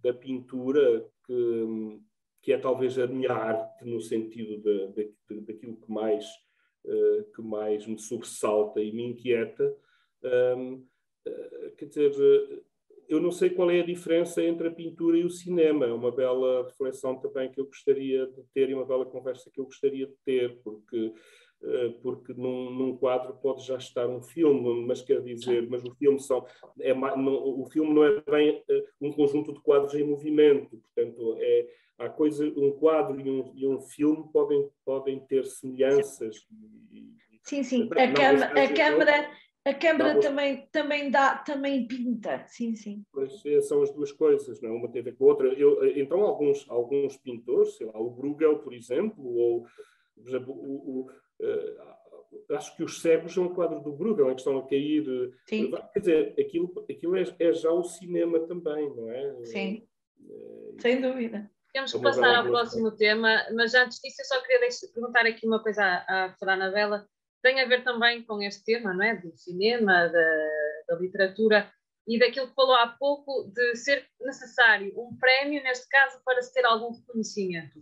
da 0.07 0.13
pintura, 0.13 1.05
que, 1.25 1.99
que 2.41 2.53
é 2.53 2.57
talvez 2.57 2.97
a 2.97 3.07
minha 3.07 3.31
arte, 3.31 3.83
no 3.83 3.99
sentido 3.99 4.61
de, 4.61 4.87
de, 5.29 5.41
daquilo 5.41 5.75
que 5.75 5.91
mais, 5.91 6.25
uh, 6.85 7.23
que 7.35 7.41
mais 7.41 7.85
me 7.85 7.99
sobressalta 7.99 8.81
e 8.81 8.91
me 8.93 9.03
inquieta. 9.03 9.75
Um, 10.23 10.75
uh, 10.75 10.87
eh, 11.25 11.73
quer 11.77 11.85
dizer, 11.87 12.63
eu 13.09 13.19
não 13.19 13.31
sei 13.31 13.49
qual 13.49 13.69
é 13.69 13.81
a 13.81 13.85
diferença 13.85 14.41
entre 14.41 14.69
a 14.69 14.71
pintura 14.71 15.17
e 15.17 15.25
o 15.25 15.29
cinema. 15.29 15.85
É 15.85 15.91
uma 15.91 16.11
bela 16.11 16.63
reflexão 16.63 17.19
também 17.19 17.51
que 17.51 17.59
eu 17.59 17.65
gostaria 17.65 18.25
de 18.27 18.43
ter 18.53 18.69
e 18.69 18.73
uma 18.73 18.85
bela 18.85 19.05
conversa 19.05 19.51
que 19.51 19.59
eu 19.59 19.65
gostaria 19.65 20.07
de 20.07 20.15
ter, 20.23 20.57
porque 20.63 21.13
porque 22.01 22.33
num, 22.33 22.71
num, 22.71 22.97
quadro 22.97 23.33
pode 23.41 23.65
já 23.65 23.77
estar 23.77 24.07
um 24.07 24.21
filme, 24.21 24.85
mas 24.85 25.01
quer 25.01 25.21
dizer, 25.21 25.67
mas 25.69 25.83
o 25.83 25.93
filme 25.95 26.19
são 26.19 26.45
é, 26.79 26.93
não, 26.93 27.61
o 27.61 27.65
filme 27.65 27.93
não 27.93 28.03
é 28.03 28.21
bem 28.21 28.63
um 29.01 29.11
conjunto 29.11 29.53
de 29.53 29.59
quadros 29.61 29.93
em 29.95 30.03
movimento, 30.03 30.77
portanto 30.77 31.35
é 31.39 31.67
há 31.97 32.09
coisa 32.09 32.45
um 32.45 32.71
quadro 32.71 33.19
e 33.19 33.29
um, 33.29 33.51
e 33.55 33.67
um 33.67 33.81
filme 33.81 34.29
podem 34.31 34.69
podem 34.85 35.19
ter 35.19 35.45
semelhanças. 35.45 36.47
Sim, 37.43 37.63
sim. 37.63 37.89
A, 37.91 38.13
cam 38.13 38.43
a 38.43 38.73
câmara 38.73 39.29
a 39.67 39.73
câmara 39.73 40.17
também, 40.21 40.65
também 40.71 41.11
dá, 41.11 41.39
também 41.39 41.85
pinta, 41.85 42.45
sim, 42.47 42.73
sim. 42.73 43.03
Pois 43.11 43.45
é, 43.45 43.59
são 43.59 43.81
as 43.81 43.91
duas 43.91 44.13
coisas, 44.13 44.61
não? 44.61 44.69
É? 44.69 44.71
uma 44.71 44.89
tem 44.89 45.01
a 45.01 45.03
ver 45.03 45.17
com 45.17 45.25
a 45.25 45.27
outra. 45.27 45.47
Eu, 45.49 45.85
então, 45.97 46.21
alguns, 46.21 46.65
alguns 46.69 47.17
pintores, 47.17 47.75
sei 47.75 47.87
lá, 47.87 47.99
o 47.99 48.09
Bruegel, 48.09 48.59
por 48.59 48.73
exemplo, 48.73 49.25
ou, 49.25 49.67
por 50.15 50.25
exemplo, 50.25 50.53
o, 50.53 51.01
o 51.01 51.11
uh, 51.41 52.55
acho 52.55 52.75
que 52.75 52.83
os 52.83 53.01
cegos 53.01 53.33
são 53.33 53.45
um 53.45 53.53
quadro 53.53 53.79
do 53.81 53.91
Bruegel, 53.91 54.29
em 54.29 54.35
que 54.35 54.41
estão 54.41 54.57
a 54.57 54.67
cair. 54.67 55.05
Sim. 55.47 55.71
Quer 55.93 55.99
dizer, 55.99 56.35
aquilo, 56.39 56.85
aquilo 56.89 57.15
é, 57.15 57.23
é 57.39 57.53
já 57.53 57.71
o 57.71 57.83
cinema 57.83 58.39
também, 58.47 58.93
não 58.95 59.09
é? 59.09 59.45
Sim, 59.45 59.87
é, 60.29 60.81
sem 60.81 61.01
dúvida. 61.01 61.49
Temos 61.73 61.91
que 61.91 61.99
passar 61.99 62.35
ao 62.35 62.45
próximo 62.45 62.91
tema, 62.91 63.45
mas 63.53 63.73
antes 63.75 63.99
disso 63.99 64.21
eu 64.21 64.25
só 64.25 64.41
queria 64.41 64.61
deixar, 64.61 64.87
perguntar 64.87 65.25
aqui 65.25 65.45
uma 65.45 65.61
coisa 65.61 65.83
à, 65.83 66.25
à 66.25 66.33
Fran 66.37 66.71
Bela 66.71 67.07
tem 67.41 67.61
a 67.61 67.65
ver 67.65 67.83
também 67.83 68.23
com 68.23 68.41
este 68.41 68.63
tema, 68.63 68.93
não 68.93 69.03
é? 69.03 69.15
Do 69.15 69.35
cinema, 69.37 70.07
da, 70.07 70.49
da 70.89 70.95
literatura 70.95 71.71
e 72.07 72.17
daquilo 72.17 72.47
que 72.47 72.55
falou 72.55 72.75
há 72.75 72.87
pouco 72.87 73.51
de 73.53 73.75
ser 73.75 74.07
necessário 74.21 74.93
um 74.97 75.15
prémio, 75.17 75.61
neste 75.61 75.87
caso, 75.89 76.19
para 76.25 76.41
se 76.41 76.53
ter 76.53 76.65
algum 76.65 76.91
reconhecimento. 76.91 77.79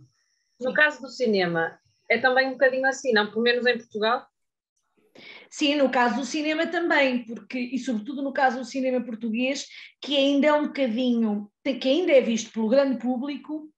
No 0.60 0.70
Sim. 0.70 0.74
caso 0.74 1.00
do 1.00 1.08
cinema, 1.08 1.78
é 2.10 2.18
também 2.18 2.48
um 2.48 2.52
bocadinho 2.52 2.86
assim, 2.86 3.12
não? 3.12 3.30
Pelo 3.30 3.42
menos 3.42 3.66
em 3.66 3.76
Portugal? 3.76 4.26
Sim, 5.50 5.76
no 5.76 5.90
caso 5.90 6.16
do 6.16 6.24
cinema 6.24 6.66
também, 6.66 7.24
porque, 7.24 7.58
e 7.58 7.78
sobretudo 7.78 8.22
no 8.22 8.32
caso 8.32 8.58
do 8.58 8.64
cinema 8.64 9.02
português, 9.04 9.66
que 10.00 10.16
ainda 10.16 10.48
é 10.48 10.52
um 10.52 10.66
bocadinho, 10.66 11.50
que 11.64 11.88
ainda 11.88 12.12
é 12.12 12.20
visto 12.20 12.52
pelo 12.52 12.68
grande 12.68 12.98
público, 12.98 13.70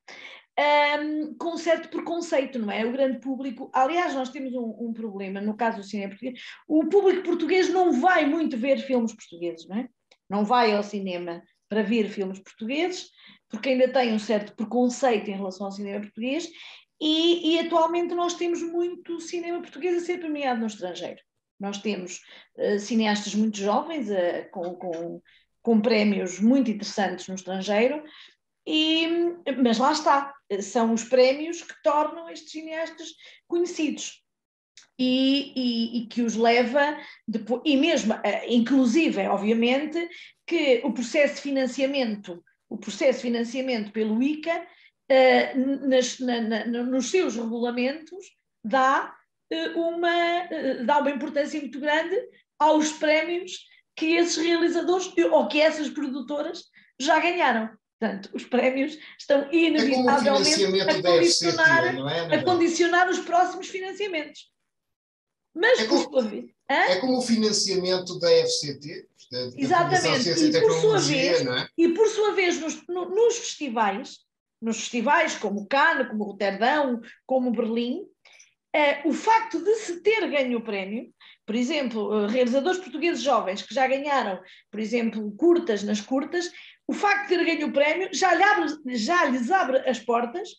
um, 0.59 1.37
com 1.39 1.57
certo 1.57 1.89
preconceito, 1.89 2.59
não 2.59 2.71
é? 2.71 2.85
O 2.85 2.93
grande 2.93 3.21
público. 3.21 3.71
Aliás, 3.73 4.15
nós 4.15 4.31
temos 4.31 4.53
um, 4.55 4.89
um, 4.89 4.93
problema 4.93 5.41
no 5.41 5.57
caso 5.57 5.79
do 5.79 5.85
cinema 5.85 6.11
português. 6.11 6.41
O 6.67 6.89
público 6.89 7.23
português 7.23 7.69
não 7.69 7.93
vai 7.93 8.27
muito 8.27 8.57
ver 8.57 8.79
filmes 8.79 9.15
portugueses, 9.15 9.69
não 9.69 9.77
é? 9.77 9.89
Não 10.29 10.45
vai 10.45 10.75
ao 10.75 10.83
cinema 10.83 11.43
para 11.69 11.83
ver 11.83 12.09
filmes 12.09 12.41
portugueses, 12.41 13.09
porque 13.49 13.69
ainda 13.69 13.89
tem 13.89 14.13
um 14.13 14.19
certo 14.19 14.55
preconceito 14.57 15.29
em 15.29 15.37
relação 15.37 15.67
ao 15.67 15.73
cinema 15.73 16.01
português. 16.01 16.49
E, 17.01 17.55
e 17.55 17.59
atualmente 17.61 18.15
nós 18.15 18.35
temos 18.35 18.63
muito 18.63 19.21
cinema 19.21 19.61
português 19.61 20.03
a 20.03 20.07
ser 20.07 20.19
premiado 20.19 20.61
no 20.61 20.67
estrangeiro. 20.67 21.21
Nós 21.59 21.79
temos 21.79 22.21
uh, 22.57 22.79
cineastas 22.79 23.35
muito 23.35 23.59
jovens 23.59 24.09
uh, 24.11 24.51
com, 24.51 24.75
com, 24.75 25.23
com 25.63 25.81
prémios 25.81 26.41
muito 26.41 26.71
interessantes 26.71 27.29
no 27.29 27.35
estrangeiro, 27.35 28.03
e, 28.71 29.35
mas 29.63 29.79
lá 29.79 29.93
está, 29.93 30.35
são 30.61 30.93
os 30.93 31.03
prémios 31.03 31.63
que 31.63 31.75
tornam 31.83 32.29
estes 32.29 32.53
cineastas 32.53 33.15
conhecidos. 33.47 34.23
E, 34.99 35.53
e, 35.57 35.99
e, 35.99 36.07
que 36.07 36.23
os 36.23 36.35
leva 36.35 36.99
depois, 37.27 37.63
e 37.65 37.77
mesmo, 37.77 38.15
eh, 38.25 38.53
inclusive, 38.53 39.27
obviamente, 39.29 40.09
que 40.45 40.81
o 40.85 40.93
processo 40.93 41.37
de 41.37 41.41
financiamento, 41.41 42.45
o 42.69 42.77
processo 42.77 43.21
de 43.21 43.23
financiamento 43.23 43.93
pelo 43.93 44.21
ICA, 44.21 44.67
uh, 45.11 45.89
nas, 45.89 46.19
na, 46.19 46.41
na, 46.41 46.65
nos 46.65 47.11
seus 47.11 47.37
regulamentos, 47.37 48.25
dá, 48.65 49.15
uh, 49.53 49.81
uma, 49.81 50.45
uh, 50.45 50.87
dá 50.87 50.99
uma 50.99 51.11
importância 51.11 51.61
muito 51.61 51.81
grande 51.81 52.17
aos 52.59 52.93
prémios 52.93 53.67
que 53.97 54.15
esses 54.17 54.37
realizadores 54.37 55.13
ou 55.31 55.49
que 55.49 55.61
essas 55.61 55.89
produtoras 55.89 56.65
já 56.99 57.19
ganharam. 57.19 57.71
Portanto, 57.99 58.31
os 58.33 58.45
prémios 58.45 58.97
estão 59.19 59.53
inevitavelmente 59.53 60.65
é 60.65 60.83
a, 60.83 61.03
condicionar, 61.03 61.85
é, 62.13 62.35
a 62.37 62.45
condicionar 62.45 63.11
os 63.11 63.19
próximos 63.19 63.67
financiamentos. 63.69 64.49
Mas, 65.53 65.81
é 65.81 65.87
como, 65.87 66.53
é 66.69 66.97
como 67.01 67.19
o 67.19 67.23
financiamento 67.23 68.17
da 68.21 68.31
FCT, 68.31 69.09
Exatamente. 69.57 70.31
E 70.31 70.61
por, 70.61 70.81
sua 70.81 70.99
vez, 70.99 71.47
é? 71.47 71.69
e 71.77 71.89
por 71.89 72.09
sua 72.09 72.33
vez, 72.33 72.61
nos, 72.61 72.87
nos 72.87 73.37
festivais, 73.37 74.19
nos 74.61 74.79
festivais 74.79 75.37
como 75.37 75.67
Cannes, 75.67 76.09
como 76.09 76.25
Roterdão, 76.25 77.01
como 77.27 77.53
Berlim, 77.53 78.05
eh, 78.75 79.01
o 79.05 79.13
facto 79.13 79.63
de 79.63 79.75
se 79.77 80.03
ter 80.03 80.29
ganho 80.29 80.59
o 80.59 80.63
prémio, 80.63 81.13
por 81.47 81.55
exemplo, 81.55 82.25
eh, 82.25 82.31
realizadores 82.31 82.81
portugueses 82.81 83.23
jovens 83.23 83.63
que 83.63 83.75
já 83.75 83.87
ganharam, 83.87 84.41
por 84.71 84.81
exemplo, 84.81 85.33
curtas 85.37 85.83
nas 85.83 86.01
curtas, 86.01 86.51
o 86.87 86.93
facto 86.93 87.29
de 87.29 87.37
ter 87.37 87.45
ganho 87.45 87.69
o 87.69 87.73
prémio 87.73 88.09
já, 88.13 88.35
lhe 88.35 88.43
abre, 88.43 88.97
já 88.97 89.25
lhes 89.25 89.51
abre 89.51 89.79
as 89.89 89.99
portas 89.99 90.51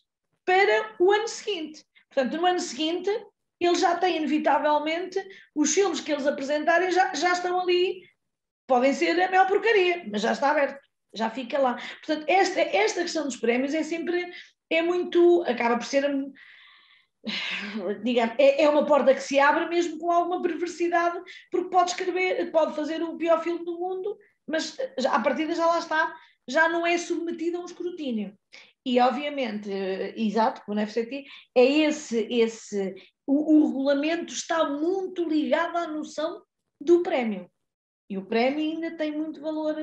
para 0.44 0.96
o 0.98 1.12
ano 1.12 1.28
seguinte. 1.28 1.84
Portanto, 2.12 2.36
no 2.36 2.46
ano 2.46 2.60
seguinte, 2.60 3.10
eles 3.60 3.80
já 3.80 3.96
têm, 3.96 4.16
inevitavelmente, 4.16 5.22
os 5.54 5.72
filmes 5.72 6.00
que 6.00 6.10
eles 6.10 6.26
apresentarem 6.26 6.90
já, 6.90 7.14
já 7.14 7.32
estão 7.32 7.60
ali. 7.60 8.02
Podem 8.66 8.92
ser 8.92 9.20
a 9.20 9.28
maior 9.28 9.46
porcaria, 9.46 10.04
mas 10.10 10.22
já 10.22 10.32
está 10.32 10.50
aberto, 10.50 10.79
já 11.14 11.30
fica 11.30 11.58
lá. 11.58 11.74
Portanto, 12.04 12.24
esta, 12.28 12.60
esta 12.60 13.02
questão 13.02 13.24
dos 13.24 13.36
prémios 13.36 13.74
é 13.74 13.82
sempre, 13.82 14.30
é 14.68 14.82
muito, 14.82 15.42
acaba 15.46 15.76
por 15.76 15.86
ser, 15.86 16.04
digamos, 18.02 18.34
é, 18.38 18.62
é 18.62 18.68
uma 18.68 18.86
porta 18.86 19.14
que 19.14 19.20
se 19.20 19.38
abre 19.38 19.68
mesmo 19.68 19.98
com 19.98 20.10
alguma 20.10 20.42
perversidade, 20.42 21.20
porque 21.50 21.70
pode 21.70 21.90
escrever, 21.90 22.50
pode 22.50 22.74
fazer 22.74 23.02
o 23.02 23.16
pior 23.16 23.42
filme 23.42 23.64
do 23.64 23.78
mundo 23.78 24.16
mas 24.50 24.76
já, 24.98 25.14
a 25.14 25.22
partida 25.22 25.54
já 25.54 25.64
lá 25.64 25.78
está, 25.78 26.14
já 26.48 26.68
não 26.68 26.84
é 26.84 26.98
submetido 26.98 27.58
a 27.58 27.60
um 27.60 27.66
escrutínio. 27.66 28.36
E, 28.84 28.98
obviamente, 28.98 29.70
exato, 30.16 30.62
como 30.64 30.74
na 30.74 30.86
FCT, 30.86 31.24
é 31.54 31.64
esse, 31.64 32.26
esse 32.30 32.94
o, 33.26 33.54
o, 33.54 33.66
regulamento 33.68 34.32
está 34.32 34.68
muito 34.68 35.28
ligado 35.28 35.76
à 35.76 35.86
noção 35.86 36.42
do 36.80 37.02
prémio. 37.02 37.48
E 38.08 38.18
o 38.18 38.26
prémio 38.26 38.58
ainda 38.58 38.96
tem 38.96 39.16
muito 39.16 39.40
valor. 39.40 39.76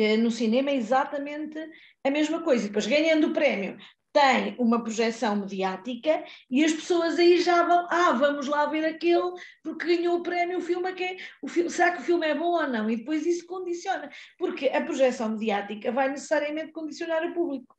Eh, 0.00 0.16
no 0.16 0.30
cinema 0.30 0.70
é 0.70 0.76
exatamente 0.76 1.58
a 2.02 2.10
mesma 2.10 2.42
coisa. 2.42 2.64
E 2.64 2.68
depois, 2.68 2.86
ganhando 2.86 3.28
o 3.28 3.32
prémio, 3.34 3.76
tem 4.12 4.56
uma 4.58 4.82
projeção 4.82 5.36
mediática 5.36 6.24
e 6.50 6.64
as 6.64 6.72
pessoas 6.72 7.18
aí 7.18 7.40
já 7.40 7.62
vão, 7.62 7.86
ah, 7.90 8.12
vamos 8.12 8.48
lá 8.48 8.66
ver 8.66 8.84
aquele 8.84 9.30
porque 9.62 9.96
ganhou 9.96 10.16
o 10.16 10.22
prémio, 10.22 10.58
o 10.58 10.62
filme 10.62 10.88
é 10.90 10.92
que 10.94 11.04
é, 11.04 11.16
o 11.42 11.46
filme, 11.46 11.70
será 11.70 11.92
que 11.92 12.00
o 12.00 12.04
filme 12.04 12.26
é 12.26 12.34
bom 12.34 12.52
ou 12.52 12.66
não? 12.66 12.90
E 12.90 12.96
depois 12.96 13.26
isso 13.26 13.46
condiciona, 13.46 14.10
porque 14.38 14.68
a 14.68 14.82
projeção 14.82 15.28
mediática 15.28 15.92
vai 15.92 16.08
necessariamente 16.08 16.72
condicionar 16.72 17.22
o 17.24 17.34
público. 17.34 17.76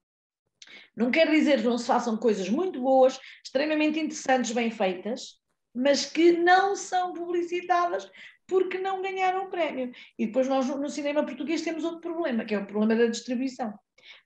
Não 0.95 1.09
quer 1.11 1.29
dizer 1.29 1.57
que 1.57 1.67
não 1.67 1.77
se 1.77 1.87
façam 1.87 2.15
coisas 2.15 2.47
muito 2.49 2.79
boas, 2.79 3.19
extremamente 3.43 3.99
interessantes, 3.99 4.51
bem 4.51 4.69
feitas, 4.69 5.41
mas 5.73 6.05
que 6.05 6.33
não 6.33 6.75
são 6.75 7.13
publicitadas 7.13 8.09
porque 8.51 8.77
não 8.77 9.01
ganharam 9.01 9.45
o 9.45 9.49
prémio. 9.49 9.93
E 10.19 10.25
depois 10.25 10.49
nós 10.49 10.67
no 10.67 10.89
cinema 10.89 11.25
português 11.25 11.61
temos 11.61 11.85
outro 11.85 12.01
problema, 12.01 12.43
que 12.43 12.53
é 12.53 12.59
o 12.59 12.67
problema 12.67 13.01
da 13.01 13.09
distribuição 13.09 13.73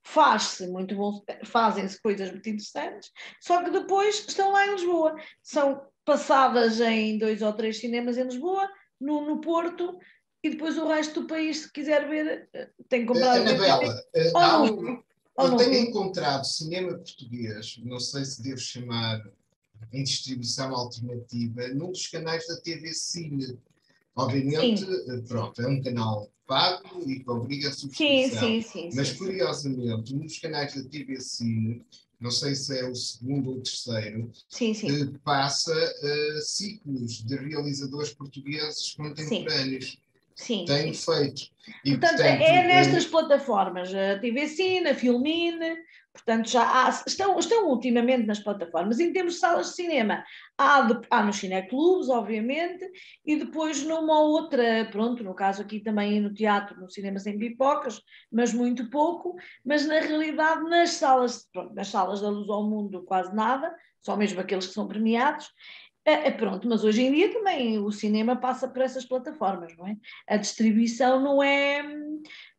faz-se 0.03 0.67
muito 0.67 0.95
bom, 0.95 1.23
fazem-se 1.43 2.01
coisas 2.01 2.31
muito 2.31 2.47
interessantes, 2.47 3.11
só 3.41 3.61
que 3.63 3.69
depois 3.71 4.25
estão 4.27 4.51
lá 4.51 4.65
em 4.65 4.71
Lisboa. 4.71 5.15
São 5.43 5.81
passadas 6.05 6.79
em 6.79 7.17
dois 7.17 7.41
ou 7.41 7.53
três 7.53 7.79
cinemas 7.79 8.17
em 8.17 8.23
Lisboa, 8.23 8.69
no, 8.99 9.25
no 9.25 9.41
Porto, 9.41 9.99
e 10.43 10.49
depois 10.51 10.77
o 10.77 10.87
resto 10.87 11.21
do 11.21 11.27
país, 11.27 11.61
se 11.61 11.73
quiser 11.73 12.07
ver, 12.07 12.47
eh, 12.53 12.69
tem 12.87 13.01
que 13.01 13.07
comprar. 13.07 13.41
Anabela, 13.41 13.95
uh, 14.15 14.37
há 14.37 14.61
um, 14.61 15.03
eu 15.37 15.57
tenho 15.57 15.75
encontrado 15.75 16.45
cinema 16.45 16.93
português, 16.95 17.77
não 17.83 17.99
sei 17.99 18.23
se 18.23 18.41
devo 18.41 18.59
chamar 18.59 19.21
em 19.91 20.03
distribuição 20.03 20.73
alternativa, 20.73 21.67
num 21.69 21.91
dos 21.91 22.07
canais 22.07 22.47
da 22.47 22.57
TV 22.61 22.93
Cine. 22.93 23.57
Obviamente, 24.15 24.85
sim. 24.85 25.11
Eh, 25.11 25.21
pronto, 25.27 25.61
é 25.61 25.67
um 25.67 25.81
canal 25.81 26.31
pago 26.47 27.01
e 27.05 27.19
que 27.19 27.29
obriga 27.29 27.69
a 27.69 27.71
subscrição. 27.71 28.39
Sim, 28.39 28.61
sim, 28.61 28.89
sim. 28.89 28.95
Mas, 28.95 29.11
curiosamente, 29.11 30.15
nos 30.15 30.39
canais 30.39 30.73
da 30.75 30.89
TV 30.89 31.19
Cine, 31.19 31.85
não 32.19 32.31
sei 32.31 32.55
se 32.55 32.79
é 32.79 32.87
o 32.87 32.95
segundo 32.95 33.51
ou 33.51 33.57
o 33.57 33.61
terceiro, 33.61 34.31
sim, 34.47 34.73
sim. 34.73 35.03
Uh, 35.03 35.19
passa 35.19 35.73
uh, 35.73 36.41
ciclos 36.41 37.23
de 37.23 37.35
realizadores 37.35 38.13
portugueses 38.13 38.93
contemporâneos. 38.95 39.97
Sim. 40.35 40.65
Tenho 40.65 40.93
feito. 40.93 41.49
E, 41.83 41.91
portanto, 41.91 42.17
portanto, 42.17 42.21
é 42.21 42.67
nestas 42.67 43.05
plataformas, 43.05 43.93
a 43.93 44.19
TV 44.19 44.47
Cine, 44.47 44.89
a 44.89 44.95
Filmine, 44.95 45.77
Portanto, 46.15 46.49
já 46.49 46.63
há, 46.63 46.89
estão, 47.05 47.37
estão 47.37 47.67
ultimamente 47.67 48.25
nas 48.25 48.39
plataformas. 48.39 48.99
Em 48.99 49.11
termos 49.11 49.33
de 49.33 49.39
salas 49.41 49.67
de 49.67 49.75
cinema, 49.75 50.23
há, 50.57 50.81
de, 50.81 51.07
há 51.11 51.21
nos 51.21 51.35
cineclubes, 51.35 52.07
obviamente, 52.07 52.89
e 53.25 53.35
depois 53.35 53.83
numa 53.83 54.21
outra, 54.21 54.87
pronto, 54.91 55.23
no 55.23 55.35
caso 55.35 55.61
aqui 55.61 55.81
também 55.81 56.21
no 56.21 56.33
teatro, 56.33 56.79
no 56.79 56.89
cinema 56.89 57.19
sem 57.19 57.37
pipocas, 57.37 58.01
mas 58.31 58.53
muito 58.53 58.89
pouco, 58.89 59.35
mas 59.63 59.85
na 59.85 59.99
realidade 59.99 60.63
nas 60.69 60.91
salas, 60.91 61.47
pronto, 61.51 61.75
nas 61.75 61.89
salas 61.89 62.21
da 62.21 62.29
Luz 62.29 62.49
ao 62.49 62.69
Mundo 62.69 63.03
quase 63.03 63.35
nada, 63.35 63.75
só 64.01 64.15
mesmo 64.15 64.39
aqueles 64.39 64.67
que 64.67 64.73
são 64.73 64.87
premiados, 64.87 65.49
É, 66.07 66.29
pronto, 66.29 66.69
mas 66.69 66.83
hoje 66.83 67.01
em 67.01 67.11
dia 67.11 67.33
também 67.33 67.79
o 67.79 67.91
cinema 67.91 68.35
passa 68.35 68.67
por 68.67 68.83
essas 68.83 69.03
plataformas, 69.03 69.75
não 69.75 69.87
é? 69.87 69.97
A 70.29 70.37
distribuição 70.37 71.19
não 71.19 71.41
é, 71.41 71.83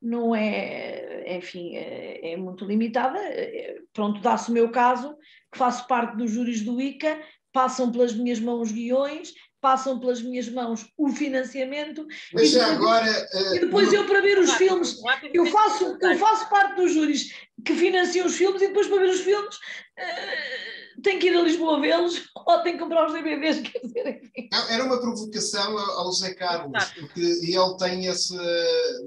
não 0.07 0.35
é, 0.35 1.37
enfim, 1.37 1.75
é, 1.77 2.33
é 2.33 2.37
muito 2.37 2.65
limitada. 2.65 3.19
É, 3.19 3.79
pronto, 3.93 4.21
dá-se 4.21 4.51
o 4.51 4.55
meu 4.55 4.71
caso, 4.71 5.17
que 5.51 5.59
faço 5.59 5.87
parte 5.89 6.17
dos 6.17 6.31
júris 6.31 6.63
do 6.63 6.81
ICA, 6.81 7.21
passam 7.53 7.91
pelas 7.91 8.15
minhas 8.15 8.39
mãos 8.39 8.71
guiões, 8.71 9.35
passam 9.61 9.99
pelas 9.99 10.23
minhas 10.23 10.49
mãos 10.49 10.87
o 10.97 11.09
financiamento. 11.09 12.07
Mas 12.33 12.51
já 12.51 12.73
agora. 12.73 13.11
Uh, 13.35 13.57
e 13.57 13.61
depois 13.61 13.93
eu, 13.93 14.07
para 14.07 14.21
ver 14.21 14.39
os 14.39 14.53
filmes, 14.53 14.97
eu 15.35 15.47
faço, 15.47 15.99
eu 16.01 16.17
faço 16.19 16.49
parte 16.49 16.77
dos 16.77 16.93
júris 16.93 17.33
que 17.65 17.75
financiam 17.75 18.27
os 18.27 18.37
filmes 18.37 18.63
e 18.63 18.69
depois 18.69 18.87
para 18.87 19.01
ver 19.01 19.11
os 19.11 19.21
filmes. 19.23 19.57
Uh, 19.57 20.76
tenho 21.03 21.21
que 21.21 21.27
ir 21.29 21.37
a 21.37 21.43
Lisboa 21.43 21.81
vê-los 21.81 22.29
ou 22.35 22.63
tenho 22.63 22.77
que 22.77 22.83
comprar 22.83 23.07
os 23.07 23.13
DVDs, 23.13 23.61
quer 23.69 23.81
dizer, 23.81 24.23
enfim. 24.23 24.49
Era 24.71 24.85
uma 24.85 25.01
provocação 25.01 25.79
ao 25.79 26.13
Zé 26.13 26.35
Carlos, 26.35 26.85
porque 26.99 27.21
ele 27.21 27.77
tem 27.79 28.09
essa 28.09 28.37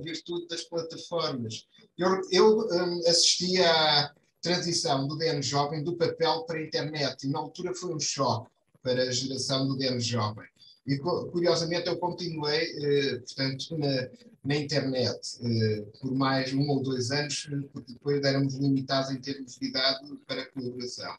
virtude 0.02 0.48
das 0.48 0.64
plataformas. 0.64 1.66
Eu, 1.98 2.22
eu 2.32 2.60
um, 2.60 3.00
assisti 3.08 3.62
à 3.62 4.12
transição 4.42 5.08
do 5.08 5.18
DN 5.18 5.42
Jovem 5.42 5.84
do 5.84 5.98
papel 5.98 6.44
para 6.46 6.58
a 6.58 6.64
internet 6.64 7.26
e 7.26 7.30
na 7.30 7.40
altura 7.40 7.74
foi 7.76 7.94
um 7.94 8.00
choque 8.00 8.50
para 8.82 9.04
a 9.04 9.12
geração 9.12 9.68
do 9.68 9.76
DN 9.76 10.00
Jovem. 10.00 10.48
E 10.88 10.98
curiosamente 10.98 11.88
eu 11.88 11.98
continuei, 11.98 12.64
eh, 12.82 13.18
portanto, 13.18 13.78
na, 13.78 14.10
na 14.44 14.56
internet 14.56 15.20
eh, 15.44 15.84
por 16.00 16.12
mais 16.16 16.52
um 16.54 16.68
ou 16.70 16.82
dois 16.82 17.12
anos, 17.12 17.48
porque 17.72 17.94
depois 17.94 18.24
éramos 18.24 18.56
limitados 18.56 19.12
em 19.12 19.20
termos 19.20 19.60
de 19.60 19.68
idade 19.68 20.08
para 20.26 20.50
colaboração. 20.52 21.14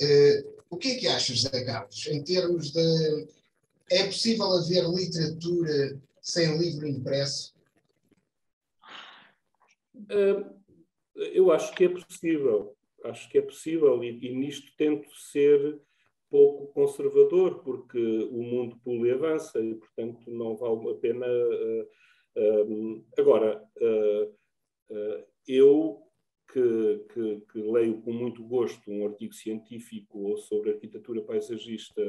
Eh, 0.00 0.44
o 0.68 0.76
que 0.76 0.92
é 0.92 0.94
que 0.96 1.06
achas, 1.06 1.42
Zé 1.42 1.64
Carlos, 1.64 2.06
em 2.06 2.22
termos 2.22 2.72
de. 2.72 3.28
É 3.90 4.04
possível 4.04 4.46
haver 4.46 4.84
literatura 4.84 6.00
sem 6.20 6.58
livro 6.58 6.86
impresso? 6.86 7.54
eu 11.14 11.50
acho 11.50 11.74
que 11.74 11.84
é 11.84 11.88
possível. 11.88 12.76
Acho 13.04 13.28
que 13.30 13.38
é 13.38 13.42
possível 13.42 14.02
e, 14.02 14.18
e 14.26 14.34
nisto 14.34 14.70
tento 14.76 15.08
ser 15.14 15.80
pouco 16.30 16.66
conservador, 16.72 17.62
porque 17.62 17.98
o 18.30 18.42
mundo 18.42 18.76
pula 18.84 19.08
e 19.08 19.12
avança 19.12 19.60
e, 19.60 19.74
portanto, 19.74 20.30
não 20.30 20.56
vale 20.56 20.90
a 20.90 20.94
pena. 20.96 21.26
Uh, 21.26 21.88
uh, 22.36 23.04
agora, 23.18 23.62
uh, 23.80 24.34
eu 25.46 26.05
que, 26.56 27.04
que, 27.12 27.42
que, 27.52 27.58
leio 27.60 28.00
com 28.00 28.12
muito 28.12 28.42
gosto 28.42 28.90
um 28.90 29.06
artigo 29.06 29.34
científico 29.34 30.36
sobre 30.38 30.70
arquitetura 30.70 31.20
paisagista 31.20 32.02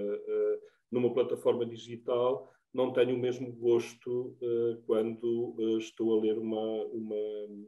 numa 0.90 1.14
plataforma 1.14 1.66
digital, 1.66 2.50
não 2.74 2.94
tenho 2.94 3.16
o 3.16 3.20
mesmo 3.20 3.52
gosto 3.52 4.38
quando 4.86 5.78
estou 5.80 6.18
a 6.18 6.22
ler 6.22 6.38
uma, 6.38 6.86
uma, 6.86 7.16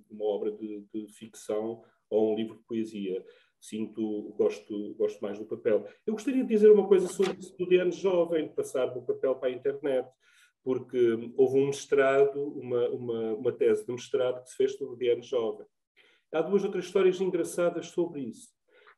uma 0.10 0.26
obra 0.26 0.52
de, 0.52 0.86
de 0.94 1.08
ficção 1.12 1.84
ou 2.10 2.32
um 2.32 2.36
livro 2.36 2.56
de 2.56 2.64
poesia 2.64 3.26
sinto, 3.60 4.34
gosto, 4.38 4.94
gosto 4.96 5.20
mais 5.20 5.38
do 5.38 5.46
papel. 5.46 5.86
Eu 6.08 6.14
gostaria 6.14 6.44
de 6.44 6.50
dizer 6.50 6.72
uma 6.72 6.88
coisa 6.88 7.08
sobre 7.08 7.34
o 7.34 7.40
estudante 7.40 7.98
jovem, 7.98 8.48
de 8.48 8.54
passar 8.54 8.86
do 8.86 9.02
papel 9.02 9.36
para 9.36 9.50
a 9.50 9.52
internet, 9.52 10.10
porque 10.64 11.32
houve 11.36 11.60
um 11.60 11.68
mestrado, 11.68 12.42
uma, 12.42 12.90
uma, 12.90 13.34
uma 13.34 13.52
tese 13.52 13.86
de 13.86 13.92
mestrado 13.92 14.42
que 14.44 14.50
se 14.50 14.56
fez 14.56 14.78
sobre 14.78 14.94
o 14.94 14.98
Diano 14.98 15.24
Jovem. 15.24 15.66
Há 16.32 16.42
duas 16.42 16.64
outras 16.64 16.86
histórias 16.86 17.20
engraçadas 17.20 17.88
sobre 17.88 18.22
isso. 18.22 18.50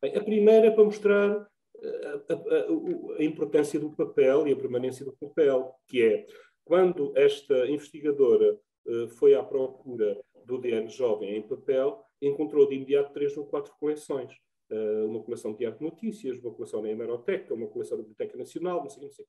Bem, 0.02 0.16
a 0.16 0.24
primeira 0.24 0.68
é 0.68 0.72
para 0.72 0.84
mostrar 0.84 1.48
eh, 1.82 2.22
a, 2.30 2.34
a, 2.34 3.20
a, 3.20 3.24
importância 3.24 3.80
do 3.80 3.92
papel 3.92 4.48
e 4.48 4.52
a 4.52 4.56
permanência 4.56 5.06
do 5.06 5.14
papel, 5.14 5.74
que 5.88 6.04
é 6.04 6.26
quando 6.66 7.14
esta 7.16 7.68
investigadora 7.68 8.58
uh, 8.86 9.08
foi 9.10 9.34
à 9.34 9.44
procura 9.44 10.20
do 10.46 10.58
DN 10.58 10.88
jovem 10.90 11.36
em 11.36 11.42
papel, 11.42 12.04
encontrou 12.22 12.68
de 12.68 12.76
imediato 12.76 13.14
três 13.14 13.36
ou 13.38 13.46
quatro 13.46 13.74
coleções. 13.80 14.34
Eh, 14.72 15.04
uma 15.04 15.22
coleção 15.22 15.54
de 15.54 15.66
arte 15.66 15.84
notícias, 15.84 16.40
uma 16.40 16.54
coleção 16.54 16.82
na 16.82 16.90
Hemeroteca, 16.90 17.54
uma 17.54 17.68
coleção 17.68 17.98
da 17.98 18.04
Biblioteca 18.04 18.38
Nacional, 18.38 18.82
não 18.82 18.90
sei, 18.90 19.04
não 19.04 19.12
sei. 19.12 19.26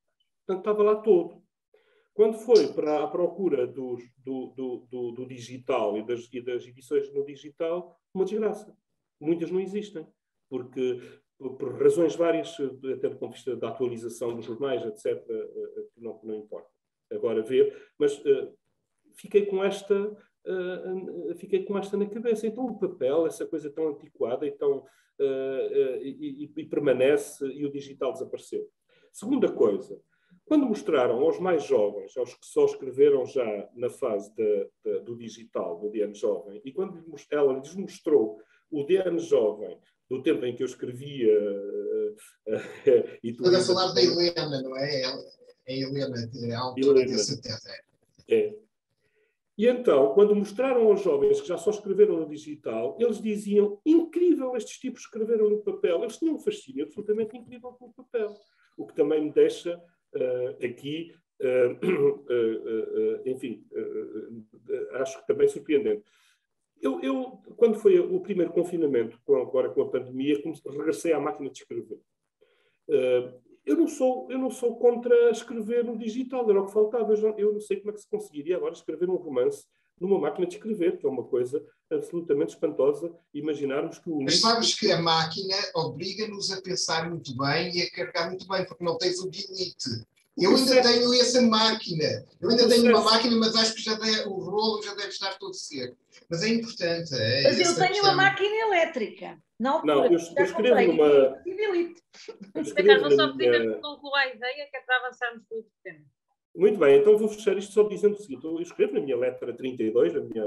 Portanto, 0.46 0.58
estava 0.60 0.82
lá 0.84 0.96
todo. 0.96 1.42
Quando 2.14 2.38
foi 2.38 2.72
para 2.74 3.04
a 3.04 3.08
procura 3.08 3.66
do, 3.66 3.96
do, 4.18 4.86
do, 4.90 5.12
do 5.12 5.26
digital 5.26 5.96
e 5.96 6.06
das, 6.06 6.28
e 6.32 6.40
das, 6.42 6.66
edições 6.66 7.12
no 7.12 7.24
digital, 7.24 7.98
uma 8.12 8.24
desgraça. 8.24 8.76
Muitas 9.18 9.50
não 9.50 9.60
existem, 9.60 10.06
porque 10.50 11.00
por, 11.38 11.80
razões 11.80 12.14
várias, 12.14 12.54
até 12.94 13.08
do 13.08 13.16
ponto 13.16 13.30
de 13.30 13.36
vista 13.36 13.56
da 13.56 13.68
atualização 13.68 14.36
dos 14.36 14.44
jornais, 14.44 14.84
etc., 14.84 15.24
que 15.94 16.00
não, 16.00 16.20
não 16.22 16.36
importa 16.36 16.68
agora 17.14 17.42
ver, 17.42 17.76
mas 17.98 18.18
uh, 18.18 18.54
fiquei 19.14 19.46
com 19.46 19.62
esta 19.62 19.94
uh, 20.02 21.34
fiquei 21.36 21.64
com 21.64 21.78
esta 21.78 21.96
na 21.96 22.06
cabeça. 22.06 22.46
Então 22.46 22.66
o 22.66 22.78
papel, 22.78 23.26
essa 23.26 23.46
coisa 23.46 23.70
tão 23.70 23.88
antiquada 23.88 24.46
e 24.46 24.52
tão 24.52 24.78
uh, 24.78 26.02
e, 26.02 26.50
e, 26.56 26.66
permanece 26.66 27.44
e 27.46 27.64
o 27.64 27.70
digital 27.70 28.12
desapareceu. 28.12 28.68
Segunda 29.12 29.50
coisa, 29.52 30.00
quando 30.44 30.66
mostraram 30.66 31.20
aos 31.20 31.38
mais 31.38 31.64
jovens, 31.64 32.16
aos 32.16 32.34
que 32.34 32.46
só 32.46 32.64
escreveram 32.64 33.24
já 33.26 33.68
na 33.74 33.88
fase 33.88 34.34
de, 34.34 34.68
de, 34.84 35.00
do 35.00 35.16
digital, 35.16 35.78
do 35.78 35.90
DN 35.90 36.14
Jovem, 36.14 36.60
e 36.64 36.72
quando 36.72 37.02
ela 37.30 37.52
lhes 37.54 37.74
mostrou 37.74 38.38
o 38.70 38.84
DN 38.84 39.18
Jovem 39.18 39.78
do 40.12 40.22
tempo 40.22 40.44
em 40.44 40.54
que 40.54 40.62
eu 40.62 40.66
escrevia. 40.66 41.32
Uh, 41.32 42.12
uh, 42.48 43.18
e 43.24 43.30
Estou 43.30 43.54
a 43.54 43.60
falar 43.60 43.92
da 43.92 44.02
Helena, 44.02 44.62
não 44.62 44.76
é? 44.76 45.02
É 45.66 45.78
Helena, 45.78 46.28
que 46.28 46.50
é 46.50 46.54
a 46.54 46.60
autora 46.60 47.00
Helena. 47.00 47.16
dessa 47.16 47.40
tese. 47.40 47.68
É. 48.28 48.54
E 49.56 49.66
então, 49.66 50.12
quando 50.14 50.34
mostraram 50.34 50.88
aos 50.88 51.02
jovens 51.02 51.40
que 51.40 51.48
já 51.48 51.56
só 51.56 51.70
escreveram 51.70 52.16
no 52.16 52.28
digital, 52.28 52.96
eles 52.98 53.20
diziam: 53.20 53.80
incrível, 53.86 54.56
estes 54.56 54.78
tipos 54.78 55.02
escreveram 55.02 55.48
no 55.48 55.62
papel. 55.62 56.02
Eles 56.02 56.18
tinham 56.18 56.34
um 56.34 56.40
fascínio 56.40 56.84
absolutamente 56.84 57.36
incrível 57.36 57.72
pelo 57.72 57.92
papel. 57.92 58.34
O 58.76 58.86
que 58.86 58.94
também 58.94 59.22
me 59.22 59.30
deixa 59.30 59.80
aqui, 60.64 61.14
uh, 61.40 61.72
uh, 61.86 63.22
enfim, 63.28 63.64
acho 64.94 65.20
que 65.20 65.26
também 65.26 65.48
surpreendente. 65.48 66.02
Eu, 66.80 67.00
eu, 67.00 67.40
quando 67.56 67.78
foi 67.78 67.98
o 68.00 68.20
primeiro 68.20 68.52
confinamento, 68.52 69.18
agora 69.28 69.70
com 69.70 69.82
a 69.82 69.88
pandemia, 69.88 70.42
regressei 70.66 71.12
à 71.12 71.20
máquina 71.20 71.48
de 71.48 71.58
escrever 71.58 72.00
eu 73.64 73.76
não 73.76 73.86
sou 73.86 74.30
eu 74.30 74.38
não 74.38 74.50
sou 74.50 74.76
contra 74.76 75.30
escrever 75.30 75.84
no 75.84 75.96
digital 75.96 76.48
era 76.48 76.60
o 76.60 76.66
que 76.66 76.72
faltava 76.72 77.14
eu 77.14 77.52
não 77.52 77.60
sei 77.60 77.78
como 77.78 77.90
é 77.90 77.94
que 77.94 78.00
se 78.00 78.08
conseguiria 78.10 78.56
agora 78.56 78.72
escrever 78.72 79.08
um 79.08 79.16
romance 79.16 79.66
numa 80.00 80.18
máquina 80.18 80.46
de 80.46 80.56
escrever 80.56 80.98
que 80.98 81.06
é 81.06 81.08
uma 81.08 81.24
coisa 81.24 81.64
absolutamente 81.94 82.54
espantosa 82.54 83.12
imaginarmos 83.32 83.98
que 83.98 84.10
o 84.10 84.22
mas 84.22 84.40
sabes 84.40 84.74
que 84.74 84.90
a 84.90 85.00
máquina 85.00 85.56
obriga-nos 85.74 86.50
a 86.50 86.60
pensar 86.60 87.08
muito 87.08 87.36
bem 87.36 87.76
e 87.76 87.82
a 87.82 87.90
carregar 87.90 88.28
muito 88.28 88.46
bem 88.48 88.64
porque 88.64 88.84
não 88.84 88.98
tens 88.98 89.18
o 89.20 89.30
delete 89.30 90.06
eu 90.36 90.56
ainda 90.56 90.82
tenho 90.82 91.14
essa 91.14 91.42
máquina. 91.42 92.24
Eu 92.40 92.50
ainda 92.50 92.68
tenho 92.68 92.88
uma 92.88 93.04
máquina, 93.04 93.36
mas 93.36 93.54
acho 93.54 93.74
que 93.74 93.82
já 93.82 93.94
deve, 93.94 94.22
o 94.22 94.32
rolo 94.32 94.82
já 94.82 94.94
deve 94.94 95.08
estar 95.08 95.38
todo 95.38 95.52
seco. 95.52 95.96
Mas 96.30 96.42
é 96.42 96.48
importante. 96.48 97.14
É 97.14 97.42
mas 97.42 97.60
eu 97.60 97.74
tenho 97.74 97.88
questão. 97.88 98.04
uma 98.04 98.14
máquina 98.14 98.56
elétrica. 98.66 99.38
Não, 99.58 99.84
não 99.84 100.06
eu, 100.06 100.12
eu 100.12 100.44
escrevo 100.44 100.92
numa. 100.92 101.42
Eu 102.54 102.62
escrevo 102.62 103.10
só 103.10 103.36
pedir 103.36 103.80
concluir 103.80 104.20
a 104.20 104.34
ideia 104.34 104.68
que 104.70 104.76
é 104.76 104.80
para 104.80 104.96
avançarmos 104.96 105.44
para 105.46 105.58
o 105.58 105.66
tema. 105.84 106.04
Muito 106.54 106.78
bem, 106.78 107.00
então 107.00 107.16
vou 107.16 107.28
fechar 107.28 107.56
isto 107.56 107.72
só 107.72 107.82
dizendo 107.84 108.14
o 108.14 108.18
seguinte: 108.18 108.44
eu 108.44 108.60
escrevo 108.60 108.94
na 108.94 109.00
minha 109.00 109.16
letra 109.16 109.54
32, 109.54 110.12
na 110.12 110.20
minha, 110.20 110.44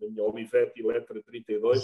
na 0.00 0.08
minha 0.08 0.24
Olivetti 0.24 0.82
letra 0.82 1.20
32, 1.22 1.82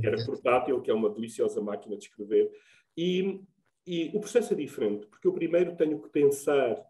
que 0.00 0.06
era 0.06 0.24
portátil, 0.24 0.80
que 0.80 0.90
é 0.90 0.94
uma 0.94 1.10
deliciosa 1.10 1.60
máquina 1.60 1.96
de 1.96 2.04
escrever. 2.04 2.50
E 2.96 3.40
e 3.86 4.10
o 4.14 4.20
processo 4.20 4.52
é 4.52 4.56
diferente, 4.56 5.06
porque 5.06 5.26
eu 5.26 5.32
primeiro 5.32 5.76
tenho 5.76 6.00
que 6.00 6.08
pensar 6.08 6.80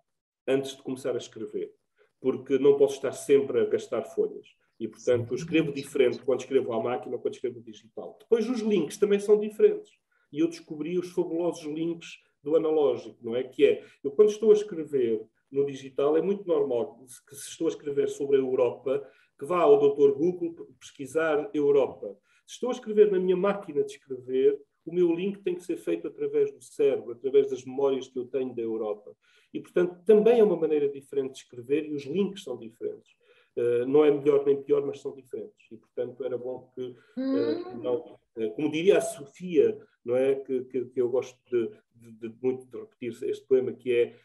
antes 0.47 0.77
de 0.77 0.83
começar 0.83 1.15
a 1.15 1.19
escrever, 1.19 1.75
porque 2.21 2.59
não 2.59 2.77
posso 2.77 2.97
estar 2.97 3.13
sempre 3.13 3.61
a 3.61 3.65
gastar 3.65 4.03
folhas. 4.03 4.47
E, 4.79 4.87
portanto, 4.87 5.31
eu 5.31 5.37
escrevo 5.37 5.73
diferente 5.73 6.23
quando 6.23 6.41
escrevo 6.41 6.73
à 6.73 6.83
máquina 6.83 7.15
ou 7.15 7.23
quando 7.23 7.35
escrevo 7.35 7.61
digital. 7.61 8.17
Depois, 8.21 8.49
os 8.49 8.61
links 8.61 8.99
também 8.99 9.19
são 9.19 9.39
diferentes. 9.39 9.93
E 10.31 10.41
eu 10.41 10.49
descobri 10.49 10.99
os 10.99 11.11
fabulosos 11.13 11.65
links 11.65 12.19
do 12.43 12.57
analógico, 12.57 13.17
não 13.23 13.37
é? 13.37 13.45
Que 13.45 13.65
é, 13.65 13.85
eu 14.03 14.11
quando 14.11 14.31
estou 14.31 14.51
a 14.51 14.55
escrever 14.55 15.25
no 15.53 15.67
digital, 15.67 16.17
é 16.17 16.23
muito 16.23 16.47
normal 16.47 16.99
que 17.29 17.35
se 17.35 17.51
estou 17.51 17.67
a 17.67 17.71
escrever 17.71 18.09
sobre 18.09 18.37
a 18.37 18.41
Europa, 18.41 19.07
que 19.39 19.45
vá 19.45 19.61
ao 19.61 19.79
Dr. 19.79 20.13
Google 20.13 20.69
pesquisar 20.81 21.51
Europa. 21.53 22.17
Se 22.47 22.55
estou 22.55 22.71
a 22.71 22.73
escrever 22.73 23.11
na 23.11 23.19
minha 23.19 23.37
máquina 23.37 23.85
de 23.85 23.93
escrever, 23.93 24.61
o 24.85 24.93
meu 24.93 25.13
link 25.13 25.41
tem 25.43 25.55
que 25.55 25.63
ser 25.63 25.77
feito 25.77 26.09
através 26.09 26.53
do 26.53 26.63
cérebro, 26.63 27.13
através 27.13 27.49
das 27.49 27.65
memórias 27.65 28.09
que 28.09 28.19
eu 28.19 28.27
tenho 28.27 28.55
da 28.55 28.63
Europa. 28.63 29.15
E, 29.55 29.61
portanto, 29.61 30.03
também 30.05 30.41
é 30.41 30.45
uma 30.45 30.57
maneira 30.57 30.89
diferente 30.89 31.33
de 31.33 31.39
escrever 31.39 31.87
e 31.87 31.95
os 31.95 32.05
links 32.05 32.43
são 32.43 32.57
diferentes. 32.57 33.13
Uh, 33.57 33.87
não 33.87 34.05
é 34.05 34.11
melhor 34.11 34.45
nem 34.47 34.61
pior, 34.63 34.85
mas 34.85 35.01
são 35.01 35.15
diferentes. 35.15 35.71
E, 35.71 35.77
portanto, 35.77 36.25
era 36.25 36.39
bom 36.39 36.71
que, 36.75 36.81
uh, 36.83 37.77
não, 37.83 37.97
uh, 38.37 38.51
como 38.55 38.71
diria 38.71 38.99
a 38.99 39.01
Sofia 39.01 39.79
não 40.05 40.17
é? 40.17 40.35
Que, 40.35 40.65
que, 40.65 40.85
que 40.87 41.01
eu 41.01 41.09
gosto 41.09 41.39
de, 41.51 41.71
de, 41.95 42.29
de, 42.29 42.35
muito 42.43 42.67
de 42.67 42.79
repetir 42.79 43.31
este 43.31 43.47
poema, 43.47 43.73
que 43.73 43.93
é 43.93 44.17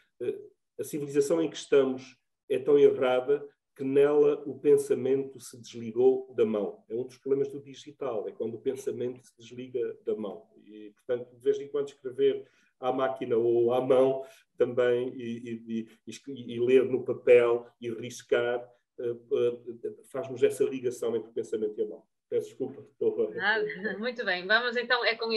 a 0.78 0.84
civilização 0.84 1.42
em 1.42 1.50
que 1.50 1.56
estamos 1.56 2.16
é 2.48 2.58
tão 2.58 2.78
errada 2.78 3.46
que 3.76 3.84
nela 3.84 4.42
o 4.44 4.58
pensamento 4.58 5.38
se 5.38 5.56
desligou 5.56 6.34
da 6.34 6.44
mão. 6.44 6.84
É 6.88 6.94
um 6.96 7.04
dos 7.04 7.16
problemas 7.16 7.48
do 7.48 7.62
digital, 7.62 8.28
é 8.28 8.32
quando 8.32 8.54
o 8.54 8.60
pensamento 8.60 9.24
se 9.24 9.32
desliga 9.38 9.96
da 10.04 10.16
mão. 10.16 10.48
E, 10.64 10.90
portanto, 10.90 11.36
de 11.36 11.42
vez 11.42 11.60
em 11.60 11.68
quando 11.68 11.88
escrever 11.88 12.44
à 12.80 12.92
máquina 12.92 13.36
ou 13.36 13.72
à 13.72 13.80
mão 13.80 14.24
também 14.56 15.10
e, 15.16 15.64
e, 15.68 15.88
e, 16.06 16.54
e 16.54 16.60
ler 16.60 16.84
no 16.86 17.04
papel 17.04 17.66
e 17.80 17.88
riscar 17.90 18.60
uh, 18.98 19.12
uh, 19.12 20.04
faz-nos 20.10 20.42
essa 20.42 20.64
ligação 20.64 21.14
entre 21.14 21.30
o 21.30 21.32
pensamento 21.34 21.78
e 21.78 21.84
a 21.84 21.86
mão. 21.86 22.02
Peço 22.28 22.48
desculpa. 22.48 22.82
Estou... 22.82 23.30
Muito 23.98 24.24
bem, 24.24 24.44
vamos 24.46 24.76
então, 24.76 25.04
é 25.04 25.14
com, 25.14 25.30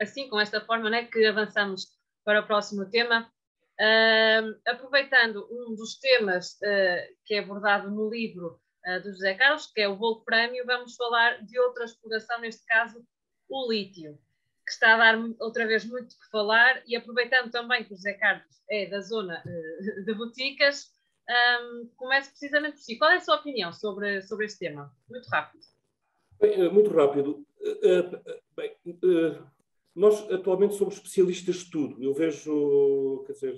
assim, 0.00 0.28
com 0.28 0.38
esta 0.38 0.60
forma 0.60 0.90
né, 0.90 1.06
que 1.06 1.24
avançamos 1.24 1.86
para 2.24 2.40
o 2.40 2.46
próximo 2.46 2.88
tema. 2.90 3.30
Uh, 3.80 4.54
aproveitando 4.66 5.48
um 5.50 5.74
dos 5.74 5.98
temas 5.98 6.52
uh, 6.62 7.14
que 7.24 7.34
é 7.34 7.40
abordado 7.40 7.90
no 7.90 8.08
livro 8.08 8.60
uh, 8.86 9.02
do 9.02 9.10
José 9.10 9.34
Carlos, 9.34 9.66
que 9.66 9.80
é 9.80 9.88
o 9.88 9.96
Wolframio, 9.96 10.64
vamos 10.64 10.94
falar 10.94 11.44
de 11.44 11.58
outra 11.58 11.84
exploração, 11.84 12.40
neste 12.40 12.64
caso 12.66 13.04
o 13.48 13.70
lítio, 13.70 14.16
que 14.64 14.70
está 14.70 14.94
a 14.94 14.98
dar 14.98 15.18
outra 15.40 15.66
vez 15.66 15.84
muito 15.84 16.16
que 16.16 16.30
falar, 16.30 16.82
e 16.86 16.94
aproveitando 16.94 17.50
também 17.50 17.82
que 17.82 17.92
o 17.92 17.96
José 17.96 18.12
Carlos 18.14 18.62
é 18.70 18.86
da 18.86 19.00
zona 19.00 19.42
de 20.04 20.14
Boticas, 20.14 20.92
um, 21.28 21.90
comece 21.96 22.30
precisamente 22.30 22.76
por 22.76 22.82
si. 22.82 22.96
Qual 22.96 23.10
é 23.10 23.16
a 23.16 23.20
sua 23.20 23.36
opinião 23.36 23.72
sobre, 23.72 24.22
sobre 24.22 24.46
este 24.46 24.60
tema? 24.60 24.94
Muito 25.10 25.28
rápido. 25.28 25.64
Bem, 26.40 26.70
muito 26.70 26.90
rápido. 26.90 27.44
Bem, 28.56 28.76
nós 29.94 30.28
atualmente 30.30 30.74
somos 30.74 30.94
especialistas 30.94 31.56
de 31.56 31.70
tudo. 31.70 32.02
Eu 32.02 32.12
vejo, 32.12 33.22
quer 33.26 33.32
dizer, 33.32 33.54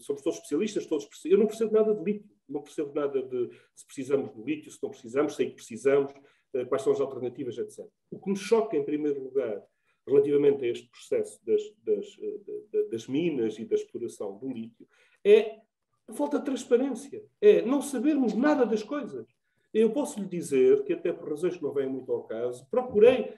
somos 0.00 0.22
todos 0.22 0.38
especialistas, 0.38 0.86
todos 0.86 1.08
Eu 1.24 1.38
não 1.38 1.46
percebo 1.46 1.72
nada 1.72 1.92
de 1.92 2.04
lítio, 2.04 2.30
não 2.48 2.62
percebo 2.62 2.94
nada 2.94 3.20
de 3.20 3.50
se 3.74 3.84
precisamos 3.84 4.32
de 4.32 4.42
lítio, 4.42 4.70
se 4.70 4.78
não 4.80 4.90
precisamos, 4.90 5.34
sei 5.34 5.46
que 5.50 5.56
precisamos, 5.56 6.12
eh, 6.54 6.64
quais 6.66 6.82
são 6.82 6.92
as 6.92 7.00
alternativas, 7.00 7.58
etc. 7.58 7.84
O 8.10 8.20
que 8.20 8.30
me 8.30 8.36
choca, 8.36 8.76
em 8.76 8.84
primeiro 8.84 9.22
lugar, 9.22 9.60
relativamente 10.06 10.64
a 10.64 10.68
este 10.68 10.88
processo 10.88 11.40
das, 11.44 11.62
das, 11.84 12.06
eh, 12.20 12.88
das 12.90 13.08
minas 13.08 13.58
e 13.58 13.64
da 13.64 13.74
exploração 13.74 14.38
do 14.38 14.52
lítio, 14.52 14.86
é 15.24 15.58
a 16.06 16.12
falta 16.12 16.38
de 16.38 16.44
transparência, 16.44 17.24
é 17.40 17.62
não 17.62 17.82
sabermos 17.82 18.34
nada 18.34 18.64
das 18.64 18.84
coisas. 18.84 19.26
Eu 19.74 19.90
posso 19.90 20.20
lhe 20.20 20.26
dizer 20.26 20.84
que, 20.84 20.92
até 20.92 21.12
por 21.12 21.30
razões 21.30 21.56
que 21.56 21.62
não 21.62 21.72
vêm 21.72 21.88
muito 21.88 22.12
ao 22.12 22.24
caso, 22.24 22.66
procurei 22.70 23.34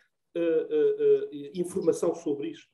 informação 1.55 2.15
sobre 2.15 2.49
isto. 2.49 2.69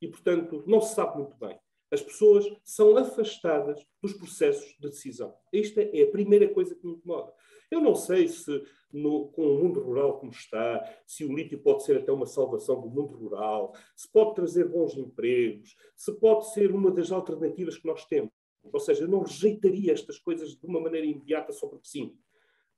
E, 0.00 0.08
portanto, 0.08 0.62
não 0.66 0.80
se 0.80 0.94
sabe 0.94 1.18
muito 1.18 1.36
bem. 1.36 1.58
As 1.90 2.02
pessoas 2.02 2.44
são 2.64 2.96
afastadas 2.96 3.80
dos 4.02 4.12
processos 4.14 4.76
de 4.78 4.88
decisão. 4.88 5.34
Esta 5.52 5.82
é 5.82 6.02
a 6.02 6.10
primeira 6.10 6.48
coisa 6.48 6.74
que 6.74 6.84
me 6.84 6.94
incomoda. 6.94 7.32
Eu 7.70 7.80
não 7.80 7.94
sei 7.94 8.28
se, 8.28 8.62
no, 8.92 9.28
com 9.28 9.42
o 9.42 9.62
mundo 9.62 9.80
rural 9.80 10.18
como 10.18 10.32
está, 10.32 10.82
se 11.06 11.24
o 11.24 11.34
lítio 11.34 11.58
pode 11.60 11.84
ser 11.84 11.98
até 11.98 12.12
uma 12.12 12.26
salvação 12.26 12.80
do 12.80 12.88
mundo 12.88 13.14
rural, 13.14 13.72
se 13.94 14.10
pode 14.10 14.34
trazer 14.34 14.68
bons 14.68 14.96
empregos, 14.96 15.76
se 15.96 16.12
pode 16.12 16.52
ser 16.52 16.72
uma 16.72 16.90
das 16.90 17.10
alternativas 17.10 17.76
que 17.78 17.86
nós 17.86 18.04
temos. 18.04 18.32
Ou 18.72 18.80
seja, 18.80 19.04
eu 19.04 19.08
não 19.08 19.20
rejeitaria 19.20 19.92
estas 19.92 20.18
coisas 20.18 20.56
de 20.56 20.66
uma 20.66 20.80
maneira 20.80 21.06
imediata 21.06 21.52
só 21.52 21.68
porque 21.68 21.88
sim. 21.88 22.16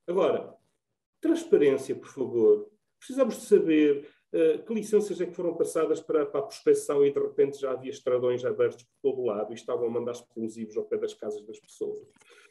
Agora, 0.07 0.55
transparência, 1.19 1.95
por 1.95 2.09
favor. 2.09 2.69
Precisamos 2.97 3.35
de 3.35 3.41
saber 3.45 4.07
eh, 4.07 4.09
que 4.65 4.73
licenças 4.73 5.19
é 5.19 5.25
que 5.25 5.33
foram 5.33 5.55
passadas 5.55 5.99
para, 5.99 6.25
para, 6.25 6.41
a 6.41 6.43
prospecção 6.43 7.03
e 7.03 7.11
de 7.11 7.19
repente 7.19 7.59
já 7.59 7.71
havia 7.71 7.89
estradões 7.89 8.45
abertos 8.45 8.83
por 8.83 9.11
todo 9.11 9.25
lado 9.25 9.51
e 9.51 9.55
estavam 9.55 9.87
a 9.87 9.89
mandar 9.89 10.11
explosivos 10.11 10.77
ao 10.77 10.85
pé 10.85 10.97
das 10.97 11.15
casas 11.15 11.43
das 11.45 11.59
pessoas? 11.59 11.97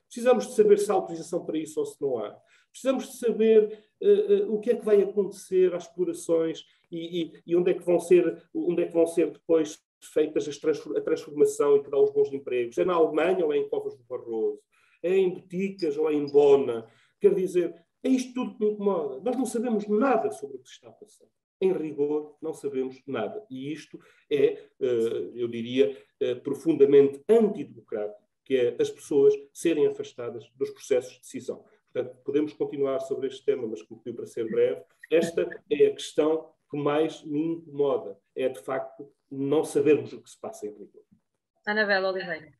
Precisamos 0.09 0.47
de 0.49 0.55
saber 0.55 0.79
se 0.79 0.91
há 0.91 0.95
autorização 0.95 1.45
para 1.45 1.59
isso 1.59 1.79
ou 1.79 1.87
se 1.87 2.01
não 2.01 2.19
há. 2.19 2.37
Precisamos 2.71 3.09
de 3.09 3.19
saber 3.19 3.79
uh, 4.01 4.47
uh, 4.47 4.55
o 4.55 4.61
que 4.61 4.71
é 4.71 4.77
que 4.77 4.85
vai 4.85 5.03
acontecer 5.03 5.73
às 5.75 5.85
explorações 5.85 6.65
e, 6.91 7.23
e, 7.23 7.43
e, 7.47 7.57
onde, 7.57 7.71
é 7.71 7.75
que 7.75 7.85
vão 7.85 8.01
ser, 8.01 8.43
onde 8.55 8.83
é 8.83 8.87
que 8.87 8.93
vão 8.93 9.07
ser 9.07 9.31
depois 9.31 9.79
feitas 10.01 10.49
a 10.49 11.01
transformação 11.01 11.77
e 11.77 11.83
que 11.83 11.91
dá 11.91 11.99
os 11.99 12.11
bons 12.11 12.33
empregos. 12.33 12.79
É 12.79 12.85
na 12.85 12.95
Alemanha 12.95 13.45
ou 13.45 13.53
é 13.53 13.59
em 13.59 13.69
Covas 13.69 13.97
do 13.97 14.05
Barroso? 14.05 14.61
É 15.03 15.15
em 15.15 15.31
Boticas 15.31 15.97
ou 15.97 16.11
é 16.11 16.15
em 16.15 16.27
Bona? 16.27 16.89
Quer 17.21 17.35
dizer, 17.35 17.75
é 18.03 18.09
isto 18.09 18.33
tudo 18.33 18.57
que 18.57 18.65
me 18.65 18.73
incomoda. 18.73 19.21
Nós 19.21 19.37
não 19.37 19.47
sabemos 19.47 19.87
nada 19.87 20.31
sobre 20.31 20.57
o 20.57 20.61
que 20.61 20.69
se 20.69 20.75
está 20.77 20.89
a 20.89 20.93
passar 20.93 21.27
em 21.61 21.73
rigor, 21.73 22.37
não 22.41 22.53
sabemos 22.53 23.01
nada. 23.07 23.45
E 23.51 23.73
isto 23.73 23.99
é, 24.31 24.69
eh, 24.81 25.31
eu 25.35 25.49
diria, 25.49 25.97
eh, 26.21 26.35
profundamente 26.37 27.23
antidemocrático, 27.29 28.23
que 28.45 28.57
é 28.57 28.77
as 28.81 28.91
pessoas 28.91 29.35
serem 29.53 29.87
afastadas 29.87 30.49
dos 30.57 30.71
processos 30.71 31.15
de 31.15 31.21
decisão. 31.21 31.65
Portanto, 31.93 32.17
podemos 32.25 32.53
continuar 32.53 33.01
sobre 33.01 33.27
este 33.27 33.45
tema, 33.45 33.67
mas 33.67 33.83
como 33.83 34.01
para 34.01 34.27
ser 34.27 34.49
breve, 34.51 34.83
esta 35.11 35.49
é 35.71 35.87
a 35.87 35.95
questão 35.95 36.53
que 36.71 36.77
mais 36.77 37.23
me 37.25 37.41
incomoda. 37.41 38.19
É, 38.37 38.49
de 38.49 38.61
facto, 38.61 39.11
não 39.31 39.65
sabermos 39.65 40.13
o 40.13 40.23
que 40.23 40.31
se 40.31 40.39
passa 40.39 40.67
em 40.67 40.71
rigor. 40.71 41.03
Anabela 41.67 42.11
Oliveira. 42.11 42.53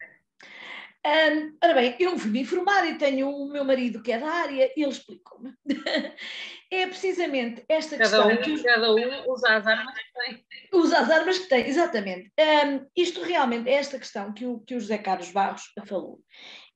Um, 1.07 1.57
ora 1.63 1.75
bem, 1.75 1.97
eu 1.99 2.19
fui 2.19 2.31
me 2.31 2.41
informar 2.41 2.85
e 2.87 2.99
tenho 2.99 3.31
o 3.31 3.49
meu 3.51 3.65
marido 3.65 4.03
que 4.03 4.13
é 4.13 4.19
da 4.19 4.29
área 4.29 4.73
e 4.77 4.83
ele 4.83 4.91
explicou-me. 4.91 5.55
é 6.71 6.87
precisamente 6.87 7.65
esta 7.69 7.97
cada 7.97 8.29
questão. 8.29 8.29
Um, 8.29 8.57
que 8.57 8.63
cada 8.63 8.95
um 8.95 9.33
usa 9.33 9.57
as 9.57 9.67
armas 9.67 9.95
que 9.95 10.13
tem. 10.13 10.45
Usa 10.73 10.99
as 10.99 11.11
armas 11.11 11.39
que 11.39 11.49
tem, 11.49 11.67
exatamente. 11.67 12.33
Um, 12.39 12.87
isto 12.97 13.23
realmente 13.23 13.69
é 13.69 13.75
esta 13.75 13.99
questão 13.99 14.33
que 14.33 14.45
o, 14.45 14.61
que 14.61 14.75
o 14.75 14.81
José 14.81 14.99
Carlos 14.99 15.31
Barros 15.31 15.63
falou. 15.87 16.21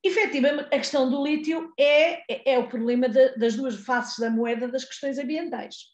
Efetivamente, 0.05 0.67
a 0.75 0.79
questão 0.79 1.09
do 1.09 1.23
lítio 1.23 1.73
é, 1.79 2.23
é, 2.33 2.55
é 2.55 2.59
o 2.59 2.69
problema 2.69 3.09
de, 3.09 3.37
das 3.37 3.55
duas 3.55 3.77
faces 3.85 4.19
da 4.19 4.31
moeda 4.31 4.67
das 4.67 4.85
questões 4.85 5.19
ambientais. 5.19 5.93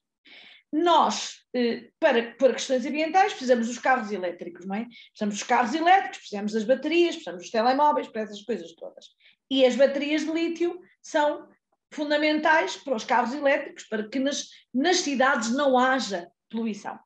Nós, 0.72 1.44
eh, 1.54 1.88
para, 1.98 2.32
para 2.32 2.52
questões 2.52 2.84
ambientais, 2.86 3.32
precisamos 3.32 3.66
dos 3.66 3.78
carros 3.78 4.10
elétricos, 4.10 4.66
não 4.66 4.76
é? 4.76 4.84
Precisamos 5.10 5.38
dos 5.38 5.42
carros 5.42 5.74
elétricos, 5.74 6.18
precisamos 6.18 6.52
das 6.52 6.64
baterias, 6.64 7.16
precisamos 7.16 7.42
dos 7.42 7.50
telemóveis, 7.50 8.08
para 8.08 8.22
essas 8.22 8.42
coisas 8.42 8.72
todas. 8.74 9.06
E 9.50 9.64
as 9.64 9.76
baterias 9.76 10.24
de 10.24 10.30
lítio 10.30 10.78
são 11.02 11.48
fundamentais 11.92 12.76
para 12.76 12.96
os 12.96 13.04
carros 13.04 13.32
elétricos, 13.32 13.84
para 13.84 14.08
que 14.08 14.18
nas, 14.18 14.48
nas 14.72 14.98
cidades 14.98 15.52
não 15.54 15.78
haja 15.78 16.30
poluição. 16.50 16.98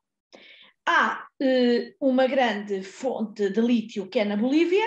Há 0.85 1.27
eh, 1.41 1.93
uma 1.99 2.27
grande 2.27 2.83
fonte 2.83 3.49
de 3.49 3.61
lítio 3.61 4.07
que 4.07 4.19
é 4.19 4.25
na 4.25 4.35
Bolívia, 4.35 4.85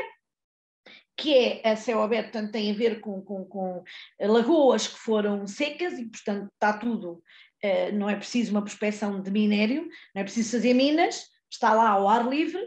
que 1.17 1.35
é 1.35 1.71
a 1.71 1.77
céu 1.77 2.03
aberto, 2.03 2.33
portanto 2.33 2.53
tem 2.53 2.71
a 2.71 2.75
ver 2.75 3.01
com, 3.01 3.23
com, 3.23 3.45
com 3.47 3.83
lagoas 4.21 4.87
que 4.87 4.99
foram 4.99 5.47
secas 5.47 5.99
e, 5.99 6.05
portanto, 6.05 6.51
está 6.53 6.77
tudo 6.77 7.23
eh, 7.63 7.91
não 7.93 8.09
é 8.09 8.17
preciso 8.17 8.53
uma 8.53 8.63
prospecção 8.63 9.21
de 9.21 9.31
minério, 9.31 9.89
não 10.15 10.21
é 10.21 10.25
preciso 10.25 10.53
fazer 10.53 10.75
minas, 10.75 11.27
está 11.51 11.73
lá 11.73 11.91
ao 11.91 12.09
ar 12.09 12.29
livre, 12.29 12.63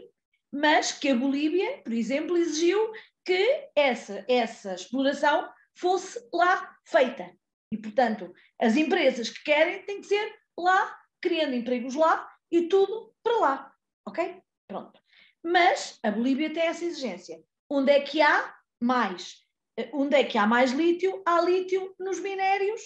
mas 0.52 0.92
que 0.92 1.08
a 1.08 1.14
Bolívia, 1.14 1.78
por 1.82 1.92
exemplo, 1.92 2.36
exigiu 2.36 2.90
que 3.24 3.68
essa, 3.76 4.24
essa 4.28 4.74
exploração 4.74 5.48
fosse 5.80 6.20
lá 6.32 6.76
feita. 6.84 7.34
E, 7.72 7.76
portanto, 7.76 8.32
as 8.60 8.76
empresas 8.76 9.30
que 9.30 9.44
querem 9.44 9.82
têm 9.84 10.00
que 10.00 10.06
ser 10.06 10.38
lá, 10.58 10.98
criando 11.20 11.54
empregos 11.54 11.94
lá 11.94 12.28
e 12.50 12.68
tudo 12.68 13.14
para 13.22 13.38
lá. 13.38 13.74
Ok? 14.06 14.42
Pronto. 14.68 15.00
Mas 15.42 15.98
a 16.02 16.10
Bolívia 16.10 16.52
tem 16.52 16.64
essa 16.64 16.84
exigência. 16.84 17.42
Onde 17.68 17.92
é 17.92 18.00
que 18.00 18.20
há 18.20 18.54
mais? 18.80 19.36
Eh, 19.78 19.90
onde 19.92 20.16
é 20.16 20.24
que 20.24 20.36
há 20.36 20.46
mais 20.46 20.72
lítio? 20.72 21.22
Há 21.24 21.40
lítio 21.40 21.94
nos 21.98 22.20
minérios 22.20 22.80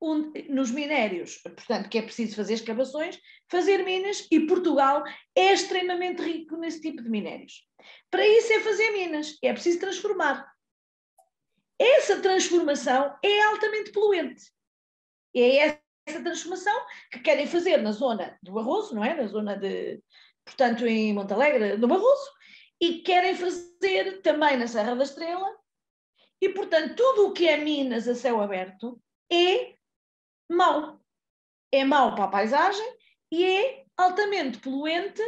um, 0.00 0.32
nos 0.48 0.70
minérios, 0.70 1.36
portanto, 1.36 1.88
que 1.88 1.98
é 1.98 2.02
preciso 2.02 2.34
fazer 2.34 2.54
escavações, 2.54 3.18
fazer 3.50 3.84
minas, 3.84 4.26
e 4.30 4.40
Portugal 4.40 5.04
é 5.36 5.52
extremamente 5.52 6.22
rico 6.22 6.56
nesse 6.56 6.80
tipo 6.80 7.02
de 7.02 7.10
minérios. 7.10 7.66
Para 8.10 8.26
isso 8.26 8.52
é 8.52 8.60
fazer 8.60 8.90
minas, 8.92 9.36
é 9.42 9.52
preciso 9.52 9.78
transformar. 9.78 10.49
Essa 11.80 12.20
transformação 12.20 13.16
é 13.24 13.42
altamente 13.44 13.90
poluente. 13.90 14.52
É 15.34 15.56
essa 15.56 16.22
transformação 16.22 16.86
que 17.10 17.20
querem 17.20 17.46
fazer 17.46 17.78
na 17.78 17.90
zona 17.90 18.38
do 18.42 18.52
Barroso, 18.52 18.94
não 18.94 19.02
é? 19.02 19.14
Na 19.14 19.26
zona 19.26 19.56
de, 19.56 20.02
portanto, 20.44 20.86
em 20.86 21.14
Montalegre, 21.14 21.78
do 21.78 21.88
Barroso, 21.88 22.30
e 22.78 22.98
querem 22.98 23.34
fazer 23.34 24.20
também 24.20 24.58
na 24.58 24.66
Serra 24.66 24.94
da 24.94 25.04
Estrela, 25.04 25.56
e, 26.38 26.50
portanto, 26.50 26.96
tudo 26.96 27.28
o 27.28 27.32
que 27.32 27.48
é 27.48 27.56
minas 27.56 28.06
a 28.06 28.14
céu 28.14 28.42
aberto 28.42 29.00
é 29.32 29.74
mau. 30.50 31.00
É 31.72 31.82
mau 31.82 32.14
para 32.14 32.24
a 32.24 32.28
paisagem 32.28 32.98
e 33.30 33.44
é 33.44 33.84
altamente 33.96 34.58
poluente 34.58 35.22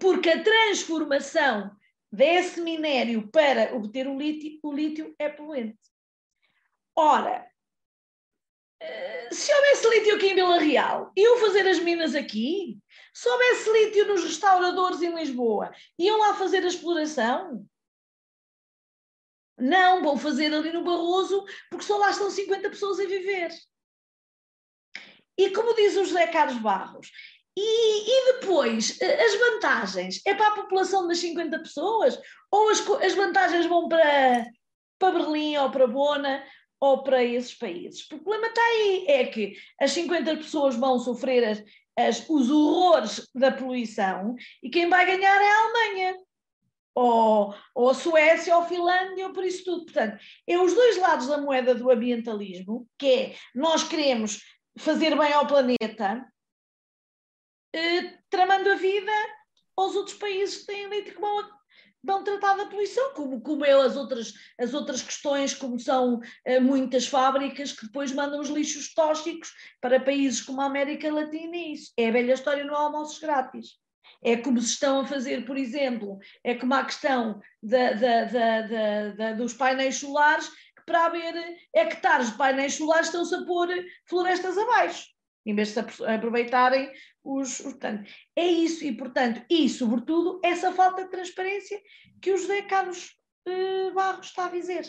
porque 0.00 0.30
a 0.30 0.42
transformação 0.42 1.75
desse 2.16 2.62
minério 2.62 3.28
para 3.28 3.76
obter 3.76 4.08
o 4.08 4.18
lítio, 4.18 4.58
o 4.62 4.72
lítio 4.72 5.14
é 5.18 5.28
poluente. 5.28 5.78
Ora, 6.96 7.46
eh, 8.80 9.28
se 9.30 9.54
houvesse 9.54 9.88
lítio 9.90 10.16
aqui 10.16 10.28
em 10.28 10.34
Vila 10.34 10.58
Real, 10.58 11.12
iam 11.14 11.36
fazer 11.36 11.68
as 11.68 11.78
minas 11.78 12.14
aqui? 12.14 12.78
Se 13.12 13.28
houvesse 13.28 13.70
lítio 13.70 14.06
nos 14.06 14.24
restauradores 14.24 15.02
em 15.02 15.14
Lisboa, 15.14 15.70
iam 15.98 16.18
lá 16.18 16.34
fazer 16.34 16.64
a 16.64 16.68
exploração? 16.68 17.68
Não, 19.58 20.02
vão 20.02 20.16
fazer 20.16 20.52
ali 20.54 20.72
no 20.72 20.84
Barroso, 20.84 21.44
porque 21.70 21.84
só 21.84 21.98
lá 21.98 22.10
estão 22.10 22.30
50 22.30 22.70
pessoas 22.70 22.98
a 22.98 23.04
viver. 23.04 23.50
E 25.38 25.50
como 25.50 25.74
diz 25.74 25.96
o 25.96 26.04
José 26.04 26.26
Carlos 26.28 26.58
Barros, 26.62 27.10
e, 27.56 28.10
e, 28.10 28.32
depois, 28.34 29.00
eh, 29.00 29.24
as 29.24 29.34
vantagens? 29.34 30.20
É 30.26 30.34
para 30.34 30.48
a 30.48 30.54
população 30.56 31.08
das 31.08 31.18
50 31.18 31.58
pessoas? 31.60 32.20
Ou 32.50 32.68
as, 32.68 32.80
as 33.02 33.14
vantagens 33.14 33.64
vão 33.64 33.88
para, 33.88 34.46
para 34.98 35.18
Berlim 35.18 35.56
ou 35.56 35.70
para 35.70 35.86
Bona 35.86 36.44
ou 36.78 37.02
para 37.02 37.24
esses 37.24 37.54
países? 37.54 38.04
O 38.04 38.18
problema 38.18 38.48
está 38.48 38.60
aí, 38.60 39.06
é 39.08 39.24
que 39.26 39.54
as 39.80 39.92
50 39.92 40.36
pessoas 40.36 40.76
vão 40.76 40.98
sofrer 40.98 41.44
as, 41.44 41.64
as, 41.96 42.28
os 42.28 42.50
horrores 42.50 43.26
da 43.34 43.50
poluição 43.50 44.34
e 44.62 44.68
quem 44.68 44.88
vai 44.90 45.06
ganhar 45.06 45.40
é 45.40 45.50
a 45.50 45.60
Alemanha. 45.60 46.18
Ou, 46.94 47.54
ou 47.74 47.90
a 47.90 47.94
Suécia, 47.94 48.56
ou 48.56 48.62
a 48.62 48.66
Finlândia, 48.66 49.26
ou 49.26 49.32
por 49.34 49.44
isso 49.44 49.64
tudo. 49.64 49.84
Portanto, 49.84 50.18
é 50.46 50.58
os 50.58 50.72
dois 50.72 50.96
lados 50.96 51.26
da 51.26 51.36
moeda 51.36 51.74
do 51.74 51.90
ambientalismo, 51.90 52.88
que 52.98 53.06
é 53.06 53.34
nós 53.54 53.82
queremos 53.82 54.40
fazer 54.78 55.14
bem 55.14 55.30
ao 55.30 55.46
planeta, 55.46 56.26
eh, 57.72 58.18
tramando 58.30 58.70
a 58.70 58.74
vida 58.74 59.12
aos 59.76 59.94
outros 59.94 60.16
países 60.16 60.58
que 60.58 60.66
têm 60.66 60.88
leite 60.88 61.12
que 61.12 61.20
vão, 61.20 61.48
vão 62.02 62.24
tratar 62.24 62.56
da 62.56 62.66
poluição, 62.66 63.12
como, 63.14 63.40
como 63.40 63.64
é 63.64 63.72
as 63.72 63.96
outras, 63.96 64.32
as 64.58 64.72
outras 64.72 65.02
questões, 65.02 65.54
como 65.54 65.78
são 65.78 66.20
eh, 66.44 66.60
muitas 66.60 67.06
fábricas 67.06 67.72
que 67.72 67.86
depois 67.86 68.12
mandam 68.12 68.40
os 68.40 68.48
lixos 68.48 68.94
tóxicos 68.94 69.52
para 69.80 70.00
países 70.00 70.40
como 70.40 70.60
a 70.60 70.66
América 70.66 71.12
Latina 71.12 71.56
e 71.56 71.74
isso. 71.74 71.92
É 71.96 72.08
a 72.08 72.12
velha 72.12 72.32
história 72.32 72.64
no 72.64 72.74
almoços 72.74 73.18
grátis. 73.18 73.78
É 74.22 74.36
como 74.36 74.60
se 74.60 74.68
estão 74.68 75.00
a 75.00 75.06
fazer, 75.06 75.44
por 75.44 75.56
exemplo, 75.56 76.18
é 76.42 76.54
como 76.54 76.74
a 76.74 76.84
questão 76.84 77.40
da, 77.62 77.92
da, 77.92 79.10
da, 79.10 79.32
dos 79.32 79.52
painéis 79.52 79.96
solares, 79.96 80.48
que 80.48 80.84
para 80.86 81.06
haver 81.06 81.34
hectares 81.74 82.30
de 82.30 82.38
painéis 82.38 82.74
solares 82.74 83.08
estão-se 83.08 83.34
a 83.34 83.44
pôr 83.44 83.68
florestas 84.08 84.56
abaixo 84.56 85.16
em 85.46 85.54
vez 85.54 85.72
de 85.72 85.80
aproveitarem 86.12 86.90
os. 87.26 87.60
Portanto, 87.60 88.10
é 88.34 88.46
isso, 88.46 88.84
e 88.84 88.96
portanto, 88.96 89.44
e 89.50 89.68
sobretudo 89.68 90.40
essa 90.44 90.72
falta 90.72 91.04
de 91.04 91.10
transparência 91.10 91.80
que 92.22 92.32
o 92.32 92.38
José 92.38 92.62
Carlos 92.62 93.18
eh, 93.46 93.90
Barros 93.90 94.26
está 94.26 94.46
a 94.46 94.50
dizer. 94.50 94.86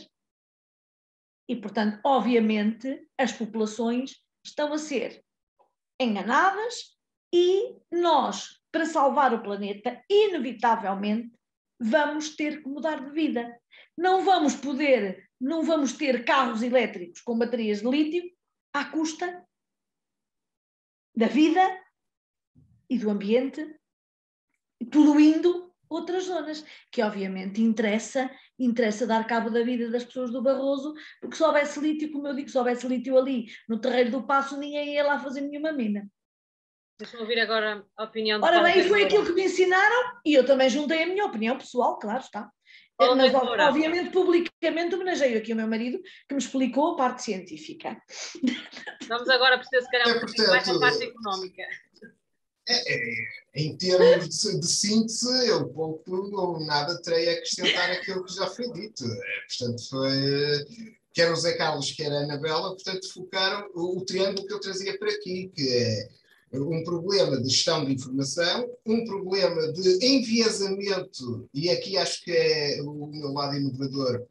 E 1.50 1.56
portanto, 1.56 2.00
obviamente, 2.04 3.08
as 3.18 3.32
populações 3.32 4.22
estão 4.46 4.74
a 4.74 4.78
ser 4.78 5.24
enganadas 6.00 6.98
e 7.34 7.76
nós, 7.92 8.62
para 8.72 8.86
salvar 8.86 9.34
o 9.34 9.42
planeta, 9.42 10.02
inevitavelmente 10.10 11.32
vamos 11.80 12.36
ter 12.36 12.62
que 12.62 12.70
mudar 12.70 13.04
de 13.04 13.12
vida. 13.12 13.60
Não 13.98 14.24
vamos 14.24 14.56
poder, 14.56 15.30
não 15.40 15.64
vamos 15.64 15.94
ter 15.94 16.26
carros 16.26 16.62
elétricos 16.62 17.22
com 17.22 17.38
baterias 17.38 17.82
de 17.82 17.90
lítio 17.90 18.32
à 18.74 18.86
custa 18.86 19.46
da 21.16 21.28
vida 21.28 21.62
e 22.90 22.98
do 22.98 23.10
ambiente, 23.10 23.66
poluindo 24.92 25.74
outras 25.90 26.26
zonas, 26.26 26.66
que 26.92 27.02
obviamente 27.02 27.62
interessa, 27.62 28.30
interessa 28.60 29.08
dar 29.08 29.26
cabo 29.26 29.50
da 29.50 29.64
vida 29.64 29.90
das 29.90 30.04
pessoas 30.04 30.32
do 30.32 30.42
Barroso, 30.42 30.94
porque 31.22 31.36
se 31.36 31.44
houvesse 31.44 31.80
lítio, 31.80 32.12
como 32.12 32.28
eu 32.28 32.36
digo, 32.36 32.50
se 32.50 32.58
houvesse 32.58 32.88
lítio 32.88 33.18
ali 33.18 33.48
no 33.68 33.80
terreiro 33.80 34.12
do 34.12 34.24
Passo, 34.24 34.58
ninguém 34.58 34.96
ia 34.96 35.04
lá 35.04 35.20
fazer 35.20 35.42
nenhuma 35.42 35.72
mina. 35.72 36.08
Deixa-me 37.00 37.22
ouvir 37.22 37.40
agora 37.40 37.86
a 37.96 38.04
opinião 38.06 38.42
Ora 38.42 38.62
bem, 38.64 38.84
foi 38.84 39.04
aquilo 39.04 39.26
que 39.26 39.34
me 39.34 39.46
ensinaram 39.46 40.20
e 40.26 40.34
eu 40.34 40.46
também 40.46 40.70
juntei 40.70 41.04
a 41.04 41.08
minha 41.08 41.26
opinião 41.26 41.58
pessoal, 41.58 42.00
claro 42.00 42.22
está. 42.22 42.52
Mas, 43.00 43.32
obviamente, 43.36 44.10
publicamente 44.10 44.96
homenageio 44.96 45.38
aqui 45.38 45.54
o 45.54 45.56
meu 45.56 45.68
marido, 45.68 46.02
que 46.28 46.34
me 46.34 46.40
explicou 46.42 46.94
a 46.94 46.96
parte 46.96 47.22
científica. 47.22 48.02
Vamos 49.08 49.30
agora 49.30 49.58
perceber, 49.58 49.84
se 49.84 49.92
calhar, 49.92 50.18
um 50.18 50.20
pouquinho 50.20 50.48
mais 50.48 50.68
a 50.68 50.80
parte 50.80 51.04
económica. 51.04 51.64
É, 52.70 52.94
é, 52.94 53.28
em 53.56 53.78
termos 53.78 54.28
de, 54.28 54.60
de, 54.60 54.68
síntese, 54.68 55.48
eu 55.48 55.70
pouco 55.70 56.12
ou 56.36 56.60
nada 56.60 57.02
terei 57.02 57.30
a 57.30 57.32
acrescentar 57.34 57.92
aquilo 57.92 58.26
que 58.26 58.36
já 58.36 58.48
foi 58.48 58.72
dito. 58.74 59.06
É, 59.06 59.48
portanto, 59.48 59.90
foi, 59.90 60.66
quer 61.14 61.32
o 61.32 61.36
Zé 61.36 61.54
Carlos, 61.54 61.92
quer 61.92 62.12
a 62.12 62.20
Anabela, 62.20 62.74
portanto, 62.76 63.12
focaram 63.14 63.70
o, 63.74 64.00
o 64.00 64.06
triângulo 64.06 64.46
que 64.46 64.54
eu 64.54 64.60
trazia 64.60 64.98
para 65.00 65.10
aqui, 65.10 65.50
que 65.56 65.70
é 65.70 66.10
um 66.54 66.84
problema 66.84 67.42
de 67.42 67.50
gestão 67.50 67.86
de 67.86 67.94
informação, 67.94 68.70
um 68.86 69.06
problema 69.06 69.72
de 69.74 70.06
enviesamento, 70.06 71.50
e 71.54 71.70
aqui 71.70 71.98
acho 71.98 72.24
que 72.24 72.32
é 72.32 72.82
o 72.82 73.08
meu 73.08 73.32
lado 73.32 73.56
inovador, 73.56 74.26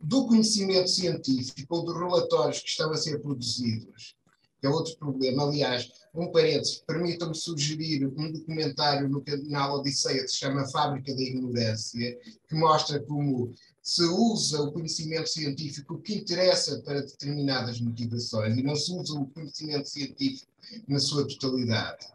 do 0.00 0.26
conhecimento 0.26 0.90
científico 0.90 1.76
ou 1.76 1.84
dos 1.84 1.96
relatórios 1.96 2.60
que 2.60 2.68
estão 2.68 2.90
a 2.90 2.96
ser 2.96 3.20
produzidos, 3.20 4.16
que 4.60 4.66
é 4.66 4.70
outro 4.70 4.96
problema. 4.96 5.44
Aliás, 5.44 5.88
um 6.14 6.30
parênteses, 6.30 6.82
permitam-me 6.86 7.34
sugerir 7.34 8.06
um 8.06 8.30
documentário 8.30 9.08
no 9.08 9.22
canal 9.22 9.78
Odisseia 9.78 10.22
que 10.22 10.28
se 10.28 10.36
chama 10.36 10.68
Fábrica 10.68 11.14
da 11.14 11.22
Ignorância, 11.22 12.18
que 12.48 12.54
mostra 12.54 13.00
como 13.00 13.54
se 13.82 14.04
usa 14.04 14.62
o 14.62 14.72
conhecimento 14.72 15.28
científico 15.28 15.98
que 15.98 16.16
interessa 16.16 16.80
para 16.82 17.00
determinadas 17.00 17.80
motivações 17.80 18.56
e 18.56 18.62
não 18.62 18.76
se 18.76 18.92
usa 18.92 19.14
o 19.14 19.26
conhecimento 19.26 19.88
científico 19.88 20.50
na 20.86 21.00
sua 21.00 21.26
totalidade. 21.26 22.06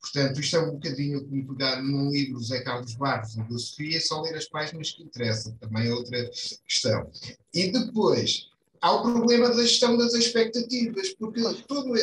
Portanto, 0.00 0.40
isto 0.40 0.56
é 0.56 0.60
um 0.60 0.72
bocadinho 0.72 1.22
como 1.26 1.46
pegar 1.48 1.82
num 1.82 2.10
livro 2.10 2.42
Zé 2.42 2.62
Carlos 2.62 2.94
Barros 2.94 3.36
da 3.36 3.58
Sofia 3.58 4.00
só 4.00 4.22
ler 4.22 4.34
as 4.34 4.48
páginas 4.48 4.92
que 4.92 5.02
interessam, 5.02 5.54
também 5.60 5.88
é 5.88 5.92
outra 5.92 6.30
questão. 6.66 7.10
E 7.52 7.70
depois, 7.70 8.48
há 8.80 8.92
o 8.92 9.02
problema 9.02 9.50
da 9.50 9.62
gestão 9.62 9.98
das 9.98 10.14
expectativas, 10.14 11.10
porque 11.14 11.42
todo 11.68 11.94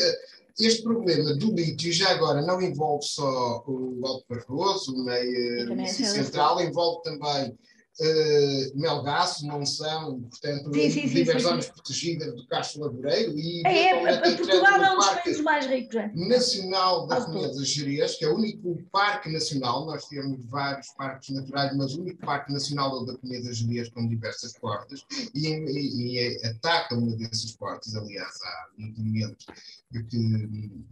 este 0.59 0.83
problema 0.83 1.35
do 1.35 1.53
lítio 1.53 1.91
já 1.93 2.11
agora 2.11 2.41
não 2.41 2.61
envolve 2.61 3.05
só 3.05 3.63
o 3.67 4.01
Alto 4.05 4.25
Barroso, 4.27 4.95
o 4.95 5.03
meio 5.03 5.87
central, 5.87 6.61
envolve 6.61 7.03
também 7.03 7.57
uh, 7.99 8.79
Melgaço, 8.79 9.45
Monção, 9.45 10.21
portanto, 10.21 10.73
sim, 10.73 10.89
sim, 10.89 11.07
sim, 11.07 11.39
zonas 11.39 11.69
protegidas 11.69 12.35
do 12.35 12.47
Castro 12.47 12.81
Laboreiro 12.81 13.37
e 13.37 13.65
é, 13.65 13.91
é, 13.91 14.35
Portugal 14.35 14.83
é 14.83 14.91
um 14.91 14.97
dos 14.97 15.09
países 15.09 15.41
mais 15.41 15.65
ricos. 15.65 15.95
É? 15.95 16.11
Nacional 16.13 17.07
da 17.07 17.21
Comida 17.21 17.63
Gerês, 17.63 18.15
que 18.15 18.25
é 18.25 18.29
o 18.29 18.35
único 18.35 18.77
parque 18.91 19.29
nacional, 19.31 19.85
nós 19.85 20.05
temos 20.05 20.45
vários 20.45 20.87
parques 20.97 21.29
naturais, 21.29 21.75
mas 21.75 21.95
o 21.95 22.01
único 22.01 22.25
parque 22.25 22.51
nacional 22.51 23.03
é 23.03 23.05
da 23.05 23.17
Comida 23.17 23.53
Gerês 23.53 23.89
com 23.89 24.07
diversas 24.07 24.53
portas 24.53 25.05
e, 25.33 25.47
e, 25.47 26.13
e 26.13 26.19
é, 26.19 26.47
ataca 26.47 26.95
uma 26.95 27.15
dessas 27.15 27.51
portas, 27.53 27.95
aliás, 27.95 28.33
há 28.43 28.67
um 28.79 28.89
documento 28.89 29.45
que, 29.91 30.03
que 30.03 30.87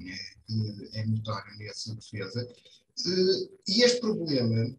é 0.94 1.06
notório 1.06 1.58
nessa 1.58 1.94
defesa. 1.96 2.48
Uh, 3.06 3.50
e 3.68 3.84
este 3.84 4.00
problema 4.00 4.74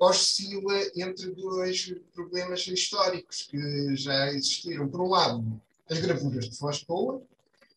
oscila 0.00 0.90
entre 0.96 1.30
dois 1.32 1.94
problemas 2.12 2.66
históricos 2.66 3.42
que 3.42 3.96
já 3.96 4.32
existiram. 4.32 4.88
Por 4.88 5.00
um 5.00 5.08
lado, 5.08 5.60
as 5.90 5.98
gravuras 5.98 6.48
de 6.48 6.56
Foscoa, 6.56 7.22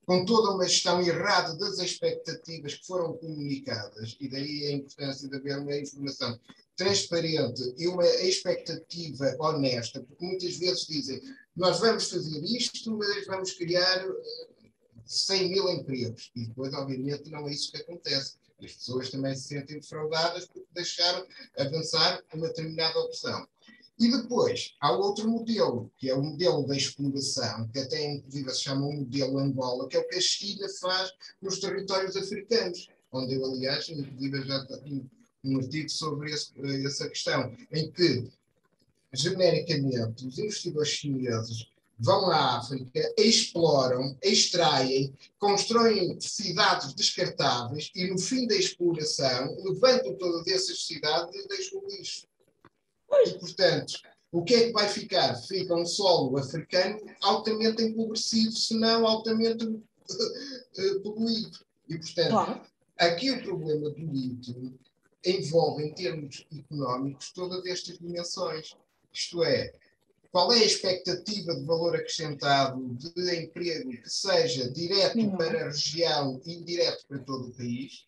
com 0.05 0.23
toda 0.23 0.51
uma 0.51 0.67
gestão 0.67 1.01
errada 1.01 1.55
das 1.55 1.79
expectativas 1.79 2.75
que 2.75 2.87
foram 2.87 3.17
comunicadas, 3.17 4.15
e 4.21 4.29
daí 4.29 4.67
a 4.67 4.71
importância 4.71 5.27
de 5.27 5.35
haver 5.35 5.57
uma 5.57 5.75
informação 5.75 6.39
transparente 6.77 7.73
e 7.77 7.87
uma 7.87 8.05
expectativa 8.05 9.35
honesta, 9.39 9.99
porque 10.01 10.25
muitas 10.25 10.55
vezes 10.57 10.85
dizem 10.87 11.21
nós 11.57 11.79
vamos 11.79 12.09
fazer 12.09 12.39
isto, 12.43 12.95
mas 12.95 13.25
vamos 13.25 13.51
criar 13.53 14.05
100 15.05 15.41
eh, 15.41 15.47
mil 15.49 15.69
empregos. 15.69 16.31
E 16.35 16.45
depois, 16.45 16.71
obviamente, 16.73 17.31
não 17.31 17.47
é 17.47 17.51
isso 17.51 17.71
que 17.71 17.77
acontece. 17.77 18.35
As 18.61 18.73
pessoas 18.73 19.09
também 19.09 19.35
se 19.35 19.49
sentem 19.49 19.79
defraudadas 19.79 20.45
porque 20.45 20.67
deixaram 20.73 21.25
avançar 21.57 22.23
uma 22.33 22.47
determinada 22.47 22.99
opção. 22.99 23.47
E 23.99 24.11
depois, 24.11 24.75
há 24.79 24.91
outro 24.91 25.27
modelo, 25.27 25.91
que 25.97 26.09
é 26.09 26.13
o 26.13 26.21
modelo 26.21 26.65
da 26.67 26.75
exploração, 26.75 27.67
que 27.69 27.79
até 27.79 28.13
inclusive 28.13 28.49
se 28.51 28.61
chama 28.61 28.85
um 28.85 28.97
modelo 28.97 29.39
Angola, 29.39 29.87
que 29.87 29.97
é 29.97 29.99
o 29.99 30.07
que 30.07 30.17
a 30.17 30.21
China 30.21 30.67
faz 30.79 31.11
nos 31.41 31.59
territórios 31.59 32.15
africanos, 32.15 32.89
onde 33.11 33.33
eu, 33.33 33.45
aliás, 33.45 33.89
inclusive 33.89 34.45
já 34.45 34.65
tenho 34.65 35.09
um 35.43 35.57
artigo 35.57 35.89
sobre 35.89 36.31
esse, 36.31 36.51
essa 36.85 37.09
questão, 37.09 37.51
em 37.71 37.91
que, 37.91 38.29
genericamente, 39.13 40.27
os 40.27 40.37
investidores 40.37 40.89
chineses 40.89 41.67
vão 41.99 42.29
à 42.29 42.57
África, 42.57 43.13
exploram, 43.17 44.17
extraem, 44.21 45.13
constroem 45.39 46.19
cidades 46.19 46.93
descartáveis 46.93 47.91
e 47.95 48.07
no 48.07 48.19
fim 48.19 48.45
da 48.47 48.55
exploração 48.55 49.55
levantam 49.63 50.15
todas 50.15 50.47
essas 50.47 50.85
cidades 50.85 51.33
e 51.35 51.47
deixam 51.47 51.79
o 51.79 51.87
lixo. 51.87 52.27
E, 53.25 53.39
portanto, 53.39 53.93
o 54.31 54.43
que 54.43 54.53
é 54.53 54.67
que 54.67 54.73
vai 54.73 54.87
ficar? 54.87 55.35
Fica 55.35 55.73
um 55.73 55.85
solo 55.85 56.37
africano 56.37 56.99
altamente 57.21 57.81
empobrecido, 57.81 58.51
se 58.51 58.75
não 58.75 59.07
altamente 59.07 59.65
uh, 59.65 61.01
poluído. 61.01 61.59
E, 61.89 61.97
portanto, 61.97 62.29
claro. 62.29 62.61
aqui 62.97 63.31
o 63.31 63.41
problema 63.41 63.89
do 63.89 64.05
lítio 64.05 64.77
envolve, 65.25 65.83
em 65.85 65.93
termos 65.93 66.45
económicos, 66.55 67.31
todas 67.31 67.65
estas 67.65 67.97
dimensões. 67.97 68.75
Isto 69.11 69.43
é, 69.43 69.73
qual 70.31 70.51
é 70.51 70.59
a 70.59 70.65
expectativa 70.65 71.55
de 71.55 71.65
valor 71.65 71.95
acrescentado 71.95 72.95
de 72.95 73.35
emprego 73.35 73.89
que 73.89 74.09
seja 74.09 74.69
direto 74.71 75.19
uhum. 75.19 75.37
para 75.37 75.61
a 75.61 75.65
região 75.65 76.41
e 76.45 76.53
indireto 76.53 77.05
para 77.07 77.19
todo 77.19 77.47
o 77.47 77.53
país? 77.53 78.05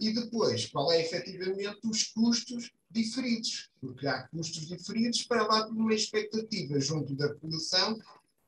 E 0.00 0.12
depois, 0.12 0.66
qual 0.66 0.92
é 0.92 1.00
efetivamente 1.00 1.80
os 1.84 2.04
custos 2.04 2.70
diferidos? 2.90 3.70
Porque 3.80 4.06
há 4.06 4.28
custos 4.28 4.66
diferidos 4.66 5.22
para 5.24 5.46
lá 5.46 5.66
de 5.66 5.72
uma 5.72 5.94
expectativa 5.94 6.78
junto 6.80 7.14
da 7.14 7.28
população 7.30 7.98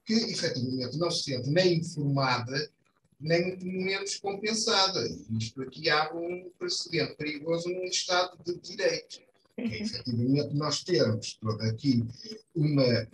que 0.04 0.12
efetivamente 0.12 0.96
não 0.98 1.10
se 1.10 1.24
sente 1.24 1.50
nem 1.50 1.78
informada, 1.78 2.70
nem 3.18 3.56
menos 3.58 4.16
compensada. 4.16 5.00
Isto 5.38 5.62
aqui 5.62 5.88
abre 5.88 6.18
um 6.18 6.50
precedente 6.58 7.16
perigoso 7.16 7.68
num 7.68 7.84
Estado 7.84 8.38
de 8.44 8.58
Direito. 8.60 9.20
Que 9.56 9.62
é, 9.62 9.82
efetivamente 9.82 10.54
nós 10.54 10.82
termos 10.82 11.34
toda 11.40 11.68
aqui 11.68 12.04
uma 12.54 13.06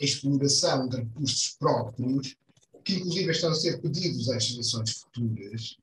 exploração 0.00 0.88
de 0.88 0.96
recursos 0.96 1.56
próprios, 1.58 2.36
que 2.84 2.94
inclusive 2.94 3.30
estão 3.30 3.50
a 3.50 3.54
ser 3.54 3.80
pedidos 3.80 4.28
às 4.28 4.44
gerações 4.44 4.90
futuras, 4.90 5.78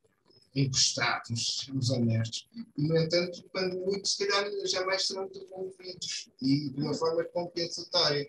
emprestados, 0.55 1.69
os 1.73 1.89
honestos, 1.89 2.47
e, 2.77 2.81
no 2.81 2.97
entanto, 2.97 3.43
quando 3.51 3.79
muito, 3.79 4.07
se 4.07 4.25
calhar 4.25 4.51
jamais 4.65 5.07
serão 5.07 5.27
devolvidos 5.27 6.29
e 6.41 6.69
de 6.69 6.81
uma 6.81 6.93
forma 6.93 7.23
compensatória. 7.25 8.27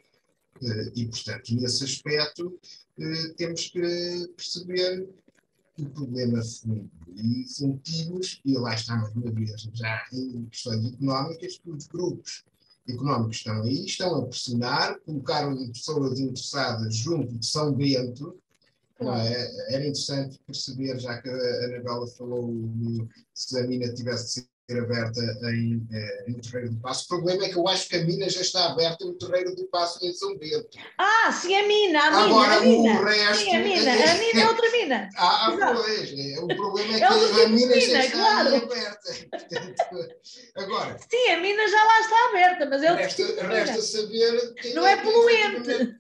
Eh, 0.63 0.93
e, 0.95 1.07
portanto, 1.07 1.55
nesse 1.55 1.85
aspecto, 1.85 2.61
eh, 2.99 3.29
temos 3.37 3.69
que 3.69 3.81
perceber 4.37 5.09
o 5.83 5.91
problema 5.91 6.43
fundo 6.43 6.91
e 7.17 7.45
sentimos, 7.47 8.41
e 8.45 8.57
lá 8.57 8.75
está 8.75 8.97
mais 8.97 9.15
uma 9.15 9.31
vez, 9.31 9.69
já 9.73 10.03
em 10.13 10.45
questões 10.47 10.93
económicas, 10.93 11.59
que 11.59 11.71
os 11.71 11.87
grupos 11.87 12.45
económicos 12.89 13.37
estão 13.37 13.63
aí, 13.63 13.85
estão 13.85 14.15
a 14.17 14.27
pressionar, 14.27 14.99
colocaram 15.01 15.57
pessoas 15.69 16.19
interessadas 16.19 16.95
junto 16.95 17.37
de 17.37 17.47
São 17.47 17.73
Bento, 17.73 18.39
é? 19.01 19.75
Era 19.75 19.87
interessante 19.87 20.39
perceber, 20.47 20.99
já 20.99 21.21
que 21.23 21.29
a 21.31 21.65
Anabela 21.65 22.07
falou 22.07 22.55
se 23.33 23.59
a 23.59 23.67
mina 23.67 23.93
tivesse 23.95 24.47
aberta 24.79 25.21
em, 25.51 25.87
eh, 25.93 26.25
no 26.29 26.41
Terreiro 26.41 26.71
do 26.75 26.81
Passo. 26.81 27.05
O 27.05 27.09
problema 27.09 27.45
é 27.45 27.49
que 27.49 27.57
eu 27.57 27.67
acho 27.69 27.89
que 27.89 27.97
a 27.97 28.05
mina 28.05 28.29
já 28.29 28.41
está 28.41 28.67
aberta 28.67 29.05
no 29.05 29.15
Terreiro 29.15 29.55
do 29.55 29.67
Passo 29.67 30.05
em 30.05 30.13
São 30.13 30.37
Bento. 30.37 30.69
Ah, 30.99 31.33
sim, 31.33 31.55
a 31.55 31.67
mina, 31.67 32.01
a 32.01 32.11
mina. 32.11 32.25
Agora 32.25 32.57
a 32.57 32.61
mina. 32.61 33.01
o 33.01 33.05
resto. 33.05 33.45
Sim, 33.45 33.57
a 33.57 33.61
mina, 33.61 33.93
a 33.93 34.15
mina 34.15 34.41
é 34.41 34.47
outra 34.47 34.71
mina. 34.71 35.09
Ah, 35.21 35.49
ah 35.49 35.75
pois. 35.75 36.13
É, 36.13 36.41
o 36.41 36.47
problema 36.47 36.95
é, 36.95 36.97
é 36.97 36.99
que 36.99 37.43
a 37.43 37.49
mina 37.49 37.81
já 37.81 38.05
está 38.05 38.19
claro. 38.19 38.57
aberta. 38.57 39.13
Portanto, 39.31 40.15
agora. 40.57 40.99
Sim, 41.11 41.31
a 41.31 41.41
mina 41.41 41.69
já 41.69 41.85
lá 41.85 42.01
está 42.01 42.29
aberta, 42.29 42.67
mas 42.67 42.83
é 42.83 42.95
resta, 42.95 43.47
resta 43.47 43.83
saber. 43.83 44.55
Não 44.75 44.87
é, 44.87 44.93
é 44.93 44.97
poluente. 44.97 45.97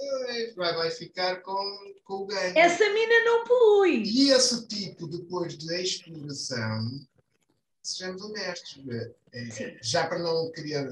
Vai, 0.57 0.75
vai 0.75 0.91
ficar 0.91 1.37
com, 1.43 1.62
com 2.05 2.14
o 2.14 2.27
ganho. 2.27 2.59
Essa 2.59 2.89
mina 2.89 3.25
não 3.25 3.45
polui. 3.45 4.03
E 4.05 4.31
esse 4.31 4.66
tipo, 4.66 5.07
depois 5.07 5.57
de 5.57 5.75
exploração 5.83 6.89
sejamos 7.93 8.22
honestos, 8.22 8.82
é, 9.32 9.78
já 9.82 10.07
para 10.07 10.18
não 10.18 10.51
querer 10.51 10.88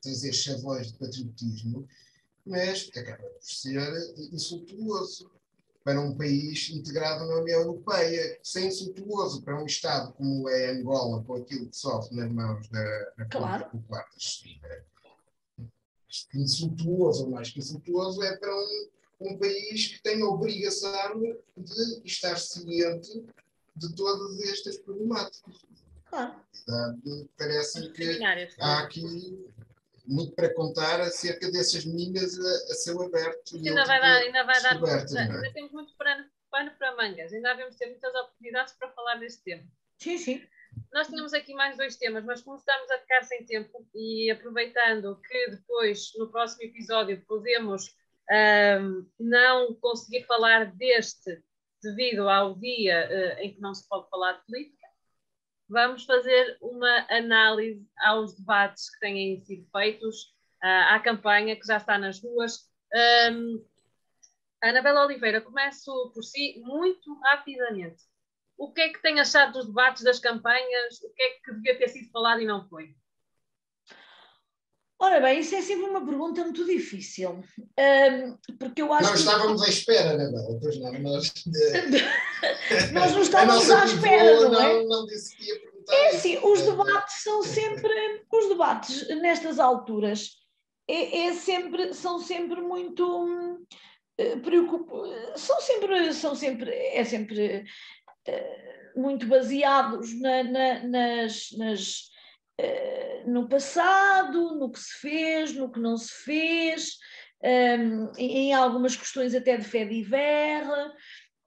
trazer 0.00 0.32
chavões 0.32 0.88
de 0.88 0.98
patriotismo, 0.98 1.88
mas 2.44 2.90
acaba 2.94 3.22
por 3.22 3.42
ser 3.42 3.80
insultuoso 4.32 5.30
para 5.84 6.00
um 6.00 6.16
país 6.16 6.70
integrado 6.70 7.26
na 7.26 7.40
União 7.40 7.60
Europeia, 7.60 8.38
ser 8.42 8.66
insultuoso 8.66 9.42
para 9.42 9.60
um 9.60 9.66
Estado 9.66 10.12
como 10.12 10.48
é 10.48 10.70
Angola, 10.70 11.22
com 11.24 11.34
aquilo 11.34 11.68
que 11.68 11.76
sofre 11.76 12.16
nas 12.16 12.30
mãos 12.30 12.68
da, 12.68 13.12
da 13.18 13.24
claro. 13.26 13.70
Popular 13.70 14.04
da 14.04 14.18
China. 14.18 14.68
Insultuoso, 16.34 17.28
mais 17.30 17.50
que 17.50 17.58
insultuoso, 17.58 18.22
é 18.22 18.36
para 18.36 18.54
um, 18.54 18.88
um 19.20 19.38
país 19.38 19.88
que 19.88 20.02
tem 20.02 20.22
a 20.22 20.26
obrigação 20.26 21.20
de 21.56 22.02
estar 22.04 22.36
ciente 22.38 23.24
de 23.74 23.94
todas 23.94 24.40
estas 24.40 24.76
problemáticas. 24.78 25.64
Claro. 26.12 26.34
Parece 27.38 27.90
que 27.92 28.20
há 28.60 28.80
aqui 28.80 29.02
muito 30.06 30.34
para 30.34 30.52
contar 30.52 31.00
acerca 31.00 31.50
dessas 31.50 31.86
minas 31.86 32.38
a, 32.38 32.72
a 32.72 32.74
céu 32.74 33.00
aberto. 33.02 33.56
Ainda 33.56 33.84
vai 33.86 33.98
dar, 33.98 34.18
ainda 34.18 34.44
vai 34.44 34.62
dar, 34.62 34.76
é? 34.76 35.20
ainda 35.20 35.52
temos 35.54 35.72
muito 35.72 35.96
pano, 35.96 36.26
pano 36.50 36.70
para 36.78 36.96
mangas, 36.96 37.32
ainda 37.32 37.54
devemos 37.54 37.76
ter 37.76 37.86
muitas 37.86 38.14
oportunidades 38.14 38.74
para 38.74 38.90
falar 38.90 39.14
deste 39.16 39.42
tema. 39.42 39.64
Sim, 39.98 40.18
sim. 40.18 40.46
Nós 40.92 41.06
tínhamos 41.06 41.32
aqui 41.32 41.54
mais 41.54 41.78
dois 41.78 41.96
temas, 41.96 42.24
mas 42.24 42.42
como 42.42 42.58
estamos 42.58 42.90
a 42.90 42.98
ficar 42.98 43.24
sem 43.24 43.46
tempo 43.46 43.88
e 43.94 44.30
aproveitando 44.30 45.18
que 45.26 45.50
depois, 45.50 46.12
no 46.18 46.30
próximo 46.30 46.64
episódio, 46.64 47.24
podemos 47.26 47.86
um, 48.80 49.06
não 49.18 49.74
conseguir 49.76 50.24
falar 50.24 50.74
deste 50.76 51.42
devido 51.82 52.28
ao 52.28 52.54
dia 52.58 53.08
uh, 53.08 53.40
em 53.40 53.54
que 53.54 53.60
não 53.60 53.74
se 53.74 53.88
pode 53.88 54.08
falar 54.10 54.32
de 54.34 54.44
política, 54.44 54.81
vamos 55.72 56.04
fazer 56.04 56.58
uma 56.60 57.06
análise 57.10 57.84
aos 58.04 58.36
debates 58.36 58.90
que 58.90 59.00
têm 59.00 59.40
sido 59.40 59.66
feitos, 59.72 60.24
uh, 60.62 60.94
à 60.94 61.00
campanha 61.00 61.56
que 61.56 61.66
já 61.66 61.78
está 61.78 61.98
nas 61.98 62.22
ruas. 62.22 62.70
Um, 63.32 63.64
Anabela 64.62 65.06
Oliveira, 65.06 65.40
começo 65.40 66.12
por 66.14 66.22
si 66.22 66.60
muito 66.64 67.18
rapidamente. 67.20 68.04
O 68.56 68.70
que 68.70 68.82
é 68.82 68.88
que 68.90 69.02
tem 69.02 69.18
achado 69.18 69.54
dos 69.54 69.66
debates, 69.66 70.04
das 70.04 70.20
campanhas? 70.20 71.02
O 71.02 71.12
que 71.14 71.22
é 71.22 71.30
que 71.42 71.52
devia 71.54 71.78
ter 71.78 71.88
sido 71.88 72.12
falado 72.12 72.40
e 72.42 72.46
não 72.46 72.68
foi? 72.68 72.94
Ora 75.02 75.20
bem, 75.20 75.40
isso 75.40 75.52
é 75.56 75.60
sempre 75.60 75.86
uma 75.86 76.06
pergunta 76.06 76.44
muito 76.44 76.64
difícil, 76.64 77.42
porque 78.56 78.82
eu 78.82 78.92
acho 78.92 79.10
Nós 79.10 79.18
estávamos 79.18 79.60
à 79.60 79.68
espera, 79.68 80.10
Anabela, 80.10 80.60
pois 80.60 80.78
não, 80.78 80.92
nós... 80.92 81.34
nós 82.92 83.12
não 83.12 83.22
estávamos 83.22 83.68
à 83.68 83.84
espera, 83.84 84.40
não, 84.42 84.50
não 84.52 84.62
é? 84.62 84.84
Não 84.84 85.04
disse 85.06 85.36
que 85.36 85.48
ia 85.48 85.58
perguntar 85.58 85.92
É 85.92 86.08
assim, 86.10 86.38
os 86.44 86.62
debates 86.62 87.20
são 87.24 87.42
sempre, 87.42 88.24
os 88.32 88.48
debates 88.48 89.08
nestas 89.20 89.58
alturas 89.58 90.36
é, 90.88 91.26
é 91.26 91.34
sempre, 91.34 91.92
são 91.94 92.20
sempre 92.20 92.60
muito 92.60 93.58
eh, 94.18 94.36
preocupantes, 94.36 95.40
são 95.42 95.60
sempre, 95.60 96.12
são 96.12 96.34
sempre, 96.36 96.70
é 96.70 97.04
sempre 97.04 97.64
uh, 98.28 99.00
muito 99.00 99.26
baseados 99.26 100.16
na, 100.20 100.44
na, 100.44 100.82
nas, 100.84 101.50
nas 101.58 102.11
no 103.26 103.48
passado, 103.48 104.56
no 104.56 104.70
que 104.70 104.78
se 104.78 104.98
fez, 104.98 105.54
no 105.54 105.70
que 105.70 105.80
não 105.80 105.96
se 105.96 106.12
fez, 106.24 106.98
um, 107.42 107.48
ehm, 107.48 108.12
em 108.18 108.52
algumas 108.52 108.96
questões 108.96 109.34
até 109.34 109.56
de 109.56 109.64
fé 109.64 109.84
de 109.84 110.02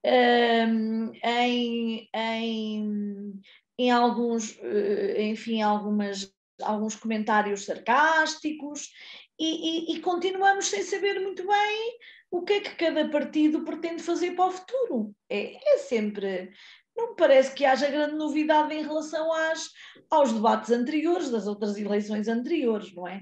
um, 0.06 1.12
em, 1.24 2.10
em, 2.14 3.42
em 3.78 3.92
alguns, 3.92 4.58
eh, 4.62 5.24
enfim, 5.24 5.62
algumas, 5.62 6.32
alguns 6.62 6.96
comentários 6.96 7.66
sarcásticos 7.66 8.90
e, 9.40 9.94
e, 9.94 9.96
e, 9.96 10.02
continuamos 10.02 10.68
sem 10.68 10.84
saber 10.84 11.20
muito 11.20 11.46
bem 11.46 11.98
o 12.32 12.44
que 12.44 12.54
é 12.54 12.62
que 12.62 12.76
cada 12.76 13.10
partido 13.10 13.64
pretende 13.66 14.04
fazer 14.04 14.32
para 14.32 14.46
o 14.46 14.52
futuro. 14.52 15.16
É, 15.30 15.76
é 15.76 15.78
sempre. 15.80 16.52
Não 16.96 17.12
me 17.12 17.16
parece 17.16 17.54
que 17.54 17.66
haja 17.66 17.90
grande 17.90 18.16
novidade 18.16 18.74
em 18.74 18.82
relação 18.82 19.32
às, 19.32 19.70
aos 20.10 20.32
debates 20.32 20.72
anteriores, 20.72 21.30
das 21.30 21.48
outras 21.48 21.78
eleições 21.78 22.28
anteriores, 22.28 22.94
não 22.94 23.08
é? 23.08 23.22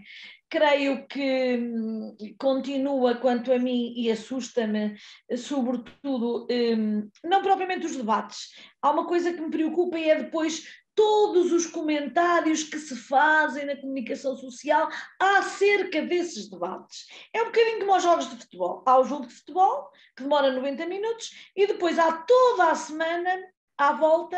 creio 0.53 1.07
que 1.07 1.57
hum, 1.57 2.15
continua, 2.37 3.15
quanto 3.15 3.51
a 3.51 3.57
mim, 3.57 3.91
e 3.97 4.11
assusta-me, 4.11 4.95
sobretudo, 5.35 6.45
hum, 6.47 7.09
não 7.23 7.41
propriamente 7.41 7.87
os 7.87 7.95
debates. 7.95 8.49
Há 8.79 8.91
uma 8.91 9.07
coisa 9.07 9.33
que 9.33 9.41
me 9.41 9.49
preocupa 9.49 9.97
e 9.97 10.11
é 10.11 10.15
depois 10.15 10.63
todos 10.93 11.51
os 11.51 11.65
comentários 11.65 12.63
que 12.63 12.77
se 12.77 12.95
fazem 12.95 13.65
na 13.65 13.75
comunicação 13.75 14.37
social 14.37 14.87
acerca 15.19 16.03
desses 16.03 16.47
debates. 16.47 17.07
É 17.33 17.41
um 17.41 17.45
bocadinho 17.45 17.79
como 17.79 17.93
aos 17.93 18.03
jogos 18.03 18.29
de 18.29 18.35
futebol. 18.35 18.83
Há 18.85 18.99
o 18.99 19.05
jogo 19.05 19.25
de 19.25 19.33
futebol, 19.33 19.89
que 20.15 20.21
demora 20.21 20.51
90 20.51 20.85
minutos, 20.85 21.31
e 21.55 21.65
depois 21.65 21.97
há 21.97 22.11
toda 22.11 22.69
a 22.69 22.75
semana 22.75 23.41
à 23.89 23.93
volta 23.93 24.37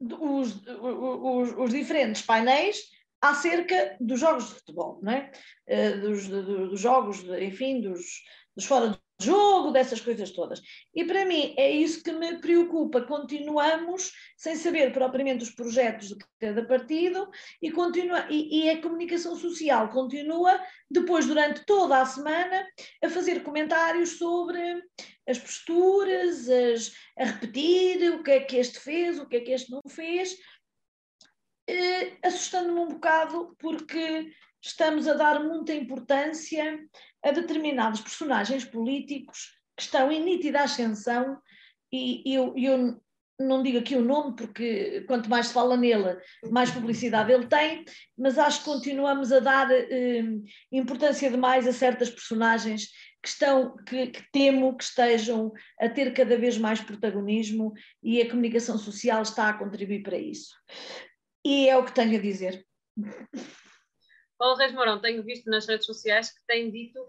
os, 0.00 0.62
os, 0.66 1.52
os 1.56 1.70
diferentes 1.70 2.22
painéis 2.22 2.78
acerca 3.20 3.96
dos 4.00 4.20
jogos 4.20 4.48
de 4.48 4.54
futebol, 4.54 5.00
não 5.02 5.12
é? 5.12 5.32
Uh, 5.68 6.00
dos, 6.00 6.28
dos, 6.28 6.80
jogos, 6.80 7.24
enfim, 7.24 7.80
dos, 7.80 8.04
dos 8.54 8.66
fora 8.66 8.98
jogo, 9.20 9.70
dessas 9.70 10.00
coisas 10.00 10.30
todas. 10.30 10.60
E 10.94 11.04
para 11.04 11.24
mim 11.24 11.54
é 11.56 11.70
isso 11.70 12.02
que 12.02 12.12
me 12.12 12.38
preocupa. 12.38 13.00
Continuamos 13.02 14.12
sem 14.36 14.56
saber 14.56 14.92
propriamente 14.92 15.42
os 15.42 15.50
projetos 15.50 16.08
de 16.08 16.16
cada 16.40 16.64
partido 16.66 17.28
e, 17.60 17.70
continua, 17.70 18.26
e, 18.30 18.64
e 18.64 18.70
a 18.70 18.80
comunicação 18.80 19.36
social 19.36 19.88
continua, 19.88 20.60
depois, 20.90 21.26
durante 21.26 21.64
toda 21.64 22.00
a 22.00 22.06
semana, 22.06 22.66
a 23.02 23.08
fazer 23.08 23.42
comentários 23.42 24.18
sobre 24.18 24.82
as 25.26 25.38
posturas, 25.38 26.48
as, 26.48 26.92
a 27.18 27.24
repetir 27.24 28.12
o 28.12 28.22
que 28.22 28.30
é 28.30 28.40
que 28.40 28.56
este 28.56 28.78
fez, 28.78 29.18
o 29.18 29.26
que 29.26 29.36
é 29.36 29.40
que 29.40 29.52
este 29.52 29.70
não 29.70 29.82
fez, 29.88 30.36
eh, 31.68 32.12
assustando-me 32.22 32.78
um 32.78 32.88
bocado 32.88 33.56
porque 33.58 34.30
estamos 34.68 35.06
a 35.06 35.14
dar 35.14 35.42
muita 35.42 35.72
importância 35.72 36.78
a 37.24 37.30
determinados 37.30 38.00
personagens 38.00 38.64
políticos 38.64 39.56
que 39.76 39.82
estão 39.82 40.10
em 40.10 40.22
nítida 40.22 40.62
ascensão 40.62 41.38
e 41.92 42.22
eu, 42.34 42.52
eu 42.56 43.00
não 43.38 43.62
digo 43.62 43.78
aqui 43.78 43.94
o 43.94 44.02
nome 44.02 44.34
porque 44.34 45.04
quanto 45.06 45.28
mais 45.28 45.48
se 45.48 45.52
fala 45.52 45.76
nele, 45.76 46.18
mais 46.50 46.70
publicidade 46.70 47.32
ele 47.32 47.46
tem, 47.46 47.84
mas 48.16 48.38
acho 48.38 48.60
que 48.60 48.64
continuamos 48.64 49.30
a 49.30 49.40
dar 49.40 49.70
eh, 49.70 50.22
importância 50.72 51.30
demais 51.30 51.66
a 51.66 51.72
certas 51.72 52.10
personagens 52.10 52.88
que 53.22 53.28
estão, 53.28 53.76
que, 53.84 54.08
que, 54.08 54.22
temo 54.32 54.76
que 54.76 54.84
estejam 54.84 55.52
a 55.80 55.88
ter 55.88 56.12
cada 56.12 56.36
vez 56.38 56.56
mais 56.58 56.80
protagonismo 56.80 57.72
e 58.02 58.22
a 58.22 58.28
comunicação 58.28 58.78
social 58.78 59.22
está 59.22 59.48
a 59.48 59.58
contribuir 59.58 60.02
para 60.02 60.18
isso. 60.18 60.54
E 61.44 61.68
é 61.68 61.76
o 61.76 61.84
que 61.84 61.92
tenho 61.92 62.18
a 62.18 62.22
dizer. 62.22 62.64
Paulo 64.38 64.56
Reis 64.56 64.72
Mourão, 64.72 65.00
tenho 65.00 65.22
visto 65.22 65.48
nas 65.50 65.66
redes 65.66 65.86
sociais 65.86 66.30
que 66.30 66.40
tem 66.46 66.70
dito 66.70 67.00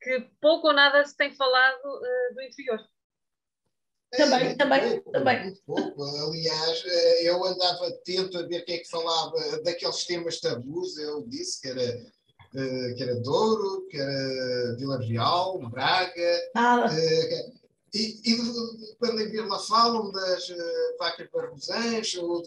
que 0.00 0.20
pouco 0.40 0.68
ou 0.68 0.74
nada 0.74 1.04
se 1.04 1.16
tem 1.16 1.34
falado 1.34 1.80
uh, 1.86 2.34
do 2.34 2.42
interior. 2.42 2.80
Também, 4.16 4.48
é, 4.48 4.54
também, 4.54 5.00
também. 5.00 5.42
Muito 5.44 5.62
pouco. 5.64 6.04
Aliás, 6.04 6.84
eh, 6.86 7.28
eu 7.28 7.44
andava 7.44 7.88
atento 7.88 8.38
a 8.38 8.42
ver 8.42 8.64
quem 8.64 8.76
é 8.76 8.78
que 8.78 8.88
falava 8.88 9.34
daqueles 9.64 10.04
temas 10.04 10.38
tabus. 10.38 10.96
Eu 10.98 11.26
disse 11.26 11.60
que 11.60 11.68
era, 11.68 11.82
eh, 11.82 12.94
que 12.96 13.02
era 13.02 13.16
Douro, 13.16 13.88
que 13.88 13.96
era 13.96 14.76
Vila 14.76 15.00
Real, 15.00 15.58
Braga. 15.68 16.50
Ah. 16.54 16.86
E, 17.92 18.20
e 18.24 18.96
quando 18.98 19.20
em 19.20 19.30
Vila 19.30 19.58
falam 19.58 20.12
das 20.12 20.48
vacas 20.96 21.28
barbusãs 21.32 22.14
ou, 22.14 22.40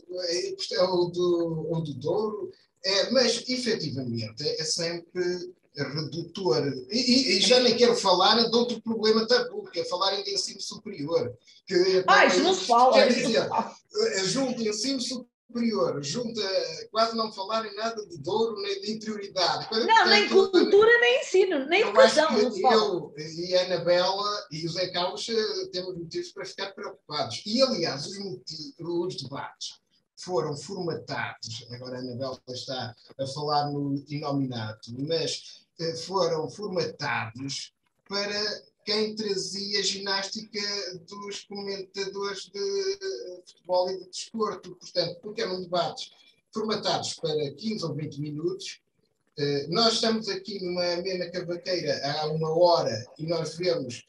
ou, 0.89 1.11
do, 1.11 1.67
ou 1.69 1.83
do 1.83 1.93
Douro, 1.95 2.51
é, 2.87 3.11
mas 3.11 3.43
efetivamente 3.49 4.47
é 4.47 4.63
sempre 4.63 5.53
redutor. 5.75 6.65
E, 6.89 7.37
e, 7.37 7.41
já 7.41 7.59
nem 7.59 7.75
quero 7.75 7.95
falar 7.95 8.35
de 8.35 8.55
outro 8.55 8.81
problema 8.81 9.27
tabu, 9.27 9.63
que 9.69 9.81
é 9.81 9.85
falar 9.85 10.17
em 10.17 10.33
ensino 10.33 10.61
superior. 10.61 11.33
Que, 11.65 12.03
ah, 12.07 12.25
isso 12.25 12.41
não 12.41 12.53
se 12.53 12.65
fala. 12.65 12.93
Quer 12.93 13.13
dizer, 13.13 13.47
eh, 13.49 14.23
junto 14.23 14.61
ensino 14.61 15.01
superior, 15.01 16.01
junta 16.01 16.41
quase 16.89 17.15
não 17.15 17.31
falar 17.31 17.65
em 17.65 17.75
nada 17.75 18.05
de 18.07 18.17
Douro 18.19 18.59
nem 18.61 18.81
de 18.81 18.91
interioridade. 18.93 19.67
Não, 19.85 20.07
nem 20.07 20.29
cultura, 20.29 20.99
nem 20.99 21.21
ensino, 21.21 21.65
nem 21.65 21.81
educação. 21.81 22.37
Eu 22.37 23.13
e 23.17 23.55
a 23.55 23.65
Anabela 23.65 24.47
e 24.51 24.65
o 24.65 24.69
Zé 24.69 24.87
Carlos 24.87 25.27
eh, 25.29 25.67
temos 25.71 25.97
motivos 25.97 26.31
para 26.31 26.45
ficar 26.45 26.71
preocupados. 26.71 27.43
E, 27.45 27.61
aliás, 27.61 28.07
os, 28.07 28.17
motivos, 28.17 28.73
os 28.79 29.17
debates 29.17 29.86
foram 30.17 30.57
formatados, 30.57 31.65
agora 31.71 31.97
a 31.97 31.99
Anabela 31.99 32.41
está 32.49 32.95
a 33.19 33.27
falar 33.27 33.71
no 33.71 34.03
inominato, 34.09 34.91
mas 35.07 35.65
eh, 35.79 35.95
foram 35.95 36.49
formatados 36.49 37.71
para 38.09 38.63
quem 38.83 39.15
trazia 39.15 39.83
ginástica 39.83 40.59
dos 41.07 41.43
comentadores 41.43 42.49
de 42.49 42.99
futebol 43.45 43.91
e 43.91 43.99
de 43.99 44.09
desporto. 44.09 44.75
Portanto, 44.75 45.19
porque 45.21 45.41
eram 45.41 45.61
debates 45.61 46.11
formatados 46.51 47.13
para 47.15 47.51
15 47.51 47.85
ou 47.85 47.93
20 47.93 48.21
minutos. 48.21 48.81
Eh, 49.37 49.67
nós 49.69 49.95
estamos 49.95 50.27
aqui 50.29 50.63
numa 50.63 50.95
mesma 50.97 51.29
cavaqueira 51.29 51.99
há 52.03 52.27
uma 52.27 52.49
hora 52.57 53.05
e 53.19 53.27
nós 53.27 53.55
vemos 53.55 54.05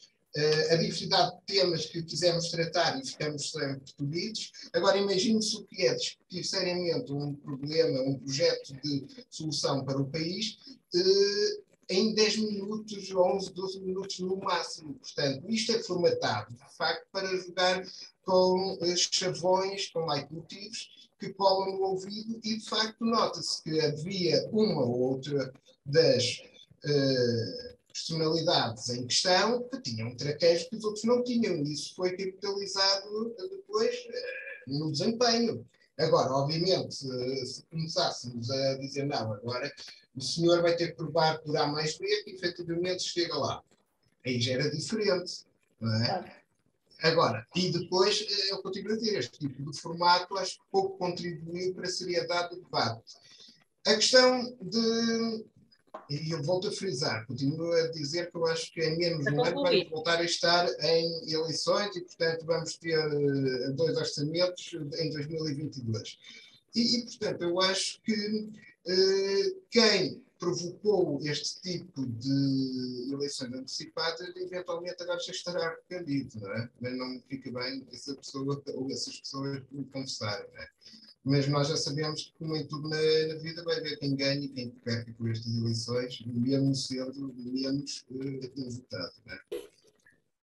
a 0.71 0.77
diversidade 0.77 1.37
de 1.37 1.43
temas 1.47 1.87
que 1.87 2.03
quisemos 2.03 2.51
tratar 2.51 2.99
e 3.01 3.07
ficamos 3.07 3.51
sempre 3.51 3.93
tolhidos. 3.97 4.53
Agora, 4.73 4.99
imagine-se 4.99 5.57
o 5.57 5.65
que 5.65 5.87
é 5.87 5.95
discutir 5.95 6.45
seriamente 6.45 7.13
um 7.13 7.35
problema, 7.35 8.03
um 8.03 8.19
projeto 8.19 8.75
de 8.83 9.07
solução 9.31 9.85
para 9.85 10.01
o 10.01 10.09
país 10.09 10.59
uh, 10.95 11.63
em 11.89 12.15
10 12.15 12.37
minutos, 12.39 13.11
11, 13.11 13.53
12 13.53 13.81
minutos 13.81 14.19
no 14.21 14.37
máximo. 14.37 14.95
Portanto, 14.95 15.45
isto 15.49 15.73
é 15.73 15.83
formatado, 15.83 16.55
de 16.55 16.77
facto, 16.77 17.07
para 17.11 17.37
jogar 17.37 17.83
com 18.23 18.79
chavões, 18.97 19.89
com 19.91 20.05
leitmotivos 20.05 21.09
que 21.19 21.33
colam 21.33 21.77
no 21.77 21.85
ouvido 21.85 22.39
e, 22.45 22.59
de 22.59 22.69
facto, 22.69 23.05
nota-se 23.05 23.63
que 23.63 23.81
havia 23.81 24.47
uma 24.53 24.83
ou 24.83 25.01
outra 25.01 25.53
das 25.85 26.43
uh, 26.85 27.78
personalidades 27.99 28.89
em 28.91 29.07
questão 29.07 29.63
que 29.69 29.81
tinham 29.81 30.17
traquejo 30.17 30.69
que 30.69 30.77
os 30.77 30.85
outros 30.85 31.05
não 31.05 31.23
tinham. 31.23 31.57
E 31.57 31.73
isso 31.73 31.95
foi 31.95 32.11
capitalizado 32.17 33.35
depois 33.51 33.95
eh, 33.95 34.65
no 34.67 34.91
desempenho. 34.93 35.67
Agora, 35.99 36.33
obviamente, 36.33 36.95
se 36.95 37.63
começássemos 37.71 38.51
a 38.51 38.79
dizer 38.79 39.05
não, 39.05 39.33
agora 39.33 39.73
o 40.15 40.21
senhor 40.21 40.63
vai 40.63 40.77
ter 40.77 40.89
que 40.89 40.97
provar 40.97 41.39
por 41.41 41.57
A 41.57 41.67
mais 41.67 41.99
B 41.99 42.07
que 42.23 42.31
efetivamente 42.31 43.03
chega 43.03 43.37
lá. 43.37 43.63
Aí 44.25 44.41
já 44.41 44.55
era 44.55 44.71
diferente. 44.71 45.47
Não 45.81 45.95
é? 46.05 46.39
Agora, 47.03 47.47
e 47.55 47.71
depois, 47.71 48.21
eh, 48.29 48.53
eu 48.53 48.63
continuo 48.63 48.95
a 48.95 48.97
dizer, 48.97 49.19
este 49.19 49.39
tipo 49.39 49.71
de 49.71 49.81
formato 49.81 50.37
acho 50.37 50.55
que 50.57 50.67
pouco 50.71 50.99
contribuiu 50.99 51.73
para 51.75 51.87
a 51.87 51.91
seriedade 51.91 52.57
do 52.57 52.63
debate. 52.63 53.15
A 53.87 53.95
questão 53.95 54.57
de 54.61 55.45
e 56.11 56.31
eu 56.31 56.43
volto 56.43 56.69
a 56.69 56.73
frisar, 56.73 57.27
continuo 57.27 57.73
a 57.73 57.89
dizer 57.89 58.31
que 58.31 58.37
eu 58.37 58.47
acho 58.47 58.73
que 58.73 58.81
em 58.83 58.97
menos 58.97 59.25
de 59.25 59.33
um 59.33 59.45
ano 59.45 59.63
vamos 59.63 59.91
voltar 59.91 60.19
a 60.19 60.25
estar 60.25 60.67
em 60.83 61.33
eleições 61.33 61.95
e, 61.97 62.01
portanto, 62.01 62.47
vamos 62.47 62.77
ter 62.77 62.99
eh, 62.99 63.71
dois 63.73 63.97
orçamentos 63.97 64.73
em 64.99 65.11
2022. 65.11 66.19
E, 66.75 66.99
e 66.99 67.03
portanto, 67.05 67.43
eu 67.43 67.61
acho 67.61 68.01
que 68.03 68.49
eh, 68.87 69.55
quem 69.71 70.23
provocou 70.39 71.21
este 71.23 71.61
tipo 71.61 72.07
de 72.07 73.13
eleições 73.13 73.53
antecipadas, 73.53 74.33
eventualmente 74.37 75.03
agora 75.03 75.19
já 75.21 75.33
estará 75.33 75.67
arrependido, 75.67 76.41
não 76.41 76.53
é? 76.53 76.71
Mas 76.81 76.97
não 76.97 77.21
fica 77.29 77.51
bem 77.51 77.87
essa 77.93 78.15
pessoa 78.15 78.63
ou 78.75 78.91
essas 78.91 79.21
pessoas 79.21 79.63
me 79.71 79.85
confessarem, 79.87 80.47
não 80.55 80.63
é? 80.63 80.69
Mas 81.25 81.49
nós 81.49 81.69
já 81.69 81.77
sabemos 81.77 82.23
que, 82.23 82.33
como 82.39 82.57
em 82.57 82.67
tudo 82.67 82.89
na, 82.89 82.97
na 82.97 83.35
vida, 83.41 83.63
vai 83.65 83.77
haver 83.77 83.99
quem 83.99 84.17
ganhe 84.17 84.47
e 84.47 84.49
quem 84.49 84.71
perca 84.71 85.13
com 85.13 85.29
estas 85.29 85.57
eleições, 85.57 86.23
mesmo 86.27 86.75
sendo 86.75 87.35
menos 87.37 88.05
uh, 88.11 88.71
votado. 88.71 89.13
Né? 89.27 89.39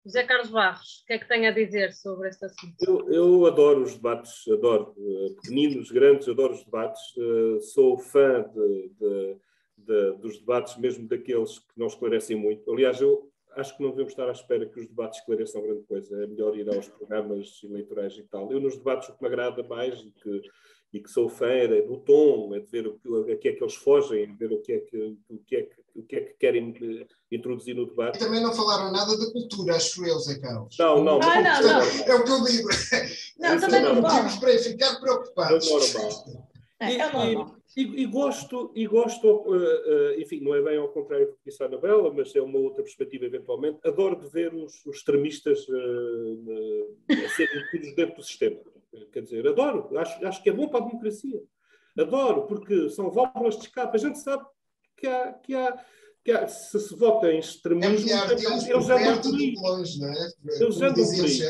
José 0.05 0.25
Carlos 0.25 0.51
Barros, 0.51 1.03
o 1.03 1.07
que 1.07 1.13
é 1.13 1.19
que 1.19 1.29
tem 1.29 1.47
a 1.47 1.51
dizer 1.51 1.93
sobre 1.93 2.29
este 2.29 2.45
assunto? 2.45 2.75
Eu, 2.81 3.13
eu 3.13 3.47
adoro 3.47 3.83
os 3.83 3.95
debates, 3.95 4.47
adoro, 4.49 4.95
uh, 4.97 5.35
pequeninos, 5.37 5.91
grandes, 5.91 6.29
adoro 6.29 6.55
os 6.55 6.65
debates, 6.65 7.03
uh, 7.17 7.61
sou 7.61 7.99
fã 7.99 8.43
de, 8.43 8.91
de, 8.99 9.37
de, 9.79 10.13
dos 10.19 10.39
debates, 10.39 10.77
mesmo 10.79 11.07
daqueles 11.07 11.59
que 11.59 11.79
não 11.79 11.87
esclarecem 11.87 12.37
muito. 12.37 12.71
Aliás, 12.73 13.01
eu 13.01 13.30
acho 13.57 13.77
que 13.77 13.83
não 13.83 13.91
devemos 13.91 14.13
estar 14.13 14.29
à 14.29 14.33
espera 14.33 14.67
que 14.67 14.81
os 14.81 14.87
debates 14.87 15.19
esclareçam 15.19 15.63
grande 15.63 15.83
coisa. 15.83 16.23
É 16.23 16.27
melhor 16.27 16.57
ir 16.57 16.69
aos 16.69 16.89
programas 16.89 17.61
eleitorais 17.65 18.17
e 18.17 18.23
tal. 18.25 18.51
Eu, 18.53 18.61
nos 18.61 18.77
debates, 18.77 19.09
o 19.09 19.15
que 19.15 19.23
me 19.23 19.29
agrada 19.29 19.63
mais 19.65 19.99
e 20.01 20.11
que, 20.11 20.43
e 20.93 21.01
que 21.01 21.11
sou 21.11 21.29
fã 21.29 21.49
é 21.49 21.83
do 21.83 21.99
tom, 21.99 22.55
é 22.55 22.61
de 22.61 22.67
ver 22.67 22.87
o, 22.87 22.99
que 23.39 23.49
é 23.49 23.53
que 23.53 23.63
eles 23.63 23.75
fogem, 23.75 24.33
de 24.33 24.37
ver 24.37 24.53
o 24.53 24.61
que 24.61 24.73
é 24.73 24.79
que, 24.81 25.17
o 25.29 25.39
que, 25.39 25.57
é 25.57 25.63
que, 25.63 25.77
o 25.95 26.03
que, 26.03 26.17
é 26.17 26.21
que 26.21 26.35
querem 26.35 26.75
eh, 26.81 27.07
introduzir 27.31 27.75
no 27.75 27.87
debate. 27.87 28.17
E 28.17 28.21
também 28.21 28.43
não 28.43 28.53
falaram 28.53 28.93
nada 28.93 29.17
da 29.19 29.33
cultura, 29.33 29.77
acho 29.77 30.05
eu, 30.05 30.19
Zé 30.19 30.39
Carlos. 30.39 30.77
Não, 30.79 31.05
não. 31.05 31.21
Ah, 31.23 31.41
não, 31.41 31.63
não. 31.63 31.83
É 31.83 32.15
o 32.15 32.25
que 32.25 32.31
eu 32.31 32.45
digo. 32.45 32.69
Não, 33.39 33.61
também 33.61 33.83
não. 33.83 33.95
Motivos 33.97 34.37
para 34.37 34.59
ficar 34.59 35.01
preocupados. 35.01 35.67
É 35.67 35.71
normal. 35.71 36.49
É, 36.81 36.95
é 36.95 37.13
normal. 37.13 37.60
E, 37.77 37.83
e, 38.03 38.07
gosto, 38.07 38.73
e 38.75 38.87
gosto 38.87 39.29
uh, 39.29 39.53
uh, 39.53 40.21
enfim, 40.21 40.41
não 40.41 40.55
é 40.55 40.61
bem 40.61 40.77
ao 40.77 40.89
contrário 40.89 41.27
do 41.27 41.33
que 41.35 41.39
disse 41.47 41.63
a 41.63 41.67
Anabela, 41.67 42.13
mas 42.13 42.35
é 42.35 42.43
uma 42.43 42.59
outra 42.59 42.83
perspectiva 42.83 43.27
eventualmente. 43.27 43.79
Adoro 43.85 44.17
de 44.17 44.29
ver 44.29 44.53
os, 44.53 44.85
os 44.85 44.97
extremistas 44.97 45.69
uh, 45.69 46.97
a 47.11 47.29
serem 47.29 47.63
metidos 47.63 47.95
dentro 47.95 48.17
do 48.17 48.23
sistema. 48.23 48.61
Quer 49.13 49.23
dizer, 49.23 49.47
adoro, 49.47 49.97
acho, 49.97 50.27
acho 50.27 50.43
que 50.43 50.51
é 50.51 50.53
bom 50.53 50.69
para 50.69 50.85
a 50.85 50.89
democracia. 50.89 51.41
Adoro, 51.97 52.47
porque 52.47 52.89
são 52.91 53.11
válvulas 53.11 53.57
de 53.57 53.67
escape. 53.67 53.97
A 53.97 54.01
gente 54.01 54.19
sabe 54.19 54.45
que 54.97 55.07
há, 55.07 55.33
que 55.35 55.55
há, 55.55 55.85
que 56.25 56.33
há 56.33 56.49
se 56.49 56.79
se 56.81 56.97
vota 56.97 57.31
em 57.31 57.39
extremismo, 57.39 58.11
é 58.11 58.33
eles, 58.33 58.91
andam 58.91 59.21
por 59.21 59.35
aí. 59.35 59.55
Longe, 59.57 60.05
é? 60.05 60.63
Eles 60.63 60.83
andam 60.83 61.05
por 61.05 61.25
aí. 61.25 61.41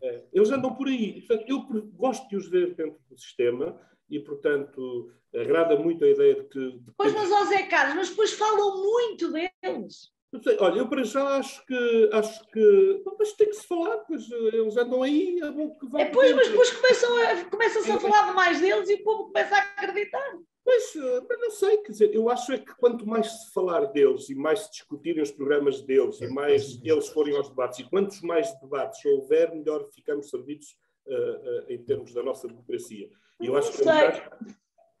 É, 0.00 0.24
eles 0.32 0.50
andam 0.50 0.74
por 0.74 0.86
aí. 0.86 1.22
Portanto, 1.22 1.48
eu 1.48 1.90
gosto 1.94 2.28
de 2.28 2.36
os 2.36 2.48
ver 2.48 2.74
dentro 2.76 3.00
do 3.10 3.18
sistema 3.18 3.78
e, 4.08 4.18
portanto, 4.20 5.10
agrada 5.34 5.76
muito 5.76 6.04
a 6.04 6.08
ideia 6.08 6.34
de 6.34 6.44
que. 6.44 6.72
De 6.72 6.92
pois, 6.96 7.12
mas, 7.12 7.30
ó 7.30 7.44
Zé 7.46 7.62
Carlos, 7.64 7.96
mas 7.96 8.10
depois 8.10 8.32
falam 8.32 8.82
muito 8.82 9.30
deles. 9.32 10.12
Sei, 10.42 10.58
olha, 10.60 10.80
eu 10.80 10.88
para 10.88 11.04
já 11.04 11.38
acho 11.38 11.64
que 11.64 12.10
acho 12.12 12.46
que 12.50 13.02
mas 13.18 13.32
tem 13.32 13.48
que 13.48 13.56
se 13.56 13.66
falar, 13.66 13.96
pois 13.98 14.30
eles 14.30 14.76
andam 14.76 15.02
aí, 15.02 15.40
é 15.40 15.50
bom 15.50 15.70
que 15.70 15.86
vão. 15.86 16.00
É, 16.00 16.04
pois, 16.04 16.34
mas 16.34 16.48
depois 16.48 16.70
começam 16.70 17.16
a, 17.16 17.44
começam-se 17.46 17.90
a 17.90 17.98
falar 17.98 18.34
mais 18.34 18.60
deles 18.60 18.90
e 18.90 18.94
o 18.94 19.04
povo 19.04 19.24
começa 19.28 19.56
a 19.56 19.60
acreditar. 19.60 20.38
Pois, 20.62 20.94
mas 21.26 21.40
não 21.40 21.50
sei, 21.50 21.78
quer 21.78 21.92
dizer, 21.92 22.14
eu 22.14 22.28
acho 22.28 22.52
é 22.52 22.58
que 22.58 22.74
quanto 22.76 23.06
mais 23.06 23.26
se 23.26 23.52
falar 23.54 23.86
deles 23.86 24.28
e 24.28 24.34
mais 24.34 24.60
se 24.60 24.72
discutirem 24.72 25.22
os 25.22 25.30
programas 25.30 25.80
deles 25.80 26.20
e 26.20 26.28
mais 26.28 26.78
eles 26.84 27.08
forem 27.08 27.34
aos 27.34 27.48
debates, 27.48 27.78
e 27.78 27.84
quantos 27.84 28.20
mais 28.20 28.52
debates 28.60 29.02
houver, 29.06 29.54
melhor 29.54 29.88
ficamos 29.94 30.28
servidos 30.28 30.76
uh, 31.06 31.12
uh, 31.14 31.72
em 31.72 31.82
termos 31.82 32.12
da 32.12 32.22
nossa 32.22 32.46
democracia. 32.46 33.08
E 33.40 33.46
eu 33.46 33.56
acho 33.56 33.72
que. 33.72 33.84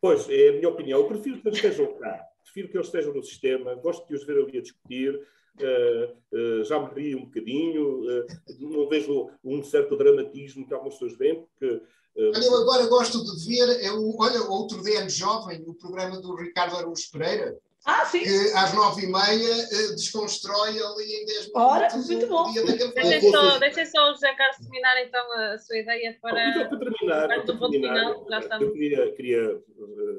Pois, 0.00 0.28
é 0.28 0.50
a 0.50 0.52
minha 0.52 0.68
opinião. 0.68 1.00
Eu 1.00 1.08
prefiro 1.08 1.40
que 1.40 1.48
eles 1.48 1.58
estejam 1.58 1.92
cá 1.98 2.28
prefiro 2.48 2.68
que 2.68 2.76
eles 2.76 2.86
estejam 2.86 3.14
no 3.14 3.22
sistema, 3.22 3.74
gosto 3.74 4.06
de 4.06 4.14
os 4.14 4.24
ver 4.24 4.38
ali 4.38 4.58
a 4.58 4.62
discutir, 4.62 5.14
uh, 5.14 6.36
uh, 6.36 6.64
já 6.64 6.80
me 6.80 6.94
ri 6.94 7.14
um 7.14 7.24
bocadinho, 7.24 8.00
uh, 8.02 8.26
não 8.58 8.88
vejo 8.88 9.30
um 9.44 9.62
certo 9.62 9.96
dramatismo 9.96 10.66
que 10.66 10.74
algumas 10.74 10.94
pessoas 10.94 11.16
veem, 11.16 11.42
porque. 11.42 11.82
Olha, 12.16 12.44
eu 12.44 12.56
agora 12.56 12.86
gosto 12.88 13.22
de 13.22 13.46
ver, 13.46 13.84
é 13.84 13.92
o, 13.92 14.16
olha, 14.18 14.42
outro 14.42 14.82
DN 14.82 15.08
Jovem, 15.08 15.62
o 15.68 15.74
programa 15.74 16.20
do 16.20 16.34
Ricardo 16.34 16.74
Araújo 16.74 17.08
Pereira, 17.12 17.56
ah, 17.84 18.04
sim. 18.04 18.22
que 18.22 18.52
às 18.54 18.74
nove 18.74 19.04
e 19.04 19.06
meia 19.06 19.54
uh, 19.54 19.94
desconstrói 19.94 20.70
ali 20.70 21.04
em 21.04 21.26
dez 21.26 21.46
minutos 21.46 21.54
Ora, 21.54 21.88
muito 21.96 22.26
bom. 22.26 22.52
Deixem 22.94 23.30
só, 23.30 23.58
deixem 23.58 23.86
só 23.86 24.10
o 24.10 24.14
José 24.14 24.34
Carlos 24.34 24.58
terminar 24.58 25.02
então 25.02 25.32
a 25.32 25.58
sua 25.58 25.78
ideia 25.78 26.18
para, 26.20 26.48
então, 26.50 26.78
para 26.78 26.90
terminar, 26.90 27.28
para 27.28 27.42
terminar 27.42 27.70
final, 27.70 28.26
já 28.28 28.38
estamos. 28.40 28.66
eu 28.66 28.72
queria, 28.72 29.12
queria, 29.12 29.62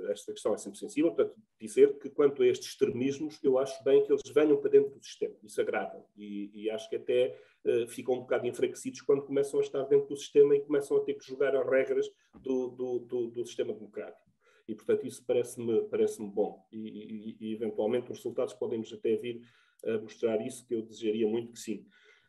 esta 0.10 0.32
questão 0.32 0.54
é 0.54 0.58
sempre 0.58 0.80
sensível, 0.80 1.12
portanto, 1.12 1.36
dizer 1.60 1.98
que 2.00 2.10
quanto 2.10 2.42
a 2.42 2.48
estes 2.48 2.70
extremismos, 2.70 3.38
eu 3.44 3.58
acho 3.60 3.84
bem 3.84 4.04
que 4.04 4.12
eles 4.12 4.22
venham 4.34 4.58
para 4.58 4.72
dentro 4.72 4.92
do 4.92 5.04
sistema, 5.04 5.36
isso 5.44 5.60
agrada, 5.60 6.04
e, 6.18 6.50
e 6.54 6.70
acho 6.70 6.90
que 6.90 6.96
até 6.96 7.38
uh, 7.66 7.88
ficam 7.88 8.16
um 8.16 8.22
bocado 8.22 8.48
enfraquecidos 8.48 9.02
quando 9.02 9.24
começam 9.24 9.60
a 9.60 9.64
estar 9.64 9.84
dentro 9.84 10.08
do 10.08 10.18
sistema 10.18 10.56
e 10.56 10.62
começam 10.62 10.98
a 10.98 11.02
ter 11.02 11.16
que 11.16 11.26
jogar 11.26 11.56
as 11.56 11.70
regras 11.70 12.08
do, 12.36 12.70
do, 12.70 13.00
do, 13.00 13.28
do 13.28 13.46
sistema 13.46 13.74
democrático. 13.74 14.29
E, 14.70 14.76
portanto, 14.76 15.08
isso 15.08 15.24
parece-me 15.26 15.82
parece 15.90 16.22
bom. 16.22 16.64
E, 16.72 16.78
e, 16.78 17.38
e, 17.40 17.54
eventualmente, 17.54 18.12
os 18.12 18.18
resultados 18.18 18.54
podem-nos 18.54 18.94
até 18.94 19.16
vir 19.16 19.42
a 19.84 19.98
mostrar 19.98 20.46
isso, 20.46 20.66
que 20.68 20.76
eu 20.76 20.84
desejaria 20.84 21.28
muito 21.28 21.54
que 21.54 21.60
sim. 21.60 21.86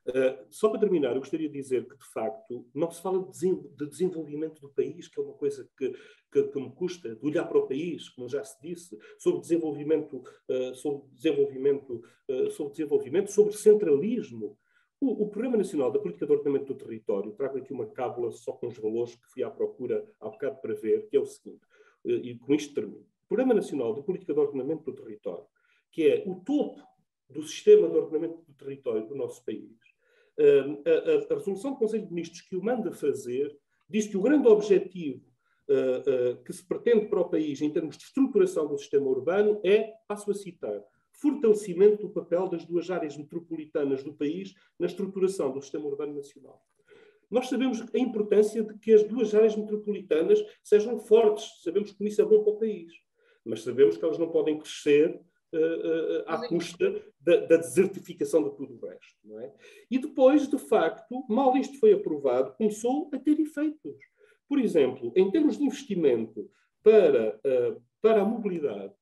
Uh, 0.08 0.46
só 0.48 0.70
para 0.70 0.80
terminar, 0.80 1.14
eu 1.14 1.20
gostaria 1.20 1.48
de 1.48 1.52
dizer 1.52 1.86
que, 1.86 1.96
de 1.96 2.04
facto, 2.06 2.66
não 2.74 2.90
se 2.90 3.02
fala 3.02 3.28
de 3.30 3.86
desenvolvimento 3.86 4.58
do 4.60 4.70
país, 4.70 5.06
que 5.06 5.20
é 5.20 5.22
uma 5.22 5.34
coisa 5.34 5.68
que, 5.76 5.94
que, 6.32 6.42
que 6.44 6.58
me 6.60 6.72
custa, 6.72 7.14
de 7.14 7.26
olhar 7.26 7.44
para 7.44 7.58
o 7.58 7.66
país, 7.66 8.08
como 8.08 8.26
já 8.26 8.42
se 8.42 8.58
disse, 8.62 8.96
sobre 9.18 9.40
desenvolvimento, 9.42 10.22
uh, 10.48 10.74
sobre 10.74 11.06
desenvolvimento, 11.12 12.02
uh, 12.30 12.50
sobre 12.50 12.72
desenvolvimento, 12.72 13.30
sobre 13.30 13.52
centralismo. 13.52 14.56
O, 14.98 15.24
o, 15.24 15.28
Programa 15.28 15.58
Nacional 15.58 15.90
da 15.92 15.98
Política 15.98 16.26
de 16.26 16.32
Ordenamento 16.32 16.72
do 16.72 16.78
Território, 16.84 17.32
trago 17.32 17.58
aqui 17.58 17.72
uma 17.72 17.86
cábula 17.86 18.30
só 18.30 18.52
com 18.52 18.68
os 18.68 18.78
valores 18.78 19.14
que 19.14 19.28
fui 19.32 19.42
à 19.42 19.50
procura 19.50 20.06
há 20.18 20.28
bocado 20.30 20.60
para 20.60 20.74
ver, 20.74 21.08
que 21.08 21.16
é 21.16 21.20
o 21.20 21.26
seguinte. 21.26 21.60
Eh, 22.06 22.12
e 22.12 22.38
com 22.38 22.54
isto 22.54 22.74
termino. 22.74 23.06
O 23.24 23.28
Programa 23.28 23.54
Nacional 23.54 23.94
de 23.94 24.02
Política 24.02 24.34
de 24.34 24.40
Ordenamento 24.40 24.84
do 24.84 25.02
Território, 25.02 25.44
que 25.90 26.08
é 26.08 26.24
o 26.26 26.36
topo 26.36 26.80
do 27.28 27.42
sistema 27.42 27.88
de 27.88 27.96
ordenamento 27.96 28.42
do 28.46 28.54
território 28.54 29.06
do 29.06 29.14
nosso 29.14 29.44
país, 29.44 29.70
eh, 30.38 30.60
a, 30.60 31.32
a, 31.32 31.34
a 31.34 31.38
resolução 31.38 31.72
do 31.72 31.78
Conselho 31.78 32.06
de 32.06 32.12
Ministros 32.12 32.42
que 32.42 32.56
o 32.56 32.62
manda 32.62 32.92
fazer 32.92 33.56
diz 33.88 34.06
que 34.06 34.16
o 34.16 34.22
grande 34.22 34.48
objetivo 34.48 35.24
uh, 35.68 36.32
uh, 36.32 36.44
que 36.44 36.52
se 36.52 36.66
pretende 36.66 37.06
para 37.06 37.20
o 37.20 37.28
país 37.28 37.60
em 37.60 37.70
termos 37.70 37.96
de 37.96 38.04
estruturação 38.04 38.68
do 38.68 38.78
sistema 38.78 39.08
urbano 39.08 39.60
é, 39.64 39.92
passo 40.06 40.30
a 40.30 40.34
citar, 40.34 40.80
fortalecimento 41.12 42.02
do 42.02 42.10
papel 42.10 42.48
das 42.48 42.64
duas 42.64 42.90
áreas 42.90 43.16
metropolitanas 43.16 44.02
do 44.02 44.14
país 44.14 44.54
na 44.78 44.86
estruturação 44.86 45.52
do 45.52 45.60
sistema 45.60 45.86
urbano 45.86 46.14
nacional. 46.14 46.62
Nós 47.30 47.48
sabemos 47.48 47.80
a 47.80 47.98
importância 47.98 48.62
de 48.62 48.76
que 48.78 48.92
as 48.92 49.04
duas 49.04 49.34
áreas 49.34 49.54
metropolitanas 49.54 50.42
sejam 50.64 50.98
fortes, 50.98 51.62
sabemos 51.62 51.92
que 51.92 52.04
isso 52.04 52.20
é 52.20 52.24
bom 52.24 52.42
para 52.42 52.52
o 52.52 52.58
país, 52.58 52.92
mas 53.44 53.62
sabemos 53.62 53.96
que 53.96 54.04
elas 54.04 54.18
não 54.18 54.30
podem 54.30 54.58
crescer 54.58 55.20
uh, 55.54 55.58
uh, 55.58 56.24
à 56.26 56.48
custa 56.48 57.02
da, 57.20 57.36
da, 57.36 57.56
desertificação 57.56 58.42
de 58.42 58.56
tudo 58.56 58.74
o 58.74 58.86
resto. 58.86 59.16
Não 59.22 59.38
é? 59.38 59.54
E 59.88 59.98
depois, 59.98 60.48
de 60.48 60.58
facto, 60.58 61.24
mal 61.28 61.56
isto 61.56 61.78
foi 61.78 61.92
aprovado, 61.92 62.54
começou 62.54 63.08
a 63.14 63.18
ter 63.18 63.38
efeitos. 63.38 63.96
Por 64.48 64.58
exemplo, 64.58 65.12
em 65.14 65.30
termos 65.30 65.56
de 65.56 65.64
investimento 65.64 66.50
para, 66.82 67.38
uh, 67.46 67.80
para 68.02 68.22
a 68.22 68.24
mobilidade, 68.24 68.92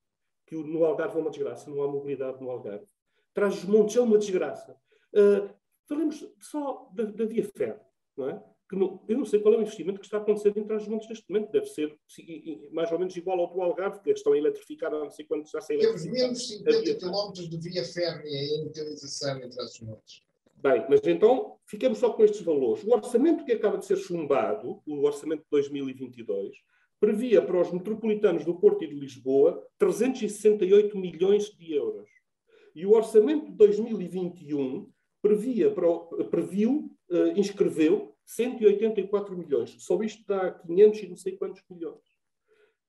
que 0.47 0.55
no 0.55 0.85
Algarve 0.85 1.17
é 1.17 1.21
uma 1.21 1.31
desgraça, 1.31 1.71
não 1.71 1.83
há 1.83 1.89
mobilidade 1.89 2.41
no 2.43 2.51
Algarve. 2.51 2.87
Traz 3.33 3.57
os 3.57 3.65
montes 3.65 3.97
é 3.97 4.01
uma 4.01 4.19
desgraça. 4.19 4.77
Uh, 5.15 5.49
falemos 5.89 6.27
só 6.41 6.91
da, 6.93 7.05
da 7.05 7.25
via 7.25 7.45
férrea 7.45 7.88
não 8.19 8.29
é? 8.29 8.43
Que 8.69 8.77
não, 8.77 9.03
eu 9.09 9.17
não 9.17 9.25
sei 9.25 9.41
qual 9.41 9.55
é 9.55 9.57
o 9.57 9.63
investimento 9.63 9.99
que 9.99 10.05
está 10.05 10.19
acontecendo 10.19 10.59
em 10.59 10.65
Trás-os-Montes 10.65 11.09
neste 11.09 11.25
momento. 11.31 11.51
Deve 11.51 11.67
ser 11.67 11.99
mais 12.71 12.93
ou 12.93 12.99
menos 12.99 13.17
igual 13.17 13.41
ao 13.41 13.47
do 13.51 13.63
Algarve, 13.63 14.01
que 14.01 14.11
estão 14.11 14.35
a 14.35 14.39
eletrificar 14.39 14.91
não 14.91 15.11
sei 15.11 15.25
quantos 15.25 15.51
já 15.51 15.61
sei 15.61 15.79
Temos 15.79 16.05
menos 16.05 16.49
50 16.49 16.95
km 16.97 17.33
de 17.33 17.57
via 17.57 17.85
férrea 17.85 18.29
em 18.29 18.67
utilização 18.67 19.39
em 19.39 19.49
Trás-os-Montes. 19.49 20.23
Bem, 20.57 20.85
mas 20.91 21.01
então 21.05 21.57
ficamos 21.67 21.99
só 21.99 22.13
com 22.13 22.25
estes 22.25 22.43
valores. 22.43 22.83
O 22.85 22.93
orçamento 22.93 23.45
que 23.45 23.53
acaba 23.53 23.79
de 23.79 23.87
ser 23.87 23.97
chumbado, 23.97 24.83
o 24.85 25.05
orçamento 25.05 25.45
de 25.45 25.51
2022, 25.51 26.57
previa 27.01 27.41
para 27.41 27.61
os 27.61 27.73
metropolitanos 27.73 28.45
do 28.45 28.55
Porto 28.55 28.83
e 28.83 28.89
de 28.89 28.95
Lisboa 28.95 29.65
368 29.79 30.99
milhões 30.99 31.45
de 31.57 31.73
euros. 31.75 32.09
E 32.75 32.85
o 32.85 32.93
orçamento 32.93 33.47
de 33.47 33.53
2021 33.53 34.91
previa 35.23 35.75
previu 36.31 36.91
uh, 37.11 37.39
inscreveu 37.39 38.15
184 38.25 39.37
milhões. 39.37 39.75
Só 39.79 40.01
isto 40.03 40.25
dá 40.27 40.51
500 40.53 41.03
e 41.03 41.09
não 41.09 41.17
sei 41.17 41.37
quantos 41.37 41.63
milhões. 41.71 42.03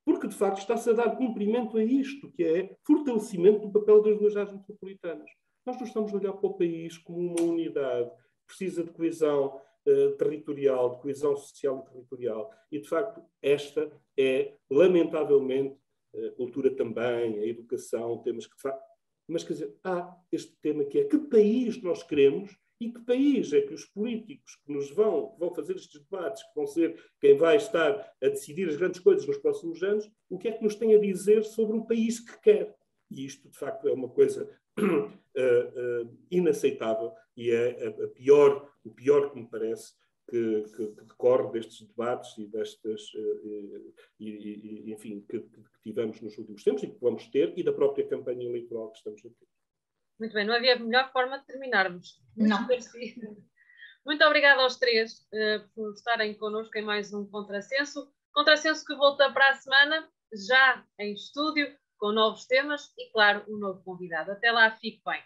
Porque, 0.05 0.27
de 0.27 0.35
facto, 0.35 0.59
está-se 0.59 0.89
a 0.89 0.93
dar 0.93 1.15
cumprimento 1.15 1.77
a 1.77 1.83
isto, 1.83 2.31
que 2.31 2.43
é 2.43 2.75
fortalecimento 2.85 3.67
do 3.67 3.71
papel 3.71 4.01
das 4.01 4.17
duas 4.17 4.35
áreas 4.35 4.53
metropolitanas. 4.53 5.29
Nós 5.65 5.77
não 5.77 5.85
estamos 5.85 6.13
a 6.13 6.17
olhar 6.17 6.33
para 6.33 6.49
o 6.49 6.57
país 6.57 6.97
como 6.97 7.19
uma 7.19 7.41
unidade 7.41 8.09
que 8.09 8.47
precisa 8.47 8.83
de 8.83 8.89
coesão 8.91 9.61
uh, 9.85 10.11
territorial, 10.17 10.95
de 10.95 11.01
coesão 11.01 11.35
social 11.35 11.85
e 11.85 11.91
territorial. 11.91 12.51
E, 12.71 12.79
de 12.79 12.87
facto, 12.89 13.21
esta 13.41 13.91
é, 14.17 14.55
lamentavelmente, 14.69 15.77
a 16.15 16.31
cultura 16.31 16.71
também, 16.75 17.39
a 17.39 17.45
educação, 17.45 18.17
temas 18.23 18.47
que, 18.47 18.55
de 18.55 18.61
facto, 18.63 18.88
mas 19.31 19.43
quer 19.43 19.53
dizer, 19.53 19.75
há 19.83 20.15
este 20.31 20.55
tema 20.61 20.83
que 20.83 20.99
é 20.99 21.03
que 21.05 21.17
país 21.17 21.81
nós 21.81 22.03
queremos 22.03 22.57
e 22.81 22.91
que 22.91 23.01
país 23.01 23.51
é 23.51 23.61
que 23.61 23.73
os 23.73 23.85
políticos 23.85 24.55
que 24.65 24.71
nos 24.71 24.89
vão, 24.91 25.35
vão 25.37 25.53
fazer 25.53 25.75
estes 25.75 26.01
debates, 26.01 26.41
que 26.43 26.55
vão 26.55 26.65
ser 26.65 26.97
quem 27.19 27.35
vai 27.35 27.57
estar 27.57 27.91
a 28.21 28.27
decidir 28.27 28.69
as 28.69 28.77
grandes 28.77 29.01
coisas 29.01 29.27
nos 29.27 29.37
próximos 29.37 29.83
anos, 29.83 30.09
o 30.29 30.37
que 30.37 30.47
é 30.47 30.51
que 30.53 30.63
nos 30.63 30.75
tem 30.75 30.95
a 30.95 30.99
dizer 30.99 31.43
sobre 31.43 31.77
o 31.77 31.85
país 31.85 32.19
que 32.19 32.39
quer? 32.41 32.75
E 33.11 33.25
isto, 33.25 33.49
de 33.49 33.57
facto, 33.57 33.87
é 33.87 33.91
uma 33.91 34.07
coisa 34.07 34.49
uh, 34.79 34.83
uh, 36.05 36.17
inaceitável 36.31 37.13
e 37.35 37.51
é 37.51 37.87
a, 37.87 38.05
a, 38.05 38.07
pior, 38.07 38.71
o 38.83 38.91
pior 38.91 39.31
que 39.31 39.39
me 39.39 39.49
parece 39.49 39.93
que, 40.29 40.63
que, 40.75 40.87
que 40.87 41.01
decorre 41.05 41.51
destes 41.51 41.87
debates 41.87 42.37
e 42.37 42.45
destas, 42.47 43.13
uh, 43.13 43.93
e, 44.19 44.29
e, 44.29 44.93
enfim, 44.93 45.25
que, 45.27 45.39
que 45.39 45.63
tivemos 45.83 46.21
nos 46.21 46.37
últimos 46.37 46.63
tempos 46.63 46.83
e 46.83 46.87
que 46.87 46.99
vamos 47.01 47.27
ter 47.27 47.53
e 47.57 47.63
da 47.63 47.73
própria 47.73 48.07
campanha 48.07 48.47
eleitoral 48.47 48.91
que 48.91 48.97
estamos 48.97 49.19
a 49.25 49.29
ter. 49.29 49.47
Muito 50.19 50.33
bem, 50.33 50.45
não 50.45 50.53
havia 50.53 50.77
melhor 50.77 51.11
forma 51.11 51.39
de 51.39 51.45
terminarmos. 51.45 52.21
Não. 52.35 52.67
Muito 54.05 54.23
obrigada 54.23 54.61
aos 54.61 54.77
três 54.77 55.19
uh, 55.33 55.67
por 55.75 55.93
estarem 55.93 56.33
connosco 56.35 56.77
em 56.77 56.83
mais 56.83 57.13
um 57.13 57.25
Contrassenso. 57.25 58.11
Contrassenso 58.33 58.85
que 58.85 58.95
volta 58.95 59.31
para 59.31 59.49
a 59.49 59.55
semana, 59.55 60.09
já 60.47 60.85
em 60.99 61.13
estúdio, 61.13 61.75
com 61.97 62.11
novos 62.11 62.45
temas 62.45 62.93
e, 62.97 63.11
claro, 63.11 63.43
um 63.47 63.57
novo 63.57 63.83
convidado. 63.83 64.31
Até 64.31 64.51
lá, 64.51 64.71
fique 64.71 65.01
bem. 65.05 65.21